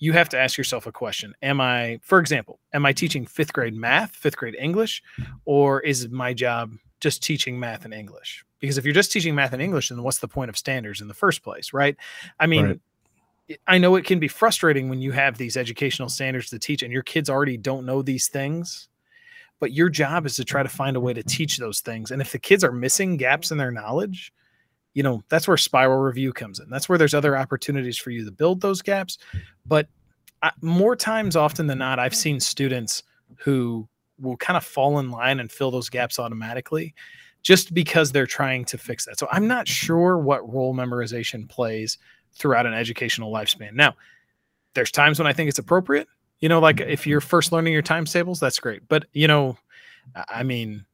you 0.00 0.12
have 0.14 0.28
to 0.30 0.38
ask 0.38 0.58
yourself 0.58 0.88
a 0.88 0.92
question. 0.92 1.32
Am 1.42 1.60
I, 1.60 2.00
for 2.02 2.18
example, 2.18 2.58
am 2.72 2.84
I 2.84 2.92
teaching 2.92 3.24
fifth 3.24 3.52
grade 3.52 3.74
math, 3.76 4.16
fifth 4.16 4.36
grade 4.36 4.56
English, 4.58 5.00
or 5.44 5.80
is 5.82 6.08
my 6.08 6.34
job 6.34 6.72
just 7.00 7.22
teaching 7.22 7.56
math 7.60 7.84
and 7.84 7.94
English? 7.94 8.44
Because 8.60 8.78
if 8.78 8.84
you're 8.84 8.94
just 8.94 9.12
teaching 9.12 9.34
math 9.34 9.52
and 9.52 9.62
English, 9.62 9.88
then 9.88 10.02
what's 10.02 10.18
the 10.18 10.28
point 10.28 10.48
of 10.48 10.56
standards 10.56 11.00
in 11.00 11.08
the 11.08 11.14
first 11.14 11.42
place, 11.42 11.72
right? 11.72 11.96
I 12.40 12.46
mean, 12.46 12.66
Right. 12.66 12.80
I 13.66 13.78
know 13.78 13.94
it 13.96 14.04
can 14.04 14.18
be 14.18 14.28
frustrating 14.28 14.88
when 14.88 15.00
you 15.00 15.12
have 15.12 15.38
these 15.38 15.56
educational 15.56 16.08
standards 16.08 16.50
to 16.50 16.58
teach 16.58 16.82
and 16.82 16.92
your 16.92 17.02
kids 17.02 17.30
already 17.30 17.56
don't 17.56 17.86
know 17.86 18.02
these 18.02 18.28
things 18.28 18.88
but 19.60 19.72
your 19.72 19.88
job 19.88 20.26
is 20.26 20.36
to 20.36 20.44
try 20.44 20.62
to 20.62 20.68
find 20.68 20.96
a 20.96 21.00
way 21.00 21.12
to 21.12 21.22
teach 21.22 21.56
those 21.56 21.80
things 21.80 22.10
and 22.10 22.20
if 22.20 22.32
the 22.32 22.38
kids 22.38 22.62
are 22.62 22.72
missing 22.72 23.16
gaps 23.16 23.50
in 23.50 23.58
their 23.58 23.70
knowledge 23.70 24.32
you 24.94 25.02
know 25.02 25.22
that's 25.28 25.48
where 25.48 25.56
spiral 25.56 25.98
review 25.98 26.32
comes 26.32 26.60
in 26.60 26.68
that's 26.68 26.88
where 26.88 26.98
there's 26.98 27.14
other 27.14 27.36
opportunities 27.36 27.98
for 27.98 28.10
you 28.10 28.24
to 28.24 28.30
build 28.30 28.60
those 28.60 28.82
gaps 28.82 29.18
but 29.66 29.88
I, 30.42 30.52
more 30.60 30.94
times 30.96 31.36
often 31.36 31.66
than 31.66 31.78
not 31.78 31.98
i've 31.98 32.14
seen 32.14 32.40
students 32.40 33.02
who 33.36 33.88
will 34.20 34.36
kind 34.36 34.56
of 34.56 34.64
fall 34.64 34.98
in 34.98 35.10
line 35.10 35.40
and 35.40 35.50
fill 35.50 35.70
those 35.70 35.88
gaps 35.88 36.18
automatically 36.18 36.94
just 37.48 37.72
because 37.72 38.12
they're 38.12 38.26
trying 38.26 38.62
to 38.66 38.76
fix 38.76 39.06
that. 39.06 39.18
So 39.18 39.26
i'm 39.32 39.48
not 39.48 39.66
sure 39.66 40.18
what 40.18 40.46
role 40.52 40.74
memorization 40.74 41.48
plays 41.48 41.96
throughout 42.34 42.66
an 42.66 42.74
educational 42.74 43.32
lifespan. 43.32 43.72
Now 43.72 43.94
there's 44.74 44.90
times 44.90 45.18
when 45.18 45.26
i 45.26 45.32
think 45.32 45.48
it's 45.48 45.58
appropriate 45.58 46.08
you 46.40 46.48
know 46.50 46.60
like 46.60 46.78
if 46.82 47.06
you're 47.06 47.22
first 47.22 47.50
learning 47.50 47.72
your 47.72 47.80
times 47.80 48.12
tables 48.12 48.38
that's 48.38 48.60
great. 48.60 48.82
But 48.86 49.06
you 49.14 49.28
know 49.28 49.56
I- 50.28 50.42
mean 50.42 50.84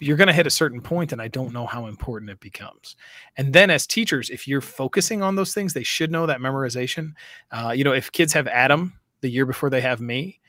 you're 0.00 0.16
going 0.16 0.26
to 0.26 0.32
hit 0.40 0.46
a 0.46 0.50
certain 0.50 0.80
point 0.80 1.12
and 1.12 1.22
i 1.22 1.28
don't 1.28 1.52
know 1.52 1.66
how 1.66 1.86
important 1.86 2.30
it 2.30 2.40
becomes. 2.40 2.96
And 3.36 3.52
then 3.52 3.70
as 3.70 3.86
teachers 3.86 4.30
if 4.30 4.48
you're 4.48 4.60
focusing 4.60 5.22
on 5.22 5.36
those 5.36 5.54
things 5.54 5.72
they 5.72 5.84
should 5.84 6.10
know 6.10 6.26
that 6.26 6.40
memorization. 6.40 7.12
Uh, 7.52 7.72
you 7.76 7.84
know 7.84 7.92
if 7.92 8.10
kids 8.10 8.32
have 8.32 8.48
adam 8.48 8.92
the 9.20 9.30
year 9.30 9.46
before 9.46 9.70
they 9.70 9.80
have 9.82 10.00
me 10.00 10.40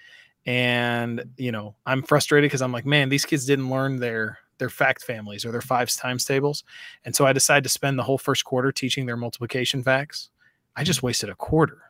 and 0.47 1.23
you 1.37 1.51
know 1.51 1.75
i'm 1.85 2.01
frustrated 2.01 2.47
because 2.47 2.61
i'm 2.63 2.71
like 2.71 2.85
man 2.87 3.09
these 3.09 3.25
kids 3.25 3.45
didn't 3.45 3.69
learn 3.69 3.97
their 3.97 4.39
their 4.59 4.69
fact 4.69 5.03
families 5.03 5.45
or 5.45 5.51
their 5.51 5.61
fives 5.61 5.95
times 5.95 6.25
tables. 6.25 6.63
And 7.05 7.15
so 7.15 7.25
i 7.25 7.33
decided 7.33 7.63
to 7.63 7.69
spend 7.69 7.97
the 7.97 8.03
whole 8.03 8.17
first 8.17 8.45
quarter 8.45 8.71
teaching 8.71 9.05
their 9.05 9.17
multiplication 9.17 9.81
facts. 9.81 10.29
I 10.75 10.83
just 10.83 10.99
mm-hmm. 10.99 11.07
wasted 11.07 11.29
a 11.29 11.35
quarter 11.35 11.81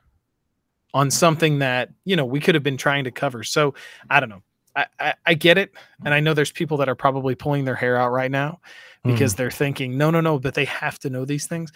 on 0.94 1.12
something 1.12 1.60
that 1.60 1.90
you 2.06 2.16
know 2.16 2.26
we 2.26 2.40
could 2.40 2.56
have 2.56 2.64
been 2.64 2.78
trying 2.78 3.04
to 3.04 3.12
cover. 3.12 3.44
So 3.44 3.74
i 4.10 4.20
don't 4.20 4.30
know. 4.30 4.44
I, 4.76 4.86
I, 5.00 5.14
I 5.26 5.34
get 5.34 5.58
it. 5.58 5.74
And 6.06 6.14
i 6.14 6.20
know 6.20 6.34
there's 6.34 6.52
people 6.52 6.78
that 6.78 6.90
are 6.90 6.96
probably 6.96 7.36
pulling 7.36 7.66
their 7.66 7.76
hair 7.76 7.98
out 7.98 8.12
right 8.12 8.32
now 8.32 8.60
because 9.04 9.34
mm-hmm. 9.34 9.42
they're 9.42 9.52
thinking 9.52 9.98
no 9.98 10.12
no 10.12 10.22
no 10.22 10.40
but 10.40 10.54
they 10.54 10.66
have 10.66 11.00
to 11.00 11.10
know 11.10 11.26
these 11.26 11.48
things. 11.48 11.72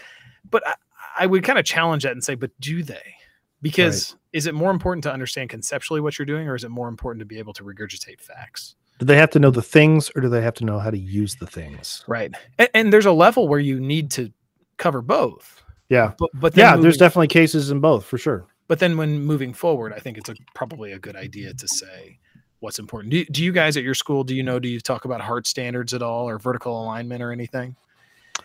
But 0.50 0.66
i, 0.68 0.76
I 1.20 1.26
would 1.26 1.44
kind 1.44 1.60
of 1.60 1.66
challenge 1.66 2.04
that 2.04 2.14
and 2.14 2.24
say 2.24 2.36
but 2.36 2.52
do 2.60 2.84
they? 2.84 3.16
Because 3.62 4.18
is 4.34 4.46
it 4.46 4.54
more 4.54 4.72
important 4.72 5.04
to 5.04 5.14
understand 5.14 5.50
conceptually 5.50 6.02
what 6.02 6.20
you're 6.20 6.26
doing 6.26 6.50
or 6.50 6.56
is 6.56 6.66
it 6.66 6.70
more 6.70 6.90
important 6.90 7.22
to 7.22 7.26
be 7.26 7.40
able 7.40 7.54
to 7.54 7.64
regurgitate 7.64 8.20
facts 8.20 8.76
Do 9.00 9.06
they 9.06 9.18
have 9.18 9.32
to 9.32 9.40
know 9.40 9.52
the 9.52 9.62
things 9.62 10.12
or 10.16 10.22
do 10.22 10.30
they 10.30 10.42
have 10.42 10.54
to 10.56 10.66
know 10.66 10.80
how 10.80 10.90
to 10.92 10.98
use 10.98 11.36
the 11.36 11.48
things? 11.48 12.04
right 12.08 12.32
and, 12.60 12.70
and 12.74 12.94
there's 12.94 13.06
a 13.06 13.12
level 13.12 13.48
where 13.48 13.60
you 13.60 13.80
need 13.80 14.12
to 14.12 14.32
cover 14.78 15.02
both 15.02 15.62
Yeah. 15.90 16.14
but 16.18 16.30
but 16.34 16.54
then 16.54 16.64
Yeah, 16.76 16.78
there's 16.82 16.98
definitely 16.98 17.28
cases 17.28 17.70
in 17.72 17.80
both 17.80 18.06
for 18.06 18.18
sure. 18.18 18.46
but 18.68 18.80
then 18.80 18.96
when 18.98 19.20
moving 19.22 19.54
forward 19.54 19.94
i 19.94 20.00
think 20.00 20.18
it's 20.18 20.30
a, 20.30 20.36
probably 20.56 20.92
a 20.94 21.00
good 21.00 21.16
idea 21.16 21.54
to 21.54 21.68
say 21.68 22.18
what's 22.60 22.80
important 22.80 23.12
do, 23.12 23.26
do 23.26 23.44
you 23.44 23.52
guys 23.52 23.76
at 23.78 23.84
your 23.84 23.94
school 23.96 24.24
do 24.24 24.34
you 24.36 24.42
know 24.44 24.58
do 24.60 24.68
you 24.70 24.80
talk 24.80 25.06
about 25.06 25.20
heart 25.22 25.46
standards 25.48 25.94
at 25.94 26.02
all 26.02 26.28
or 26.30 26.40
vertical 26.40 26.82
alignment 26.82 27.22
or 27.22 27.32
anything 27.32 27.76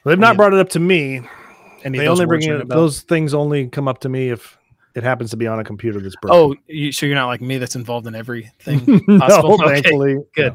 They've 0.05 0.19
not 0.19 0.33
Yeah. 0.35 0.37
brought 0.37 0.53
it 0.55 0.59
up 0.61 0.69
to 0.71 0.81
me. 0.81 1.23
Any 1.85 1.99
they 1.99 2.09
only 2.09 2.27
bring 2.27 2.43
it, 2.43 2.69
those 2.69 3.01
things 3.03 3.33
only 3.35 3.69
come 3.69 3.89
up 3.89 4.01
to 4.01 4.09
me 4.09 4.29
if 4.31 4.58
it 4.99 5.05
happens 5.05 5.31
to 5.31 5.37
be 5.37 5.47
on 5.47 5.61
a 5.61 5.65
computer 5.65 6.01
that's 6.01 6.17
broken. 6.17 6.37
oh 6.39 6.55
you, 6.67 6.93
so 6.93 7.07
you're 7.07 7.15
not 7.15 7.29
like 7.29 7.41
me 7.41 7.57
that's 7.57 7.77
involved 7.77 8.07
in 8.07 8.15
everything 8.15 9.03
no, 9.09 9.19
possible. 9.19 9.55
Okay, 9.63 9.75
thankfully. 9.75 10.17
good. 10.35 10.55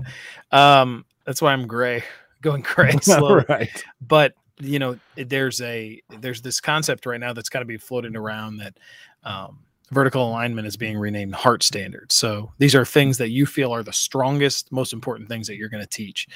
um 0.52 1.06
that's 1.26 1.42
why 1.42 1.54
i'm 1.54 1.66
gray 1.66 2.04
going 2.42 2.62
gray 2.62 2.92
slow 3.02 3.40
right. 3.50 3.84
but 4.02 4.34
you 4.60 4.78
know 4.78 5.00
there's 5.16 5.62
a 5.62 6.00
there's 6.20 6.42
this 6.42 6.60
concept 6.60 7.06
right 7.06 7.20
now 7.20 7.34
that's 7.34 7.50
got 7.50 7.60
to 7.60 7.66
be 7.66 7.78
floating 7.78 8.16
around 8.16 8.58
that 8.58 8.78
um, 9.24 9.60
vertical 9.92 10.28
alignment 10.28 10.68
is 10.68 10.76
being 10.76 10.98
renamed 10.98 11.34
heart 11.34 11.64
standards 11.64 12.14
so 12.14 12.52
these 12.58 12.76
are 12.76 12.84
things 12.86 13.18
that 13.18 13.30
you 13.30 13.46
feel 13.46 13.74
are 13.74 13.84
the 13.84 13.94
strongest 13.94 14.72
most 14.72 14.92
important 14.92 15.30
things 15.30 15.48
that 15.48 15.56
you're 15.56 15.70
going 15.70 15.84
to 15.84 15.90
teach 15.90 16.28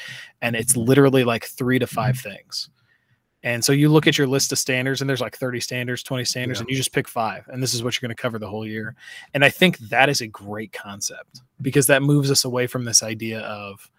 and 0.42 0.56
it's 0.56 0.78
literally 0.78 1.24
like 1.24 1.44
three 1.46 1.78
to 1.78 1.86
five 1.86 2.18
things 2.18 2.70
And 3.44 3.64
so 3.64 3.72
you 3.72 3.90
look 3.90 4.08
at 4.08 4.18
your 4.18 4.28
list 4.28 4.52
of 4.52 4.58
standards, 4.58 5.00
and 5.00 5.10
there's 5.10 5.22
like 5.22 5.38
30 5.38 5.60
standards, 5.60 6.02
20 6.04 6.26
standards, 6.26 6.60
Yeah. 6.60 6.64
and 6.64 6.70
you 6.70 6.76
just 6.76 6.92
pick 6.92 7.08
five. 7.08 7.48
And 7.48 7.62
this 7.62 7.74
is 7.74 7.84
what 7.84 7.94
you're 7.96 8.08
going 8.08 8.16
to 8.16 8.22
cover 8.22 8.40
the 8.40 8.50
whole 8.50 8.66
year. 8.66 8.96
And 9.34 9.46
I 9.46 9.50
think 9.50 9.78
that 9.78 10.10
is 10.10 10.22
a 10.22 10.28
great 10.28 10.74
concept 10.74 11.42
because 11.62 11.88
that 11.88 12.02
moves 12.02 12.32
us 12.32 12.46
away 12.46 12.66
from 12.68 12.84
this 12.84 13.04
idea 13.04 13.42
of 13.42 13.90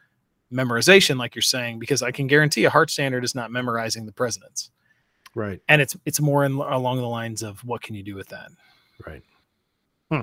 memorization, 0.53 1.19
like 1.19 1.35
you're 1.35 1.43
saying, 1.43 1.79
because 1.79 2.03
I 2.03 2.11
can 2.11 2.27
guarantee 2.27 2.65
a 2.65 2.71
heart 2.71 2.91
standard 2.91 3.23
is 3.23 3.35
not 3.35 3.51
memorizing 3.53 4.07
the 4.07 4.13
presidents. 4.13 4.71
Right. 5.35 5.61
And 5.69 5.81
it's 5.81 5.97
it's 6.05 6.21
more 6.21 6.45
in, 6.45 6.53
along 6.55 6.97
the 6.97 7.07
lines 7.07 7.43
of 7.43 7.63
what 7.65 7.81
can 7.81 7.95
you 7.95 8.03
do 8.03 8.17
with 8.17 8.29
that? 8.29 8.51
Right. 9.07 9.23
Hmm. 10.11 10.23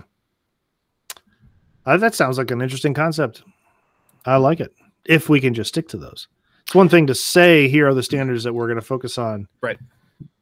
Uh, 1.86 1.98
that 1.98 2.16
sounds 2.16 2.38
like 2.38 2.52
an 2.52 2.62
interesting 2.62 2.94
concept. 2.94 3.44
I 4.26 4.38
like 4.38 4.60
it. 4.60 4.74
If 5.06 5.30
we 5.30 5.40
can 5.40 5.54
just 5.54 5.70
stick 5.70 5.88
to 5.90 5.98
those, 5.98 6.28
it's 6.66 6.76
one 6.76 6.90
thing 6.90 7.08
to 7.08 7.16
say 7.16 7.68
here 7.68 7.88
are 7.88 7.94
the 7.94 8.04
standards 8.04 8.44
that 8.44 8.54
we're 8.54 8.68
going 8.68 8.80
to 8.80 8.86
focus 8.86 9.18
on, 9.18 9.48
Right. 9.62 9.78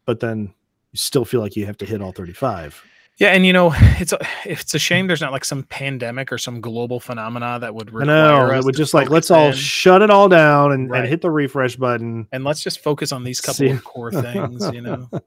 But 0.06 0.20
then 0.20 0.54
you 0.92 0.98
still 0.98 1.26
feel 1.26 1.40
like 1.42 1.56
you 1.56 1.66
have 1.66 1.78
to 1.78 1.86
hit 1.86 2.02
all 2.02 2.12
thirty-five. 2.12 2.82
Yeah, 3.20 3.30
and 3.30 3.46
you 3.46 3.54
know, 3.54 3.72
it's 4.00 4.12
a 4.12 4.20
it's 4.44 4.74
a 4.74 4.80
shame 4.80 5.08
there's 5.08 5.22
not 5.22 5.32
like 5.32 5.46
some 5.46 5.64
pandemic 5.64 6.32
or 6.32 6.38
some 6.38 6.60
global 6.62 7.00
phenomena 7.00 7.60
that 7.62 7.74
would 7.76 7.90
I 7.90 7.94
require 7.94 8.06
know 8.48 8.54
us 8.54 8.64
it 8.64 8.66
would 8.66 8.76
just 8.76 8.94
like 8.94 9.10
let's 9.10 9.28
focus 9.28 9.32
all 9.32 9.52
shut 9.54 10.02
it 10.02 10.10
all 10.10 10.28
down 10.28 10.72
and, 10.72 10.90
Right. 10.90 11.02
and 11.02 11.08
hit 11.10 11.22
the 11.22 11.30
refresh 11.30 11.76
button. 11.76 12.28
and 12.32 12.44
let's 12.44 12.62
just 12.62 12.80
focus 12.80 13.12
on 13.12 13.24
these 13.24 13.40
couple 13.40 13.54
See. 13.60 13.70
of 13.70 13.84
core 13.84 14.12
things, 14.12 14.68
you 14.74 14.82
know. 14.82 15.10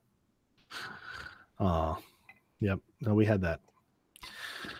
Oh, 1.58 1.96
yep. 2.60 2.80
No, 3.00 3.14
we 3.14 3.24
had 3.24 3.40
that. 3.42 3.60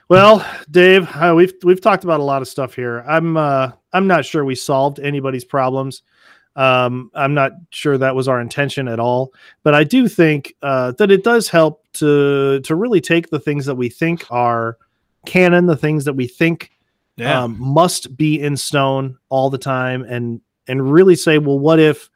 Well, 0.08 0.46
Dave, 0.70 1.08
uh, 1.16 1.34
we've 1.36 1.54
we've 1.64 1.80
talked 1.80 2.04
about 2.04 2.20
a 2.20 2.24
lot 2.24 2.40
of 2.40 2.48
stuff 2.48 2.74
here. 2.74 3.04
I'm 3.08 3.36
uh, 3.36 3.72
I'm 3.92 4.06
not 4.06 4.24
sure 4.24 4.44
we 4.44 4.54
solved 4.54 5.00
anybody's 5.00 5.44
problems. 5.44 6.02
Um, 6.54 7.10
I'm 7.12 7.34
not 7.34 7.52
sure 7.70 7.98
that 7.98 8.14
was 8.14 8.28
our 8.28 8.40
intention 8.40 8.88
at 8.88 9.00
all, 9.00 9.34
but 9.62 9.74
I 9.74 9.84
do 9.84 10.08
think 10.08 10.54
uh, 10.62 10.92
that 10.92 11.10
it 11.10 11.24
does 11.24 11.48
help 11.48 11.84
to 11.94 12.60
to 12.60 12.74
really 12.74 13.00
take 13.00 13.30
the 13.30 13.40
things 13.40 13.66
that 13.66 13.74
we 13.74 13.88
think 13.88 14.24
are 14.30 14.78
canon, 15.26 15.66
the 15.66 15.76
things 15.76 16.04
that 16.04 16.14
we 16.14 16.28
think 16.28 16.70
um, 17.24 17.56
must 17.58 18.16
be 18.16 18.40
in 18.40 18.56
stone 18.56 19.18
all 19.28 19.50
the 19.50 19.58
time, 19.58 20.02
and 20.04 20.40
and 20.68 20.92
really 20.92 21.16
say, 21.16 21.38
well, 21.38 21.58
what 21.58 21.80
if, 21.80 22.10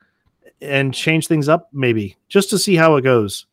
and 0.61 0.95
change 0.95 1.27
things 1.27 1.49
up 1.49 1.69
maybe 1.73 2.17
just 2.29 2.51
to 2.51 2.59
see 2.59 2.77
how 2.77 2.97
it 2.97 3.03
goes. 3.03 3.47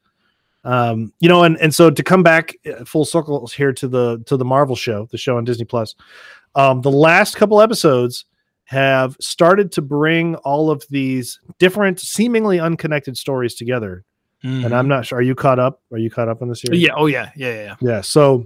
Um, 0.68 1.14
you 1.22 1.30
know, 1.30 1.44
and 1.44 1.58
and 1.62 1.74
so 1.74 1.90
to 1.90 2.04
come 2.04 2.24
back 2.24 2.58
uh, 2.68 2.84
full 2.84 3.06
circle 3.06 3.48
here 3.48 3.72
to 3.72 3.88
the 3.88 4.22
to 4.26 4.36
the 4.36 4.44
Marvel 4.44 4.76
show, 4.76 5.08
the 5.12 5.18
show 5.18 5.38
on 5.38 5.46
Disney 5.46 5.64
Plus, 5.64 5.96
um, 6.56 6.82
the 6.82 6.92
last 6.92 7.38
couple 7.38 7.62
episodes 7.62 8.26
have 8.66 9.16
started 9.22 9.72
to 9.72 9.82
bring 9.82 10.36
all 10.36 10.70
of 10.70 10.84
these 10.90 11.40
different, 11.58 12.02
seemingly 12.02 12.60
unconnected 12.60 13.18
stories 13.18 13.56
together. 13.56 14.04
And 14.44 14.74
I'm 14.76 14.90
not 14.90 15.06
sure. 15.06 15.20
Are 15.20 15.22
you 15.22 15.36
caught 15.36 15.58
up? 15.58 15.82
Are 15.92 15.98
you 15.98 16.10
caught 16.10 16.28
up 16.28 16.42
on 16.42 16.50
the 16.50 16.56
series? 16.56 16.82
Mm-hmm. 16.82 16.86
yeah, 16.88 17.02
oh 17.02 17.06
yeah, 17.06 17.32
yeah, 17.38 17.54
yeah. 17.54 17.76
Yeah. 17.80 18.02
So 18.02 18.46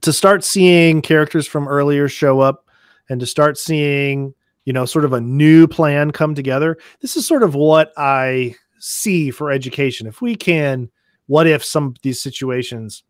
to 0.00 0.14
start 0.14 0.44
seeing 0.44 1.02
characters 1.02 1.46
from 1.46 1.68
earlier 1.68 2.08
show 2.08 2.40
up 2.40 2.64
and 3.10 3.20
to 3.20 3.26
start 3.26 3.58
seeing, 3.58 4.34
you 4.64 4.72
know, 4.72 4.86
sort 4.86 5.04
of 5.04 5.12
a 5.12 5.20
new 5.20 5.68
plan 5.68 6.10
come 6.10 6.34
together, 6.34 6.78
this 7.00 7.16
is 7.16 7.26
sort 7.26 7.42
of 7.42 7.54
what 7.54 7.92
I 7.98 8.54
see 8.78 9.30
for 9.30 9.50
education. 9.50 10.06
If 10.06 10.22
we 10.22 10.34
can, 10.34 10.90
what 11.28 11.46
if 11.46 11.64
some 11.64 11.86
of 11.86 11.96
these 12.02 12.20
situations, 12.20 13.04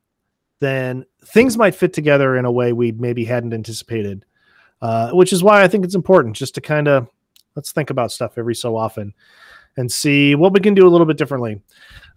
then 0.60 1.06
things 1.24 1.56
might 1.56 1.74
fit 1.74 1.92
together 1.92 2.36
in 2.36 2.44
a 2.44 2.52
way 2.52 2.72
we 2.72 2.92
maybe 2.92 3.24
hadn't 3.24 3.54
anticipated, 3.54 4.24
uh, 4.82 5.10
which 5.12 5.32
is 5.32 5.42
why 5.42 5.62
I 5.62 5.68
think 5.68 5.84
it's 5.84 5.94
important 5.94 6.36
just 6.36 6.54
to 6.56 6.60
kind 6.60 6.88
of 6.88 7.08
let's 7.54 7.72
think 7.72 7.90
about 7.90 8.12
stuff 8.12 8.36
every 8.36 8.54
so 8.54 8.76
often 8.76 9.14
and 9.76 9.90
see 9.90 10.34
what 10.34 10.52
we 10.52 10.60
can 10.60 10.74
do 10.74 10.86
a 10.86 10.90
little 10.90 11.06
bit 11.06 11.16
differently. 11.16 11.60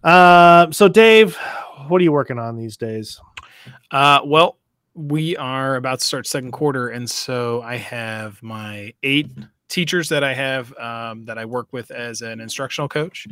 Uh, 0.02 0.70
so, 0.72 0.88
Dave, 0.88 1.36
what 1.86 2.00
are 2.00 2.04
you 2.04 2.12
working 2.12 2.38
on 2.38 2.56
these 2.56 2.76
days? 2.76 3.20
Uh, 3.92 4.20
well, 4.24 4.58
we 4.94 5.36
are 5.36 5.76
about 5.76 6.00
to 6.00 6.04
start 6.04 6.26
second 6.26 6.50
quarter, 6.50 6.88
and 6.88 7.08
so 7.08 7.62
I 7.62 7.76
have 7.76 8.42
my 8.42 8.92
eight 9.04 9.30
teachers 9.68 10.08
that 10.08 10.24
I 10.24 10.34
have 10.34 10.76
um, 10.78 11.24
that 11.26 11.38
I 11.38 11.44
work 11.44 11.72
with 11.72 11.92
as 11.92 12.22
an 12.22 12.40
instructional 12.40 12.88
coach. 12.88 13.26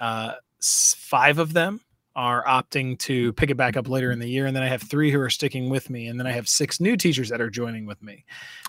Uh, 0.00 0.34
five 0.60 1.38
of 1.38 1.52
them 1.52 1.80
are 2.16 2.44
opting 2.44 2.98
to 3.00 3.32
pick 3.32 3.50
it 3.50 3.56
back 3.56 3.76
up 3.76 3.88
later 3.88 4.12
in 4.12 4.18
the 4.18 4.28
year, 4.28 4.46
and 4.46 4.54
then 4.54 4.62
I 4.62 4.68
have 4.68 4.82
three 4.82 5.10
who 5.10 5.20
are 5.20 5.30
sticking 5.30 5.68
with 5.68 5.90
me, 5.90 6.06
and 6.06 6.18
then 6.18 6.26
I 6.26 6.32
have 6.32 6.48
six 6.48 6.80
new 6.80 6.96
teachers 6.96 7.28
that 7.28 7.40
are 7.40 7.50
joining 7.50 7.86
with 7.86 8.02
me. 8.02 8.24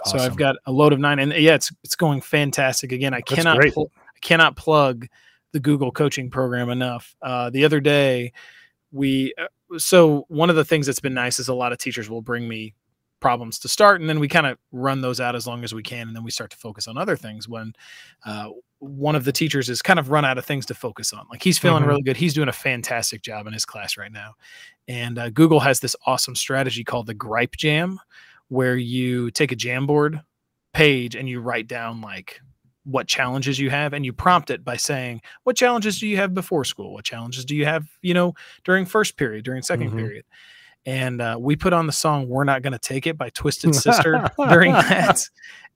So 0.06 0.18
I've 0.18 0.36
got 0.36 0.56
a 0.66 0.72
load 0.72 0.93
of 0.93 1.00
nine, 1.00 1.20
and 1.20 1.32
yeah, 1.34 1.56
it's 1.56 1.72
it's 1.84 1.96
going 1.96 2.22
fantastic. 2.22 2.91
Again, 2.91 3.14
I 3.14 3.18
That's 3.18 3.36
cannot 3.36 3.60
pl- 3.74 3.91
I 3.96 4.20
cannot 4.22 4.56
plug 4.56 5.08
the 5.52 5.60
Google 5.60 5.91
coaching 5.91 6.30
program 6.30 6.70
enough. 6.70 7.16
Uh, 7.22 7.50
the 7.50 7.66
other 7.66 7.80
day, 7.80 8.34
we 8.91 9.34
uh, 9.38 9.78
so 9.78 10.26
one 10.28 10.50
of 10.50 10.56
the 10.56 10.66
things 10.66 10.86
that's 10.86 11.00
been 11.00 11.14
nice 11.14 11.39
is 11.39 11.48
a 11.48 11.54
lot 11.54 11.72
of 11.72 11.78
teachers 11.78 12.10
will 12.10 12.22
bring 12.22 12.48
me 12.48 12.74
problems 13.20 13.60
to 13.60 13.68
start, 13.68 14.02
and 14.02 14.10
then 14.10 14.20
we 14.20 14.28
kind 14.28 14.48
of 14.48 14.58
run 14.72 15.02
those 15.02 15.20
out 15.20 15.36
as 15.36 15.48
long 15.48 15.64
as 15.64 15.74
we 15.74 15.84
can, 15.84 16.08
and 16.08 16.16
then 16.16 16.24
we 16.24 16.32
start 16.32 16.52
to 16.52 16.58
focus 16.58 16.88
on 16.88 16.98
other 16.98 17.16
things. 17.16 17.48
When 17.48 17.74
uh, 18.26 18.50
one 18.80 19.16
of 19.16 19.24
the 19.24 19.32
teachers 19.32 19.70
is 19.70 19.82
kind 19.82 20.00
of 20.00 20.10
run 20.12 20.26
out 20.26 20.38
of 20.38 20.46
things 20.46 20.66
to 20.68 20.74
focus 20.74 21.14
on, 21.14 21.26
like 21.32 21.42
he's 21.44 21.58
feeling 21.58 21.84
Mhm. 21.84 21.88
really 21.88 22.02
good, 22.04 22.18
he's 22.18 22.34
doing 22.34 22.50
a 22.50 22.54
fantastic 22.54 23.22
job 23.22 23.48
in 23.48 23.54
his 23.54 23.66
class 23.66 23.98
right 23.98 24.12
now, 24.12 24.34
and 24.88 25.18
uh, 25.18 25.30
Google 25.30 25.60
has 25.62 25.80
this 25.80 25.96
awesome 26.06 26.36
strategy 26.36 26.84
called 26.84 27.08
the 27.08 27.14
Gripe 27.16 27.56
Jam, 27.56 28.00
where 28.50 28.76
you 28.78 29.32
take 29.32 29.52
a 29.52 29.56
Jamboard 29.56 30.24
page 30.74 31.16
and 31.16 31.28
you 31.30 31.40
write 31.40 31.68
down 31.68 32.02
like 32.02 32.40
what 32.84 33.08
challenges 33.08 33.58
you 33.58 33.70
have 33.72 33.94
and 33.94 34.06
you 34.06 34.14
prompt 34.14 34.52
it 34.52 34.64
by 34.64 34.76
saying 34.78 35.20
what 35.44 35.56
challenges 35.56 36.00
do 36.00 36.06
you 36.08 36.18
have 36.18 36.34
before 36.36 36.64
school? 36.64 36.94
What 36.94 37.06
challenges 37.06 37.44
do 37.46 37.56
you 37.56 37.66
have 37.66 37.88
you 38.04 38.14
know 38.14 38.34
during 38.64 38.86
first 38.86 39.18
period 39.18 39.44
during 39.46 39.64
2nd 39.64 39.90
Mhm. 39.92 39.98
period? 39.98 40.26
And 40.86 41.20
uh, 41.20 41.38
we 41.40 41.56
put 41.56 41.74
on 41.74 41.88
the 41.88 41.92
song 41.94 42.30
we're 42.30 42.44
not 42.44 42.62
going 42.62 42.74
to 42.74 42.78
take 42.80 43.08
it 43.08 43.18
by 43.18 43.30
twisted 43.32 43.74
sister 43.82 44.22
during 44.50 44.74
that. 44.74 45.28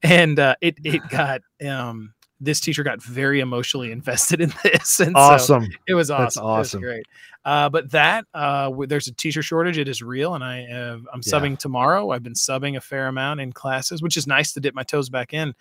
And 0.04 0.38
uh, 0.38 0.56
it 0.62 0.78
it 0.84 1.08
got 1.08 1.41
um 1.68 2.14
this 2.41 2.59
teacher 2.59 2.83
got 2.83 3.01
very 3.03 3.39
emotionally 3.41 3.91
invested 3.93 4.41
in 4.41 4.53
this 4.63 4.99
and 4.99 5.13
so 5.15 5.19
Awesome. 5.21 5.67
it 5.87 5.93
was 5.93 6.09
awesome. 6.11 6.23
That's 6.23 6.37
It 6.37 6.43
was 6.43 6.67
awesome. 6.69 6.81
great. 6.81 7.05
Uh, 7.45 7.69
but 7.69 7.89
that 7.91 8.25
uh, 8.33 8.69
there's 8.87 9.07
a 9.07 9.13
teacher 9.13 9.41
shortage. 9.41 9.77
It 9.77 9.87
is 9.87 10.01
real, 10.01 10.35
and 10.35 10.43
I 10.43 10.65
have, 10.65 11.07
I'm 11.13 11.21
Yeah. 11.25 11.33
subbing 11.39 11.57
tomorrow. 11.57 12.11
I've 12.11 12.21
been 12.21 12.33
subbing 12.33 12.75
a 12.75 12.81
fair 12.81 13.07
amount 13.07 13.39
in 13.39 13.53
classes, 13.53 14.01
which 14.01 14.17
is 14.17 14.27
nice 14.27 14.51
to 14.53 14.59
dip 14.59 14.75
my 14.75 14.83
toes 14.83 15.09
back 15.09 15.33
in. 15.33 15.53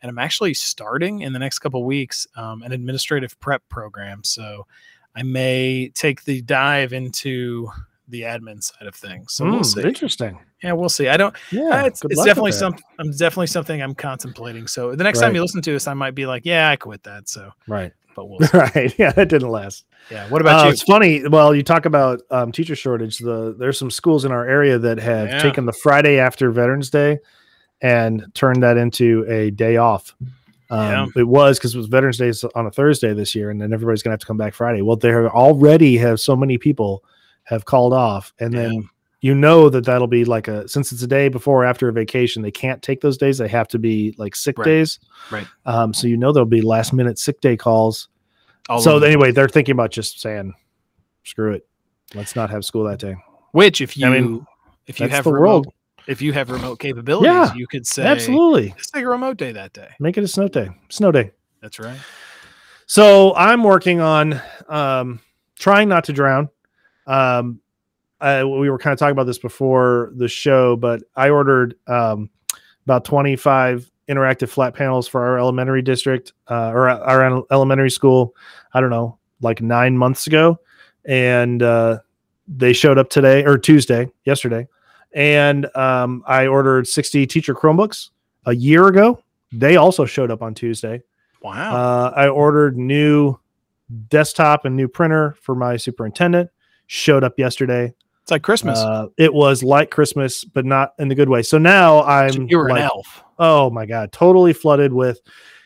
And 0.00 0.08
I'm 0.10 0.18
actually 0.18 0.54
starting 0.54 1.20
in 1.22 1.32
the 1.32 1.38
next 1.40 1.58
couple 1.58 1.84
weeks 1.84 2.26
um, 2.36 2.62
an 2.62 2.72
administrative 2.72 3.38
prep 3.40 3.62
program. 3.68 4.22
So 4.22 4.66
I 5.16 5.22
may 5.24 5.88
take 5.88 6.22
the 6.24 6.40
dive 6.42 6.92
into 6.92 7.68
the 8.08 8.22
admin 8.22 8.62
side 8.62 8.86
of 8.86 8.94
things. 8.94 9.32
So 9.34 9.44
we'll 9.44 9.60
Mm, 9.60 9.64
see. 9.66 9.82
Interesting. 9.82 10.38
Yeah, 10.62 10.72
we'll 10.72 10.88
see. 10.88 11.08
I 11.08 11.16
don't. 11.16 11.34
Yeah. 11.50 11.62
uh, 11.82 11.86
it's 11.86 12.02
it's 12.04 12.22
definitely 12.24 12.50
that. 12.52 12.58
some. 12.58 12.76
I'm 12.98 13.10
definitely 13.12 13.46
something 13.46 13.80
I'm 13.82 13.94
contemplating. 13.94 14.66
So 14.66 14.94
the 14.94 15.04
next 15.04 15.20
time 15.20 15.34
you 15.34 15.40
listen 15.42 15.62
to 15.62 15.74
us, 15.76 15.86
I 15.86 15.94
might 15.94 16.14
be 16.14 16.26
like, 16.26 16.42
yeah, 16.44 16.68
I 16.70 16.76
quit 16.76 17.02
that. 17.04 17.28
So, 17.28 17.50
Right. 17.66 17.92
but 18.14 18.28
we'll. 18.28 18.40
See. 18.48 18.58
right. 18.58 18.94
Yeah, 18.98 19.12
that 19.12 19.28
didn't 19.28 19.48
last. 19.50 19.84
Yeah. 20.10 20.28
What 20.28 20.40
about 20.42 20.60
Uh, 20.60 20.64
you? 20.66 20.72
It's 20.72 20.82
funny. 20.82 21.26
Well, 21.26 21.54
you 21.54 21.62
talk 21.62 21.86
about 21.86 22.20
um, 22.30 22.52
teacher 22.52 22.76
shortage. 22.76 23.18
The 23.18 23.54
there's 23.58 23.78
some 23.78 23.90
schools 23.90 24.24
in 24.26 24.32
our 24.32 24.46
area 24.46 24.78
that 24.78 24.98
have 24.98 25.28
Yeah. 25.28 25.38
taken 25.42 25.64
the 25.66 25.72
Friday 25.72 26.18
after 26.18 26.50
Veterans 26.50 26.90
Day 26.90 27.18
and 27.80 28.24
turned 28.34 28.62
that 28.62 28.76
into 28.76 29.24
a 29.28 29.50
day 29.50 29.76
off. 29.76 30.14
Um, 30.70 31.12
It 31.14 31.24
was 31.28 31.58
because 31.58 31.74
it 31.74 31.78
was 31.78 31.86
Veterans 31.86 32.18
Day 32.18 32.32
on 32.54 32.66
a 32.66 32.70
Thursday 32.70 33.12
this 33.14 33.34
year, 33.34 33.50
and 33.50 33.60
then 33.60 33.72
everybody's 33.72 34.02
gonna 34.02 34.12
have 34.14 34.20
to 34.20 34.26
come 34.26 34.36
back 34.38 34.54
Friday. 34.54 34.82
Well, 34.82 34.96
there 34.96 35.30
already 35.30 35.96
have 35.98 36.20
so 36.20 36.34
many 36.34 36.56
people 36.58 37.04
have 37.44 37.64
called 37.64 37.92
off, 37.92 38.32
and 38.40 38.52
Yeah. 38.52 38.62
then 38.62 38.88
you 39.20 39.34
know 39.34 39.70
that 39.70 39.84
that'll 39.86 40.06
be 40.06 40.24
like 40.26 40.48
a 40.48 40.68
since 40.68 40.92
it's 40.92 41.02
a 41.02 41.06
day 41.06 41.28
before 41.28 41.62
or 41.62 41.64
after 41.64 41.88
a 41.88 41.92
vacation, 41.92 42.42
they 42.42 42.50
can't 42.50 42.82
take 42.82 43.00
those 43.00 43.16
days. 43.16 43.38
They 43.38 43.48
have 43.48 43.68
to 43.68 43.78
be 43.78 44.14
like 44.18 44.36
sick 44.36 44.58
Right. 44.58 44.64
days. 44.66 44.98
Right. 45.30 45.46
Um, 45.64 45.94
so 45.94 46.06
you 46.06 46.16
know 46.18 46.30
there'll 46.32 46.44
be 46.46 46.60
last 46.60 46.92
minute 46.92 47.18
sick 47.18 47.40
day 47.40 47.56
calls 47.56 48.08
All 48.68 48.80
so 48.80 48.98
anyway, 48.98 49.30
they're 49.32 49.48
thinking 49.48 49.72
about 49.72 49.90
just 49.92 50.20
saying, 50.20 50.52
"Screw 51.24 51.52
it, 51.52 51.66
let's 52.14 52.36
not 52.36 52.50
have 52.50 52.64
school 52.64 52.84
that 52.84 52.98
day." 52.98 53.14
Which, 53.52 53.80
if 53.80 53.96
you 53.96 54.06
I 54.06 54.10
mean, 54.20 54.46
if 54.86 55.00
you 55.00 55.08
have 55.08 55.24
the 55.24 55.32
remote, 55.32 55.46
world. 55.66 55.74
if 56.06 56.20
you 56.20 56.32
have 56.34 56.50
remote 56.50 56.78
capabilities, 56.78 57.32
Yeah, 57.32 57.54
you 57.54 57.66
could 57.66 57.86
say, 57.86 58.04
Absolutely, 58.04 58.70
let's 58.70 58.90
take 58.90 59.04
a 59.04 59.08
remote 59.08 59.36
day 59.38 59.52
that 59.52 59.72
day. 59.72 59.88
make 60.00 60.18
it 60.18 60.24
a 60.24 60.28
snow 60.28 60.48
day. 60.48 60.68
Snow 60.90 61.12
day. 61.12 61.30
That's 61.62 61.78
right. 61.78 61.98
So 62.86 63.34
I'm 63.36 63.62
working 63.64 64.00
on 64.00 64.40
um, 64.68 65.20
trying 65.58 65.88
not 65.88 66.04
to 66.04 66.12
drown. 66.12 66.50
Um, 67.06 67.60
I, 68.20 68.44
we 68.44 68.70
were 68.70 68.78
kind 68.78 68.92
of 68.92 68.98
talking 68.98 69.12
about 69.12 69.24
this 69.24 69.38
before 69.38 70.12
the 70.16 70.28
show, 70.28 70.76
but 70.76 71.02
I 71.14 71.30
ordered 71.30 71.76
um, 71.86 72.30
about 72.86 73.04
25 73.04 73.90
interactive 74.08 74.48
flat 74.48 74.74
panels 74.74 75.08
for 75.08 75.24
our 75.24 75.38
elementary 75.38 75.82
district 75.82 76.32
uh, 76.48 76.70
or 76.70 76.88
our 76.88 77.44
elementary 77.50 77.90
school. 77.90 78.34
I 78.72 78.80
don't 78.80 78.90
know, 78.90 79.18
like 79.40 79.60
nine 79.60 79.96
months 79.98 80.26
ago, 80.26 80.58
and 81.04 81.62
uh, 81.62 81.98
they 82.48 82.72
showed 82.72 82.98
up 82.98 83.10
today 83.10 83.44
or 83.44 83.58
Tuesday, 83.58 84.10
yesterday, 84.24 84.68
and 85.12 85.66
um, 85.76 86.22
I 86.26 86.46
ordered 86.46 86.86
60 86.86 87.26
teacher 87.26 87.54
Chromebooks 87.54 88.10
a 88.46 88.54
year 88.54 88.86
ago. 88.88 89.22
They 89.52 89.76
also 89.76 90.04
showed 90.04 90.30
up 90.30 90.42
on 90.42 90.54
Tuesday. 90.54 91.02
Wow. 91.42 91.76
Uh, 91.76 92.12
I 92.16 92.28
ordered 92.28 92.76
new 92.76 93.38
desktop 94.08 94.64
and 94.64 94.74
new 94.74 94.88
printer 94.88 95.36
for 95.40 95.54
my 95.54 95.76
superintendent. 95.76 96.50
Showed 96.86 97.24
up 97.24 97.38
yesterday. 97.38 97.92
It's 98.22 98.30
like 98.30 98.42
Christmas. 98.42 98.78
Uh, 98.78 99.08
it 99.18 99.34
was 99.34 99.62
like 99.62 99.90
Christmas, 99.90 100.44
but 100.44 100.64
not 100.64 100.94
in 100.98 101.08
the 101.08 101.14
good 101.14 101.28
way. 101.28 101.42
So 101.42 101.58
now 101.58 102.02
I'm 102.04 102.48
you 102.48 102.56
were 102.56 102.70
like, 102.70 102.80
an 102.80 102.90
elf. 102.94 103.22
oh 103.38 103.68
my 103.68 103.84
god, 103.84 104.12
totally 104.12 104.54
flooded 104.54 104.92
with 104.92 105.20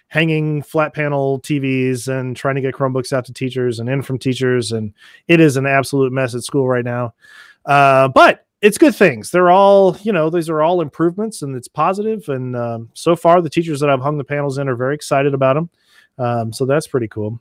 hanging 0.09 0.63
flat 0.63 0.95
panel 0.95 1.39
TVs 1.41 2.09
and 2.09 2.37
trying 2.37 2.57
to 2.57 2.61
get 2.61 2.75
Chromebooks 2.75 3.13
out 3.13 3.25
to 3.27 3.33
teachers 3.33 3.79
and 3.79 3.89
in 3.89 4.03
from 4.03 4.19
teachers, 4.19 4.73
and 4.73 4.93
it 5.29 5.39
is 5.39 5.57
an 5.57 5.67
absolute 5.67 6.13
mess 6.13 6.35
at 6.35 6.43
school 6.43 6.67
right 6.67 6.85
now. 6.85 7.15
Uh, 7.65 8.09
but 8.09 8.47
it's 8.61 8.79
good 8.79 8.95
things. 8.97 9.31
They're 9.31 9.51
all, 9.51 9.97
you 10.03 10.13
know, 10.13 10.31
these 10.31 10.49
are 10.49 10.63
all 10.63 10.81
improvements, 10.81 11.43
and 11.43 11.55
it's 11.55 11.69
positive. 11.69 12.29
And 12.29 12.57
um, 12.57 12.89
so 12.95 13.15
far, 13.15 13.41
the 13.41 13.51
teachers 13.51 13.81
that 13.81 13.91
I've 13.91 14.01
hung 14.01 14.19
the 14.19 14.25
panels 14.25 14.59
in 14.59 14.69
are 14.69 14.75
very 14.75 14.95
excited 14.95 15.33
about 15.33 15.55
them. 15.55 15.71
Um, 16.19 16.53
so 16.53 16.67
that's 16.67 16.89
pretty 16.89 17.07
cool. 17.07 17.41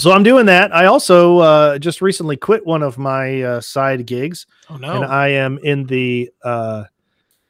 So 0.00 0.12
I'm 0.12 0.22
doing 0.22 0.46
that. 0.46 0.72
I 0.74 0.86
also 0.86 1.38
uh, 1.38 1.78
just 1.78 2.00
recently 2.00 2.36
quit 2.36 2.64
one 2.64 2.82
of 2.82 2.98
my 2.98 3.42
uh, 3.42 3.60
side 3.60 4.06
gigs, 4.06 4.46
Oh 4.70 4.76
no. 4.76 4.92
and 4.94 5.04
I 5.04 5.28
am 5.28 5.58
in 5.64 5.84
the 5.86 6.30
uh, 6.44 6.84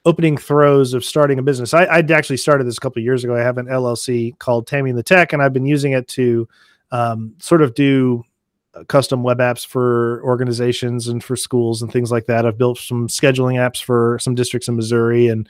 opening 0.06 0.38
throes 0.38 0.94
of 0.94 1.04
starting 1.04 1.38
a 1.38 1.42
business. 1.42 1.74
I, 1.74 1.84
I'd 1.86 2.10
actually 2.10 2.38
started 2.38 2.64
this 2.66 2.78
a 2.78 2.80
couple 2.80 3.00
of 3.00 3.04
years 3.04 3.22
ago. 3.22 3.36
I 3.36 3.40
have 3.40 3.58
an 3.58 3.66
LLC 3.66 4.38
called 4.38 4.66
Tammy 4.66 4.88
and 4.88 4.98
the 4.98 5.02
Tech, 5.02 5.34
and 5.34 5.42
I've 5.42 5.52
been 5.52 5.66
using 5.66 5.92
it 5.92 6.08
to 6.08 6.48
um, 6.90 7.34
sort 7.38 7.60
of 7.60 7.74
do 7.74 8.24
uh, 8.72 8.84
custom 8.84 9.22
web 9.22 9.40
apps 9.40 9.66
for 9.66 10.22
organizations 10.24 11.08
and 11.08 11.22
for 11.22 11.36
schools 11.36 11.82
and 11.82 11.92
things 11.92 12.10
like 12.10 12.24
that. 12.26 12.46
I've 12.46 12.56
built 12.56 12.78
some 12.78 13.08
scheduling 13.08 13.56
apps 13.56 13.82
for 13.82 14.18
some 14.22 14.34
districts 14.34 14.68
in 14.68 14.76
Missouri 14.76 15.26
and 15.28 15.46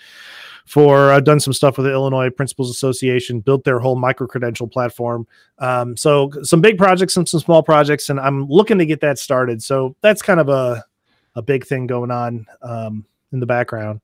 for 0.68 1.10
I've 1.10 1.24
done 1.24 1.40
some 1.40 1.52
stuff 1.52 1.78
with 1.78 1.86
the 1.86 1.92
Illinois 1.92 2.30
Principals 2.30 2.70
Association, 2.70 3.40
built 3.40 3.64
their 3.64 3.78
whole 3.78 3.96
micro 3.96 4.26
credential 4.26 4.68
platform. 4.68 5.26
Um, 5.58 5.96
so 5.96 6.30
some 6.42 6.60
big 6.60 6.76
projects 6.76 7.16
and 7.16 7.28
some 7.28 7.40
small 7.40 7.62
projects, 7.62 8.10
and 8.10 8.20
I'm 8.20 8.46
looking 8.48 8.78
to 8.78 8.86
get 8.86 9.00
that 9.00 9.18
started. 9.18 9.62
So 9.62 9.96
that's 10.02 10.22
kind 10.22 10.40
of 10.40 10.48
a 10.48 10.84
a 11.34 11.42
big 11.42 11.66
thing 11.66 11.86
going 11.86 12.10
on 12.10 12.46
um, 12.62 13.04
in 13.32 13.40
the 13.40 13.46
background. 13.46 14.00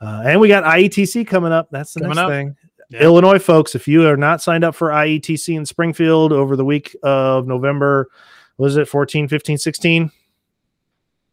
Uh, 0.00 0.22
and 0.26 0.40
we 0.40 0.48
got 0.48 0.64
IETC 0.64 1.26
coming 1.26 1.52
up. 1.52 1.68
That's 1.70 1.94
the 1.94 2.00
Coming 2.00 2.16
next 2.16 2.24
up. 2.24 2.30
thing. 2.30 2.56
Yeah. 2.90 3.02
Illinois 3.02 3.38
folks, 3.38 3.74
if 3.74 3.88
you 3.88 4.06
are 4.06 4.16
not 4.16 4.42
signed 4.42 4.64
up 4.64 4.74
for 4.74 4.90
IETC 4.90 5.56
in 5.56 5.64
Springfield 5.64 6.32
over 6.32 6.56
the 6.56 6.64
week 6.64 6.94
of 7.02 7.46
November, 7.46 8.08
was 8.58 8.76
it 8.76 8.86
14, 8.88 9.28
15, 9.28 9.58
16? 9.58 10.12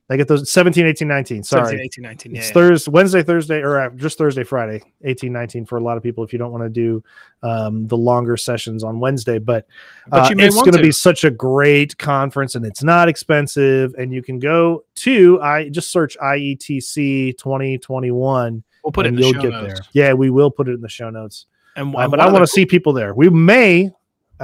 I 0.09 0.17
get 0.17 0.27
those 0.27 0.51
17, 0.51 0.85
18, 0.85 1.07
19. 1.07 1.43
Sorry. 1.43 1.65
17, 1.65 1.85
18, 1.85 2.03
19. 2.03 2.31
Yeah, 2.33 2.39
It's 2.39 2.47
yeah. 2.49 2.53
Thursday, 2.53 2.91
Wednesday, 2.91 3.23
Thursday, 3.23 3.61
or 3.61 3.79
uh, 3.79 3.89
just 3.91 4.17
Thursday, 4.17 4.43
Friday, 4.43 4.81
18, 5.03 5.31
19 5.31 5.65
for 5.65 5.77
a 5.77 5.81
lot 5.81 5.95
of 5.95 6.03
people 6.03 6.23
if 6.25 6.33
you 6.33 6.39
don't 6.39 6.51
want 6.51 6.63
to 6.63 6.69
do 6.69 7.01
um, 7.41 7.87
the 7.87 7.95
longer 7.95 8.35
sessions 8.35 8.83
on 8.83 8.99
Wednesday. 8.99 9.39
But, 9.39 9.65
uh, 10.11 10.27
it's 10.29 10.55
going 10.55 10.73
to 10.73 10.81
be 10.81 10.91
such 10.91 11.23
a 11.23 11.31
great 11.31 11.97
conference 11.97 12.55
and 12.55 12.65
it's 12.65 12.83
not 12.83 13.07
expensive. 13.07 13.93
And 13.97 14.13
you 14.13 14.21
can 14.21 14.39
go 14.39 14.83
to, 14.95 15.41
I 15.41 15.69
just 15.69 15.89
search 15.89 16.17
IETC 16.21 17.37
2021 17.37 18.63
We'll 18.83 18.91
put 18.91 19.05
it 19.05 19.09
in 19.09 19.15
the 19.15 19.21
you'll 19.21 19.33
show 19.33 19.41
get 19.41 19.51
notes. 19.51 19.79
there. 19.93 20.07
Yeah, 20.07 20.13
we 20.13 20.29
will 20.29 20.51
put 20.51 20.67
it 20.67 20.73
in 20.73 20.81
the 20.81 20.89
show 20.89 21.09
notes. 21.09 21.45
And, 21.75 21.95
Uh, 21.95 22.07
but 22.07 22.19
I 22.19 22.29
want 22.29 22.43
to 22.43 22.47
see 22.47 22.65
people 22.65 22.91
there. 22.93 23.13
We 23.13 23.29
may, 23.29 23.91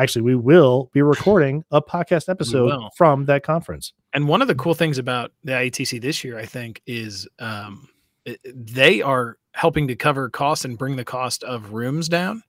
actually, 0.01 0.21
we 0.23 0.35
will 0.35 0.89
be 0.93 1.01
recording 1.01 1.63
a 1.71 1.81
podcast 1.81 2.29
episode 2.29 2.71
from 2.97 3.25
that 3.25 3.43
conference. 3.43 3.93
And 4.13 4.27
one 4.27 4.41
of 4.41 4.47
the 4.47 4.55
cool 4.55 4.73
things 4.73 4.97
about 4.97 5.31
the 5.43 5.51
IETC 5.53 6.01
this 6.01 6.23
year, 6.23 6.37
I 6.39 6.45
think, 6.45 6.81
is 6.87 7.27
um, 7.39 7.87
it- 8.25 8.39
they 8.45 9.01
are 9.01 9.37
helping 9.53 9.87
to 9.87 9.95
cover 9.95 10.29
costs 10.29 10.65
and 10.65 10.77
bring 10.77 10.95
the 10.95 11.05
cost 11.05 11.43
of 11.43 11.73
rooms 11.73 12.07
down. 12.07 12.43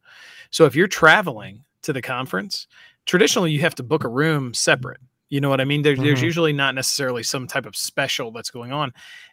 So 0.50 0.64
if 0.64 0.74
you're 0.76 0.86
traveling 0.88 1.64
to 1.82 1.92
the 1.92 2.02
conference, 2.02 2.66
traditionally 3.06 3.50
you 3.52 3.60
have 3.60 3.74
to 3.76 3.82
book 3.82 4.04
a 4.04 4.08
room 4.08 4.54
separate. 4.54 5.00
You 5.28 5.40
know 5.40 5.48
what 5.48 5.60
I 5.60 5.64
mean? 5.64 5.82
There, 5.82 5.96
There's 5.96 6.20
Mhm. 6.20 6.24
usually 6.24 6.52
not 6.52 6.74
necessarily 6.74 7.22
some 7.22 7.46
type 7.46 7.64
of 7.66 7.76
special 7.76 8.32
that's 8.32 8.50
going 8.50 8.72
on. 8.72 8.92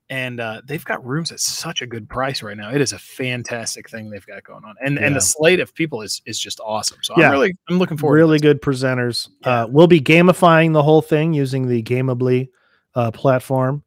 And 0.10 0.40
uh, 0.40 0.62
they've 0.66 0.86
got 0.86 1.06
rooms 1.06 1.34
at 1.34 1.42
such 1.42 1.82
a 1.82 1.86
good 1.88 2.08
price 2.08 2.42
right 2.42 2.56
now. 2.56 2.72
It 2.72 2.80
is 2.80 2.94
a 2.94 2.98
fantastic 3.00 3.90
thing 3.90 4.10
they've 4.10 4.26
got 4.26 4.42
going 4.46 4.64
on, 4.64 4.76
and 4.80 4.98
and 4.98 5.14
the 5.14 5.20
slate 5.20 5.60
of 5.60 5.74
people 5.76 6.02
is 6.02 6.22
is 6.26 6.40
just 6.40 6.62
awesome. 6.64 7.00
So 7.04 7.14
Yeah. 7.18 7.26
I'm 7.26 7.32
really 7.34 7.58
I'm 7.70 7.78
looking 7.78 7.98
forward. 7.98 8.16
really 8.16 8.40
good 8.40 8.62
presenters. 8.62 9.28
Yeah. 9.42 9.64
Uh, 9.64 9.68
we'll 9.68 9.88
be 9.88 10.00
gamifying 10.00 10.72
the 10.72 10.82
whole 10.82 11.02
thing 11.02 11.34
using 11.34 11.68
the 11.68 11.84
Gameably 11.84 12.48
uh, 12.96 13.12
platform. 13.12 13.84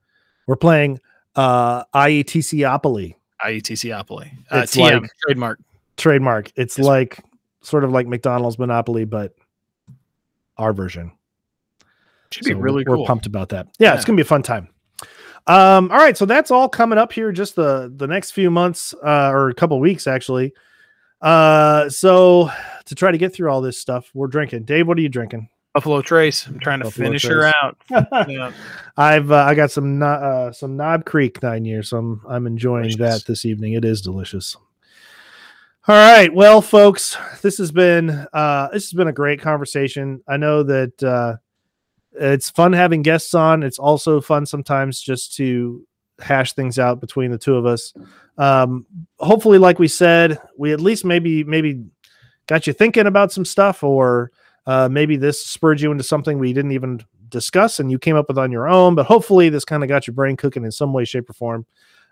We're 0.47 0.57
playing 0.57 1.01
uh, 1.37 1.85
IETCopoly 1.95 3.15
IETCopoly, 3.43 4.33
uh, 4.53 4.59
It's 4.59 4.77
TM 4.77 5.01
like- 5.03 5.11
trademark. 5.23 5.59
trademark. 5.97 6.53
It's 6.57 6.77
Yes. 6.77 6.87
like 6.87 7.25
sort 7.63 7.85
of 7.85 7.93
like 7.93 8.07
McDonald's 8.07 8.59
Monopoly, 8.59 9.07
but 9.07 9.35
our 10.59 10.75
version. 10.75 11.13
Should 12.31 12.45
be 12.45 12.53
really 12.55 12.85
we're 12.87 12.97
cool. 12.97 13.07
pumped 13.07 13.25
about 13.27 13.49
that. 13.51 13.69
Yeah, 13.79 13.95
it's 13.95 14.05
gonna 14.05 14.17
be 14.17 14.23
a 14.23 14.27
fun 14.27 14.43
time. 14.43 14.69
Um, 15.47 15.91
all 15.91 15.99
right, 15.99 16.17
so 16.17 16.27
that's 16.27 16.51
all 16.51 16.69
coming 16.69 16.99
up 16.99 17.13
here 17.13 17.33
just 17.33 17.57
the 17.57 17.93
the 17.97 18.07
next 18.07 18.33
few 18.33 18.51
months 18.51 18.95
uh, 19.05 19.31
or 19.31 19.49
a 19.49 19.55
couple 19.55 19.79
weeks 19.81 20.07
actually. 20.07 20.53
Uh, 21.21 21.89
so 21.89 22.51
to 22.87 22.95
try 22.95 23.11
to 23.11 23.19
get 23.19 23.35
through 23.35 23.51
all 23.51 23.61
this 23.61 23.79
stuff, 23.79 24.11
we're 24.15 24.27
drinking. 24.27 24.65
Dave, 24.65 24.87
what 24.87 24.97
are 24.99 25.03
you 25.03 25.09
drinking? 25.09 25.49
Buffalo 25.75 26.03
Trace. 26.03 26.47
I'm 26.47 26.59
trying 26.59 26.81
to 26.81 26.87
Buffalo 26.87 27.07
finish 27.07 27.23
Trace. 27.23 27.33
her 27.33 27.55
out. 27.63 28.29
Yeah. 28.29 28.53
I've 28.97 29.31
uh, 29.31 29.45
I 29.49 29.55
got 29.55 29.71
some 29.71 30.03
uh, 30.03 30.53
some 30.53 30.77
Knob 30.77 31.05
Creek 31.05 31.43
nine 31.43 31.65
years, 31.65 31.91
so 31.91 31.99
I'm 31.99 32.21
I'm 32.29 32.47
enjoying 32.47 32.89
Delicious. 32.91 33.23
that 33.23 33.27
this 33.27 33.45
evening. 33.45 33.75
It 33.75 33.85
is 33.85 34.01
delicious. 34.01 34.57
All 35.89 35.95
right, 35.97 36.33
well, 36.33 36.61
folks, 36.61 37.17
this 37.41 37.57
has 37.59 37.73
been 37.73 38.11
uh, 38.33 38.69
this 38.69 38.85
has 38.85 38.93
been 38.93 39.09
a 39.09 39.13
great 39.13 39.41
conversation. 39.41 40.23
I 40.29 40.37
know 40.37 40.63
that 40.65 41.03
uh, 41.03 41.37
it's 42.13 42.51
fun 42.51 42.73
having 42.73 43.03
guests 43.03 43.35
on. 43.35 43.63
It's 43.63 43.79
also 43.79 44.21
fun 44.21 44.47
sometimes 44.47 45.01
just 45.01 45.37
to 45.37 45.87
hash 46.21 46.53
things 46.53 46.79
out 46.79 47.01
between 47.01 47.31
the 47.31 47.39
two 47.39 47.57
of 47.57 47.67
us. 47.67 47.93
Um, 48.39 48.87
hopefully, 49.19 49.59
like 49.59 49.79
we 49.79 49.89
said, 49.89 50.39
we 50.57 50.73
at 50.73 50.81
least 50.81 51.05
maybe 51.05 51.45
maybe 51.45 51.85
got 52.47 52.67
you 52.67 52.73
thinking 52.73 53.07
about 53.07 53.33
some 53.33 53.45
stuff, 53.45 53.83
or 53.83 54.33
uh, 54.67 54.89
maybe 54.91 55.17
this 55.17 55.45
spurred 55.45 55.81
you 55.81 55.91
into 55.93 56.05
something 56.05 56.39
we 56.39 56.53
didn't 56.53 56.73
even 56.73 57.05
discuss 57.29 57.79
and 57.79 57.91
you 57.91 57.99
came 57.99 58.17
up 58.17 58.29
with 58.29 58.39
on 58.39 58.51
your 58.51 58.69
own. 58.69 58.95
But 58.95 59.07
hopefully, 59.07 59.49
this 59.49 59.65
kind 59.65 59.83
of 59.83 59.89
got 59.89 60.07
your 60.07 60.15
brain 60.15 60.37
cooking 60.37 60.65
in 60.65 60.73
some 60.73 60.93
way, 60.93 61.05
shape, 61.05 61.31
or 61.31 61.35
form. 61.35 61.67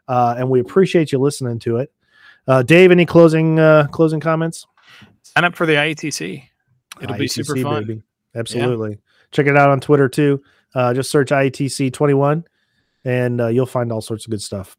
Uh, 0.06 0.36
and 0.38 0.48
we 0.48 0.60
appreciate 0.60 1.12
you 1.12 1.18
listening 1.18 1.58
to 1.60 1.78
it. 1.78 1.92
Uh, 2.46 2.62
Dave, 2.62 2.90
any 2.90 3.04
closing 3.04 3.58
uh, 3.58 3.86
closing 3.90 4.20
comments? 4.20 4.66
Sign 5.22 5.44
up 5.44 5.54
for 5.54 5.66
the 5.66 5.74
IETC. 5.74 6.44
It'll 7.02 7.16
be 7.16 7.28
super 7.28 7.56
fun. 7.56 7.84
baby. 7.84 8.02
Absolutely. 8.34 8.98
Check 9.32 9.46
it 9.46 9.56
out 9.56 9.70
on 9.70 9.80
Twitter 9.80 10.08
too. 10.08 10.42
Uh, 10.74 10.94
just 10.94 11.10
search 11.10 11.30
IETC 11.30 11.92
21 11.92 12.44
and 13.04 13.40
uh, 13.40 13.46
you'll 13.46 13.66
find 13.66 13.90
all 13.92 14.00
sorts 14.00 14.26
of 14.26 14.30
good 14.30 14.42
stuff. 14.42 14.76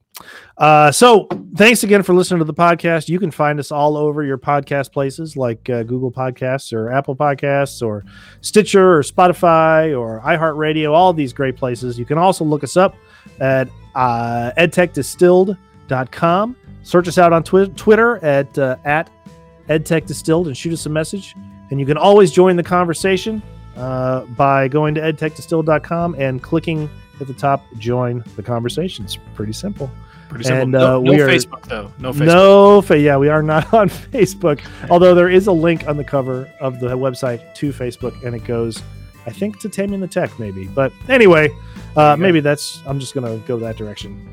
Uh, 0.57 0.91
so 0.91 1.27
thanks 1.55 1.83
again 1.83 2.03
for 2.03 2.13
listening 2.13 2.39
to 2.39 2.45
the 2.45 2.53
podcast. 2.53 3.07
You 3.09 3.17
can 3.19 3.31
find 3.31 3.59
us 3.59 3.71
all 3.71 3.95
over 3.95 4.23
your 4.23 4.37
podcast 4.37 4.91
places 4.91 5.37
like 5.37 5.69
uh, 5.69 5.83
Google 5.83 6.11
Podcasts 6.11 6.73
or 6.73 6.91
Apple 6.91 7.15
Podcasts 7.15 7.81
or 7.81 8.03
Stitcher 8.41 8.97
or 8.97 9.01
Spotify 9.01 9.97
or 9.97 10.21
iHeartRadio, 10.21 10.91
all 10.91 11.13
these 11.13 11.31
great 11.33 11.55
places. 11.55 11.97
You 11.97 12.05
can 12.05 12.17
also 12.17 12.43
look 12.43 12.63
us 12.63 12.75
up 12.75 12.95
at 13.39 13.69
uh, 13.95 14.51
edtechdistilled.com. 14.57 16.55
Search 16.83 17.07
us 17.07 17.17
out 17.17 17.33
on 17.33 17.43
twi- 17.43 17.71
Twitter 17.75 18.23
at, 18.23 18.57
uh, 18.57 18.75
at 18.83 19.09
edtechdistilled 19.69 20.47
and 20.47 20.57
shoot 20.57 20.73
us 20.73 20.85
a 20.85 20.89
message. 20.89 21.33
And 21.71 21.79
you 21.79 21.85
can 21.85 21.97
always 21.97 22.31
join 22.31 22.55
the 22.57 22.63
conversation 22.63 23.41
uh, 23.79 24.25
by 24.25 24.67
going 24.67 24.93
to 24.95 25.01
edtechdistilled.com 25.01 26.15
and 26.15 26.43
clicking 26.43 26.89
at 27.21 27.27
the 27.27 27.33
top 27.33 27.65
join 27.77 28.23
the 28.35 28.43
conversation. 28.43 29.05
It's 29.05 29.17
pretty 29.35 29.53
simple. 29.53 29.89
Pretty 30.29 30.43
simple. 30.43 30.61
And, 30.63 30.71
no 30.71 30.97
uh, 30.97 31.01
no 31.01 31.11
we 31.11 31.21
are- 31.21 31.27
Facebook 31.27 31.63
though. 31.63 31.91
No 31.97 32.13
Facebook. 32.13 32.25
No, 32.27 32.81
fa- 32.81 32.99
yeah, 32.99 33.17
we 33.17 33.29
are 33.29 33.41
not 33.41 33.73
on 33.81 33.89
Facebook. 33.89 34.61
Although 34.89 35.15
there 35.15 35.29
is 35.29 35.47
a 35.47 35.51
link 35.51 35.87
on 35.87 35.97
the 35.97 36.03
cover 36.03 36.47
of 36.59 36.79
the 36.79 36.89
website 36.89 37.55
to 37.55 37.71
Facebook, 37.73 38.21
and 38.23 38.35
it 38.35 38.43
goes, 38.45 38.83
I 39.25 39.31
think, 39.31 39.59
to 39.61 39.69
Tammy 39.69 39.95
and 39.95 40.03
the 40.03 40.07
Tech, 40.07 40.37
maybe. 40.39 40.67
But 40.67 40.93
anyway, 41.07 41.49
uh, 41.95 42.15
maybe 42.17 42.41
that's. 42.41 42.81
I'm 42.85 42.99
just 42.99 43.13
gonna 43.15 43.37
go 43.47 43.57
that 43.57 43.75
direction. 43.77 44.29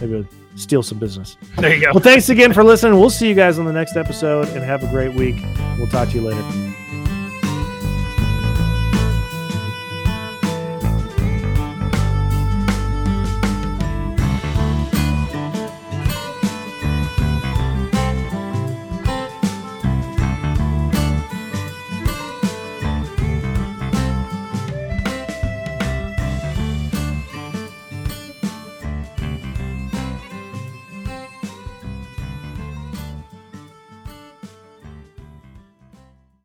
Maybe 0.00 0.26
steal 0.56 0.82
some 0.82 0.98
business. 0.98 1.36
There 1.58 1.72
you 1.74 1.80
go. 1.80 1.92
Well, 1.92 2.02
thanks 2.02 2.28
again 2.28 2.52
for 2.52 2.64
listening. 2.64 2.98
We'll 2.98 3.10
see 3.10 3.28
you 3.28 3.34
guys 3.34 3.58
on 3.58 3.66
the 3.66 3.72
next 3.72 3.96
episode, 3.96 4.48
and 4.48 4.64
have 4.64 4.82
a 4.82 4.88
great 4.88 5.14
week. 5.14 5.36
We'll 5.78 5.86
talk 5.86 6.08
to 6.08 6.14
you 6.16 6.22
later. 6.22 6.75